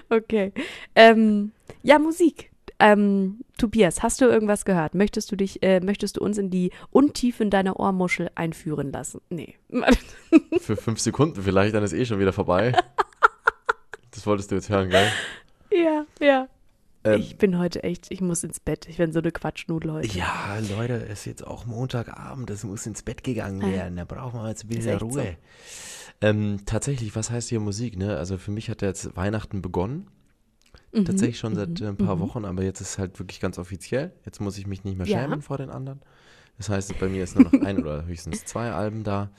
Okay. 0.09 0.51
Ähm, 0.95 1.51
ja, 1.83 1.97
Musik. 1.97 2.51
Ähm, 2.79 3.41
Tobias, 3.57 4.01
hast 4.01 4.21
du 4.21 4.25
irgendwas 4.25 4.65
gehört? 4.65 4.95
Möchtest 4.95 5.31
du 5.31 5.35
dich, 5.35 5.61
äh, 5.63 5.79
möchtest 5.79 6.17
du 6.17 6.21
uns 6.21 6.37
in 6.37 6.49
die 6.49 6.71
Untiefen 6.89 7.49
deiner 7.49 7.79
Ohrmuschel 7.79 8.29
einführen 8.35 8.91
lassen? 8.91 9.21
Nee. 9.29 9.55
Für 10.59 10.75
fünf 10.75 10.99
Sekunden 10.99 11.41
vielleicht, 11.43 11.75
dann 11.75 11.83
ist 11.83 11.93
eh 11.93 12.05
schon 12.05 12.19
wieder 12.19 12.33
vorbei. 12.33 12.73
Das 14.13 14.27
wolltest 14.27 14.51
du 14.51 14.55
jetzt 14.55 14.69
hören, 14.69 14.89
gell? 14.89 15.07
ja, 15.71 16.05
ja. 16.19 16.49
Ähm, 17.03 17.19
ich 17.19 17.37
bin 17.37 17.57
heute 17.57 17.83
echt, 17.83 18.11
ich 18.11 18.21
muss 18.21 18.43
ins 18.43 18.59
Bett. 18.59 18.87
Ich 18.87 18.97
bin 18.97 19.11
so 19.11 19.19
eine 19.19 19.31
Quatschnudel 19.31 19.91
heute. 19.91 20.17
Ja, 20.17 20.59
Leute, 20.75 21.03
es 21.05 21.19
ist 21.21 21.25
jetzt 21.25 21.47
auch 21.47 21.65
Montagabend, 21.65 22.49
es 22.49 22.63
muss 22.63 22.85
ins 22.85 23.01
Bett 23.03 23.23
gegangen 23.23 23.63
Ah. 23.63 23.71
werden, 23.71 23.95
da 23.95 24.05
brauchen 24.05 24.39
wir 24.41 24.49
jetzt 24.49 24.65
ein 24.65 24.69
bisschen 24.69 24.97
Ruhe. 24.99 25.37
Ähm, 26.21 26.59
tatsächlich, 26.65 27.15
was 27.15 27.31
heißt 27.31 27.49
hier 27.49 27.59
Musik, 27.59 27.97
ne? 27.97 28.17
Also 28.17 28.37
für 28.37 28.51
mich 28.51 28.69
hat 28.69 28.81
jetzt 28.83 29.15
Weihnachten 29.15 29.61
begonnen, 29.61 30.07
Mhm, 30.93 31.05
tatsächlich 31.05 31.39
schon 31.39 31.55
seit 31.55 31.79
mhm, 31.79 31.85
äh, 31.85 31.89
ein 31.89 31.97
paar 31.97 32.17
mhm. 32.17 32.19
Wochen, 32.21 32.45
aber 32.45 32.63
jetzt 32.63 32.81
ist 32.81 32.97
halt 32.99 33.17
wirklich 33.17 33.39
ganz 33.39 33.57
offiziell. 33.57 34.11
Jetzt 34.25 34.39
muss 34.41 34.57
ich 34.57 34.67
mich 34.67 34.83
nicht 34.83 34.97
mehr 34.97 35.07
Ja. 35.07 35.21
schämen 35.21 35.41
vor 35.41 35.57
den 35.57 35.69
anderen. 35.69 36.01
Das 36.57 36.69
heißt, 36.69 36.99
bei 36.99 37.07
mir 37.09 37.23
ist 37.23 37.33
nur 37.35 37.45
noch 37.45 37.53
ein 37.65 37.79
oder 37.81 38.05
höchstens 38.05 38.45
zwei 38.45 38.71
Alben 38.71 39.03
da, 39.03 39.31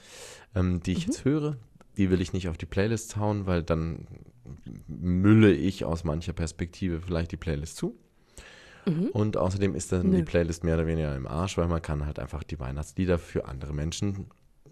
ähm, 0.55 0.81
die 0.83 0.91
Mhm. 0.91 0.97
ich 0.97 1.05
jetzt 1.05 1.23
höre. 1.25 1.55
Die 1.97 2.09
will 2.09 2.21
ich 2.21 2.33
nicht 2.33 2.47
auf 2.49 2.57
die 2.57 2.65
Playlist 2.65 3.17
hauen, 3.17 3.45
weil 3.45 3.63
dann 3.63 4.07
mülle 4.87 5.53
ich 5.53 5.85
aus 5.85 6.03
mancher 6.03 6.33
Perspektive 6.33 7.01
vielleicht 7.01 7.31
die 7.31 7.37
Playlist 7.37 7.77
zu. 7.77 7.95
Mhm. 8.85 9.07
Und 9.13 9.37
außerdem 9.37 9.75
ist 9.75 9.91
dann 9.91 10.09
Nö. 10.09 10.17
die 10.17 10.23
Playlist 10.23 10.63
mehr 10.63 10.75
oder 10.75 10.87
weniger 10.87 11.15
im 11.15 11.27
Arsch, 11.27 11.57
weil 11.57 11.67
man 11.67 11.81
kann 11.81 12.05
halt 12.05 12.19
einfach 12.19 12.43
die 12.43 12.59
Weihnachtslieder 12.59 13.17
für 13.17 13.45
andere 13.45 13.73
Menschen 13.73 14.27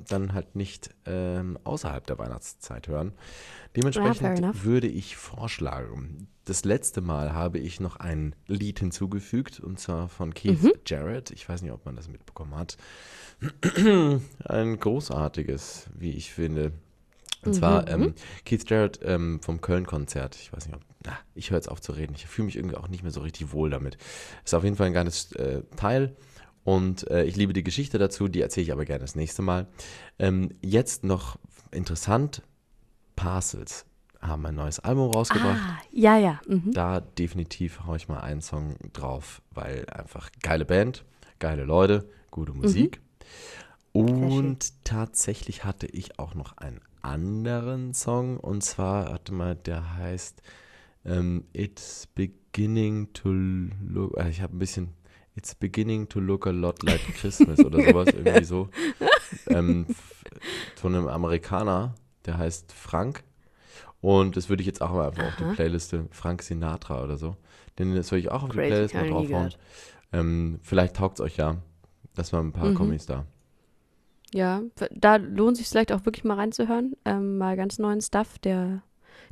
dann 0.09 0.33
halt 0.33 0.55
nicht 0.55 0.89
ähm, 1.05 1.59
außerhalb 1.63 2.05
der 2.07 2.17
Weihnachtszeit 2.17 2.87
hören. 2.87 3.11
fair 3.11 3.69
Dementsprechend 3.75 4.39
enough. 4.39 4.63
würde 4.63 4.87
ich 4.87 5.15
vorschlagen, 5.15 6.27
das 6.45 6.65
letzte 6.65 7.01
Mal 7.01 7.33
habe 7.33 7.59
ich 7.59 7.79
noch 7.79 7.97
ein 7.97 8.35
Lied 8.47 8.79
hinzugefügt 8.79 9.59
und 9.59 9.79
zwar 9.79 10.09
von 10.09 10.33
Keith 10.33 10.61
Mhm. 10.63 10.71
Jarrett. 10.87 11.29
Ich 11.29 11.47
weiß 11.47 11.61
nicht, 11.61 11.71
ob 11.71 11.85
man 11.85 11.95
das 11.95 12.07
mitbekommen 12.09 12.55
hat. 12.55 12.77
ein 14.45 14.79
großartiges, 14.79 15.89
wie 15.97 16.11
ich 16.11 16.31
finde. 16.33 16.71
Und 17.43 17.53
zwar 17.55 17.81
Mhm. 17.97 18.03
ähm, 18.03 18.13
Keith 18.45 18.69
Jarrett 18.69 18.99
ähm, 19.03 19.39
vom 19.41 19.61
Köln-Konzert. 19.61 20.35
Ich 20.35 20.53
weiß 20.53 20.67
nicht, 20.67 20.75
ob. 20.75 20.81
Na, 21.03 21.17
ich 21.33 21.49
höre 21.49 21.57
jetzt 21.57 21.69
auf 21.69 21.81
zu 21.81 21.93
reden. 21.93 22.13
Ich 22.15 22.27
fühle 22.27 22.45
mich 22.45 22.55
irgendwie 22.55 22.75
auch 22.77 22.87
nicht 22.87 23.01
mehr 23.01 23.11
so 23.11 23.21
richtig 23.21 23.51
wohl 23.51 23.69
damit. 23.71 23.97
Ist 24.45 24.53
auf 24.53 24.63
jeden 24.63 24.75
Fall 24.75 24.87
ein 24.87 24.93
geiles 24.93 25.31
äh, 25.33 25.63
Teil. 25.75 26.15
Und 26.63 27.09
äh, 27.09 27.23
ich 27.23 27.35
liebe 27.35 27.53
die 27.53 27.63
Geschichte 27.63 27.97
dazu, 27.97 28.27
die 28.27 28.41
erzähle 28.41 28.65
ich 28.65 28.71
aber 28.71 28.85
gerne 28.85 28.99
das 29.01 29.15
nächste 29.15 29.41
Mal. 29.41 29.67
Ähm, 30.19 30.49
jetzt 30.61 31.03
noch 31.03 31.39
interessant: 31.71 32.43
Parcels 33.15 33.85
haben 34.21 34.45
ein 34.45 34.53
neues 34.53 34.79
Album 34.79 35.09
rausgebracht. 35.09 35.57
Ah, 35.59 35.79
ja, 35.91 36.17
ja. 36.19 36.39
Mhm. 36.47 36.71
Da 36.73 37.01
definitiv 37.01 37.79
haue 37.87 37.97
ich 37.97 38.07
mal 38.07 38.19
einen 38.19 38.41
Song 38.41 38.75
drauf, 38.93 39.41
weil 39.49 39.87
einfach 39.89 40.29
geile 40.43 40.65
Band, 40.65 41.03
geile 41.39 41.63
Leute, 41.63 42.07
gute 42.29 42.53
Musik. 42.53 43.01
Und 43.93 44.83
tatsächlich 44.83 45.65
hatte 45.65 45.87
ich 45.87 46.19
auch 46.19 46.35
noch 46.35 46.57
einen 46.57 46.79
anderen 47.03 47.93
Song 47.93 48.37
und 48.37 48.63
zwar, 48.63 49.09
warte 49.11 49.33
mal, 49.33 49.55
der 49.55 49.95
heißt 49.97 50.41
ähm, 51.05 51.45
It's 51.53 52.07
Beginning 52.13 53.11
to 53.13 53.29
Look, 53.31 54.17
äh, 54.17 54.29
ich 54.29 54.41
habe 54.41 54.55
ein 54.55 54.59
bisschen, 54.59 54.89
It's 55.35 55.55
Beginning 55.55 56.09
to 56.09 56.19
Look 56.19 56.47
a 56.47 56.51
Lot 56.51 56.83
Like 56.83 57.01
Christmas 57.15 57.59
oder 57.63 57.81
sowas, 57.83 58.09
irgendwie 58.13 58.43
so. 58.43 58.69
Ähm, 59.47 59.85
von 60.75 60.95
einem 60.95 61.07
Amerikaner, 61.07 61.95
der 62.25 62.37
heißt 62.37 62.71
Frank. 62.73 63.23
Und 64.01 64.35
das 64.35 64.49
würde 64.49 64.61
ich 64.61 64.67
jetzt 64.67 64.81
auch 64.81 64.91
mal 64.91 65.07
einfach 65.07 65.25
auf 65.27 65.35
die 65.37 65.43
Aha. 65.43 65.53
Playliste 65.53 66.07
Frank 66.11 66.41
Sinatra 66.41 67.03
oder 67.03 67.17
so. 67.17 67.35
Den 67.77 67.95
das 67.95 68.11
würde 68.11 68.19
ich 68.21 68.31
auch 68.31 68.43
auf 68.43 68.49
die 68.49 68.57
Crazy, 68.57 68.69
Playlist 68.69 68.93
mal 68.95 69.09
draufhauen. 69.09 69.53
Ähm, 70.11 70.59
vielleicht 70.63 70.95
taugt 70.95 71.19
es 71.19 71.21
euch 71.21 71.37
ja. 71.37 71.57
Das 72.15 72.33
waren 72.33 72.47
ein 72.47 72.51
paar 72.51 72.69
Mhm. 72.69 72.75
Kommis 72.75 73.05
da. 73.05 73.25
Ja, 74.33 74.61
da 74.91 75.17
lohnt 75.17 75.57
sich 75.57 75.67
vielleicht 75.67 75.91
auch 75.91 76.05
wirklich 76.05 76.23
mal 76.23 76.35
reinzuhören. 76.35 76.95
Ähm, 77.05 77.37
mal 77.37 77.57
ganz 77.57 77.79
neuen 77.79 78.01
Stuff, 78.01 78.39
der, 78.39 78.81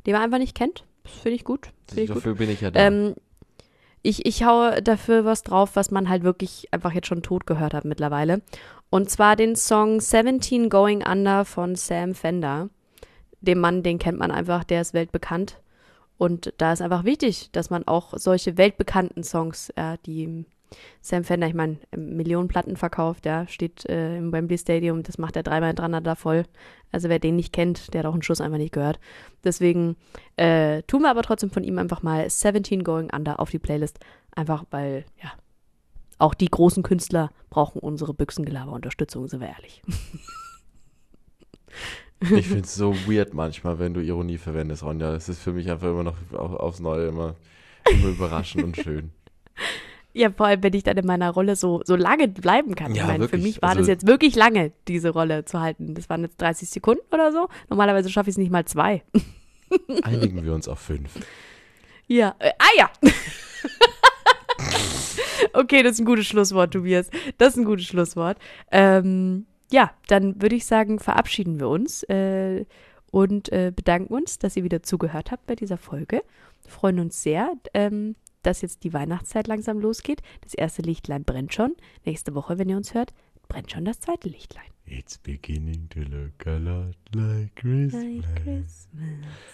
den 0.06 0.12
man 0.12 0.22
einfach 0.22 0.38
nicht 0.38 0.54
kennt. 0.54 0.84
Das 1.04 1.12
finde 1.12 1.36
ich 1.36 1.44
gut. 1.44 1.70
Finde 1.88 2.02
ich 2.02 2.08
gut. 2.08 2.18
Dafür 2.18 2.34
bin 2.34 2.50
ich 2.50 2.60
ja 2.60 2.70
da. 2.70 2.80
Ähm, 2.80 3.14
ich, 4.02 4.26
ich 4.26 4.44
haue 4.44 4.82
dafür 4.82 5.24
was 5.24 5.42
drauf, 5.42 5.76
was 5.76 5.90
man 5.90 6.08
halt 6.08 6.22
wirklich 6.22 6.68
einfach 6.72 6.92
jetzt 6.92 7.06
schon 7.06 7.22
tot 7.22 7.46
gehört 7.46 7.74
hat 7.74 7.84
mittlerweile. 7.84 8.42
Und 8.88 9.10
zwar 9.10 9.36
den 9.36 9.56
Song 9.56 10.00
17 10.00 10.68
Going 10.68 11.06
Under 11.06 11.44
von 11.44 11.76
Sam 11.76 12.14
Fender. 12.14 12.70
Den 13.40 13.58
Mann, 13.58 13.82
den 13.82 13.98
kennt 13.98 14.18
man 14.18 14.30
einfach, 14.30 14.64
der 14.64 14.80
ist 14.80 14.94
weltbekannt. 14.94 15.60
Und 16.18 16.52
da 16.58 16.72
ist 16.72 16.82
einfach 16.82 17.04
wichtig, 17.04 17.50
dass 17.52 17.70
man 17.70 17.86
auch 17.86 18.12
solche 18.16 18.58
weltbekannten 18.58 19.22
Songs, 19.22 19.70
äh, 19.76 19.96
die 20.04 20.44
Sam 21.00 21.24
Fender, 21.24 21.46
ich 21.46 21.54
meine, 21.54 21.78
Millionen 21.96 22.48
Platten 22.48 22.76
verkauft, 22.76 23.26
ja, 23.26 23.46
steht 23.48 23.86
äh, 23.86 24.16
im 24.16 24.32
Wembley 24.32 24.58
Stadium, 24.58 25.02
das 25.02 25.18
macht 25.18 25.36
er 25.36 25.42
dreimal 25.42 25.68
hintereinander 25.70 26.16
voll. 26.16 26.44
Also 26.92 27.08
wer 27.08 27.18
den 27.18 27.36
nicht 27.36 27.52
kennt, 27.52 27.92
der 27.94 28.00
hat 28.00 28.06
auch 28.06 28.12
einen 28.14 28.22
Schuss 28.22 28.40
einfach 28.40 28.58
nicht 28.58 28.72
gehört. 28.72 29.00
Deswegen 29.44 29.96
äh, 30.36 30.82
tun 30.82 31.02
wir 31.02 31.10
aber 31.10 31.22
trotzdem 31.22 31.50
von 31.50 31.64
ihm 31.64 31.78
einfach 31.78 32.02
mal 32.02 32.28
17 32.28 32.84
Going 32.84 33.10
Under 33.10 33.40
auf 33.40 33.50
die 33.50 33.58
Playlist. 33.58 33.98
Einfach 34.34 34.64
weil, 34.70 35.04
ja, 35.22 35.32
auch 36.18 36.34
die 36.34 36.50
großen 36.50 36.82
Künstler 36.82 37.30
brauchen 37.48 37.80
unsere 37.80 38.14
Büchsengelaber-Unterstützung, 38.14 39.28
sind 39.28 39.40
wir 39.40 39.48
ehrlich. 39.48 39.82
Ich 42.22 42.48
finde 42.48 42.64
es 42.64 42.74
so 42.74 42.94
weird 43.06 43.32
manchmal, 43.32 43.78
wenn 43.78 43.94
du 43.94 44.00
Ironie 44.00 44.36
verwendest, 44.36 44.82
Ronja. 44.82 45.14
Es 45.14 45.28
ist 45.28 45.40
für 45.40 45.52
mich 45.52 45.70
einfach 45.70 45.88
immer 45.88 46.02
noch 46.02 46.16
auf, 46.32 46.52
aufs 46.52 46.80
Neue 46.80 47.08
immer, 47.08 47.36
immer 47.90 48.08
überraschend 48.08 48.64
und 48.64 48.76
schön. 48.76 49.12
Ja, 50.12 50.30
vor 50.30 50.46
allem, 50.46 50.62
wenn 50.62 50.72
ich 50.74 50.82
dann 50.82 50.96
in 50.96 51.06
meiner 51.06 51.30
Rolle 51.30 51.54
so, 51.54 51.82
so 51.84 51.94
lange 51.94 52.26
bleiben 52.28 52.74
kann. 52.74 52.94
Ja, 52.94 53.02
ich 53.02 53.08
meine, 53.08 53.24
für 53.28 53.32
wirklich, 53.32 53.42
mich 53.54 53.62
war 53.62 53.70
also- 53.70 53.80
das 53.80 53.88
jetzt 53.88 54.06
wirklich 54.06 54.34
lange, 54.34 54.72
diese 54.88 55.10
Rolle 55.10 55.44
zu 55.44 55.60
halten. 55.60 55.94
Das 55.94 56.08
waren 56.10 56.22
jetzt 56.22 56.40
30 56.40 56.68
Sekunden 56.68 57.02
oder 57.12 57.32
so. 57.32 57.48
Normalerweise 57.68 58.10
schaffe 58.10 58.28
ich 58.28 58.34
es 58.34 58.38
nicht 58.38 58.50
mal 58.50 58.64
zwei. 58.64 59.02
Einigen 60.02 60.44
wir 60.44 60.52
uns 60.52 60.66
auf 60.66 60.80
fünf. 60.80 61.10
Ja. 62.08 62.34
Äh, 62.40 62.50
ah 62.58 62.76
ja. 62.76 62.90
okay, 65.52 65.82
das 65.82 65.92
ist 65.92 66.00
ein 66.00 66.06
gutes 66.06 66.26
Schlusswort, 66.26 66.72
Tobias. 66.72 67.08
Das 67.38 67.50
ist 67.50 67.58
ein 67.58 67.64
gutes 67.64 67.86
Schlusswort. 67.86 68.38
Ähm, 68.72 69.46
ja, 69.70 69.92
dann 70.08 70.42
würde 70.42 70.56
ich 70.56 70.66
sagen, 70.66 70.98
verabschieden 70.98 71.60
wir 71.60 71.68
uns 71.68 72.02
äh, 72.04 72.64
und 73.12 73.52
äh, 73.52 73.72
bedanken 73.74 74.12
uns, 74.12 74.38
dass 74.38 74.56
ihr 74.56 74.64
wieder 74.64 74.82
zugehört 74.82 75.30
habt 75.30 75.46
bei 75.46 75.54
dieser 75.54 75.76
Folge. 75.78 76.22
Freuen 76.66 76.98
uns 76.98 77.22
sehr, 77.22 77.52
ähm, 77.74 78.16
dass 78.42 78.62
jetzt 78.62 78.84
die 78.84 78.92
Weihnachtszeit 78.92 79.46
langsam 79.46 79.80
losgeht. 79.80 80.22
Das 80.40 80.54
erste 80.54 80.82
Lichtlein 80.82 81.24
brennt 81.24 81.54
schon. 81.54 81.74
Nächste 82.04 82.34
Woche, 82.34 82.58
wenn 82.58 82.68
ihr 82.68 82.76
uns 82.76 82.94
hört, 82.94 83.12
brennt 83.48 83.70
schon 83.70 83.84
das 83.84 84.00
zweite 84.00 84.28
Lichtlein. 84.28 84.64
It's 84.86 85.18
beginning 85.18 85.88
to 85.90 86.00
look 86.00 86.46
a 86.46 86.56
lot 86.56 86.96
like 87.14 87.54
Christmas. 87.54 88.02
Like 88.02 88.44
Christmas. 88.44 89.50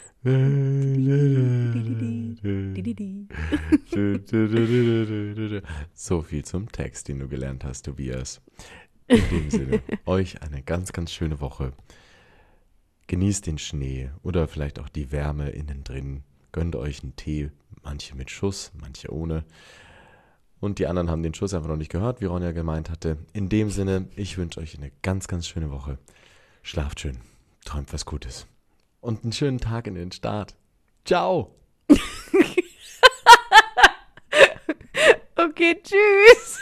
So 5.95 6.23
viel 6.23 6.45
zum 6.45 6.73
Text, 6.73 7.09
den 7.09 7.21
du 7.21 7.29
gelernt 7.29 7.65
hast, 7.65 7.83
Tobias. 7.85 8.41
In 9.07 9.23
dem 9.31 9.51
Sinne, 9.51 9.83
euch 10.07 10.43
eine 10.43 10.63
ganz, 10.63 10.93
ganz 10.93 11.13
schöne 11.13 11.41
Woche. 11.41 11.73
Genießt 13.07 13.47
den 13.47 13.59
Schnee 13.59 14.11
oder 14.23 14.49
vielleicht 14.49 14.81
auch 14.81 14.89
die 14.89 15.13
Wärme 15.13 15.51
innen 15.51 15.85
drin. 15.85 16.25
Gönnt 16.57 16.75
euch 16.75 17.03
einen 17.03 17.15
Tee, 17.17 17.51
manche 17.83 18.17
mit 18.17 18.31
Schuss, 18.31 18.73
manche 18.81 19.13
ohne. 19.13 19.45
Und 20.59 20.79
die 20.79 20.87
anderen 20.87 21.11
haben 21.11 21.23
den 21.23 21.35
Schuss 21.35 21.53
einfach 21.53 21.69
noch 21.69 21.77
nicht 21.77 21.93
gehört, 21.93 22.23
wie 22.23 22.25
Ronja 22.25 22.53
gemeint 22.53 22.89
hatte. 22.89 23.19
In 23.35 23.51
dem 23.51 23.69
Sinne, 23.69 24.09
ich 24.17 24.39
wünsche 24.39 24.61
euch 24.61 24.75
eine 24.75 24.91
ganz, 25.03 25.29
ganz 25.29 25.47
schöne 25.47 25.71
Woche. 25.71 25.99
Schlaft 26.63 27.01
schön, 27.01 27.19
träumt 27.67 27.93
was 27.93 28.07
Gutes. 28.07 28.47
Und 29.03 29.23
einen 29.23 29.33
schönen 29.33 29.59
Tag 29.59 29.87
in 29.87 29.97
den 29.97 30.13
Start. 30.13 30.57
Ciao! 31.05 31.55
Okay, 35.39 35.81
tschüss. 35.83 36.59